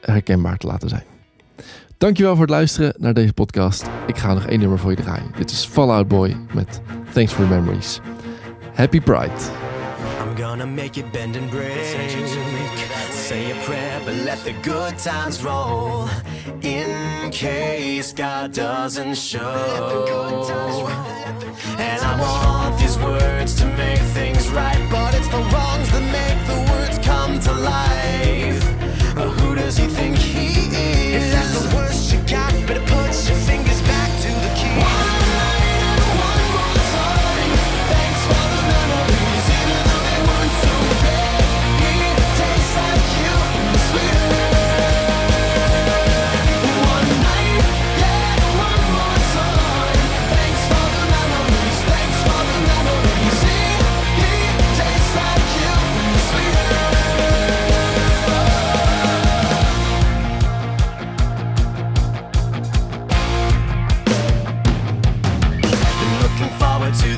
herkenbaar 0.00 0.56
te 0.56 0.66
laten 0.66 0.88
zijn. 0.88 1.04
Dankjewel 2.02 2.32
voor 2.32 2.42
het 2.42 2.50
luisteren 2.50 2.94
naar 2.98 3.14
deze 3.14 3.32
podcast. 3.32 3.84
Ik 4.06 4.18
ga 4.18 4.34
nog 4.34 4.46
één 4.46 4.60
nummer 4.60 4.78
voor 4.78 4.90
je 4.90 4.96
draaien. 4.96 5.30
Dit 5.36 5.50
is 5.50 5.64
Fallout 5.64 6.08
Boy 6.08 6.36
met 6.54 6.80
Thanks 7.12 7.32
for 7.32 7.44
the 7.44 7.54
Memories. 7.54 8.00
Happy 8.74 9.00
Pride. 9.00 9.40
I'm 10.22 10.42
gonna 10.42 10.66
make 10.66 11.00
you 11.00 11.10
bend 11.12 11.36
and 11.36 11.50
break. 11.50 11.84
Say 13.10 13.50
a 13.50 13.54
prayer, 13.64 14.00
but 14.04 14.14
let 14.24 14.38
the 14.44 14.54
good 14.62 14.98
times 14.98 15.42
roll. 15.42 16.08
In 16.60 17.30
case 17.30 18.12
God 18.14 18.54
doesn't 18.54 19.16
show. 19.16 20.88
And 21.78 22.00
I 22.02 22.16
want 22.20 22.78
these 22.78 22.98
words 22.98 23.54
to 23.54 23.66
make 23.66 24.02
things 24.14 24.48
right, 24.48 24.88
but 24.90 25.14
it's 25.14 25.28
the 25.28 25.42
wrongs 25.52 25.88
that 25.90 26.04
make 26.10 26.46
the 26.46 26.72
words 26.72 26.98
come 27.06 27.38
to 27.38 27.52
life. 27.52 28.62
Uh, 29.16 29.30
who 29.40 29.54
does 29.54 29.76
he 29.76 29.86
think 29.86 30.16
he 30.16 30.76
is? 31.16 31.91
got, 32.32 32.66
better 32.66 32.80
put 32.86 33.28
your 33.28 33.36
finger 33.36 33.71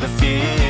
the 0.06 0.63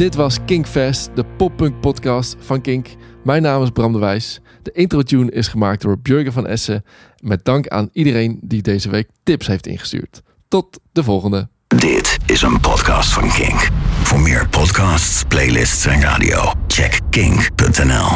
Dit 0.00 0.14
was 0.14 0.38
Kinkfest, 0.44 1.10
de 1.14 1.24
poppunk 1.36 1.80
podcast 1.80 2.36
van 2.38 2.60
Kink. 2.60 2.88
Mijn 3.24 3.42
naam 3.42 3.62
is 3.62 3.70
Bram 3.70 3.92
de 3.92 3.98
Wijs. 3.98 4.40
De 4.62 4.72
intro-tune 4.72 5.30
is 5.30 5.48
gemaakt 5.48 5.82
door 5.82 5.98
Björgen 5.98 6.32
van 6.32 6.46
Essen. 6.46 6.84
Met 7.22 7.44
dank 7.44 7.68
aan 7.68 7.88
iedereen 7.92 8.38
die 8.42 8.62
deze 8.62 8.90
week 8.90 9.08
tips 9.22 9.46
heeft 9.46 9.66
ingestuurd. 9.66 10.22
Tot 10.48 10.80
de 10.92 11.02
volgende. 11.02 11.48
Dit 11.66 12.16
is 12.26 12.42
een 12.42 12.60
podcast 12.60 13.12
van 13.12 13.28
Kink. 13.28 13.68
Voor 14.02 14.20
meer 14.20 14.48
podcasts, 14.48 15.24
playlists 15.28 15.86
en 15.86 16.00
radio, 16.00 16.52
check 16.66 17.00
kink.nl. 17.10 18.10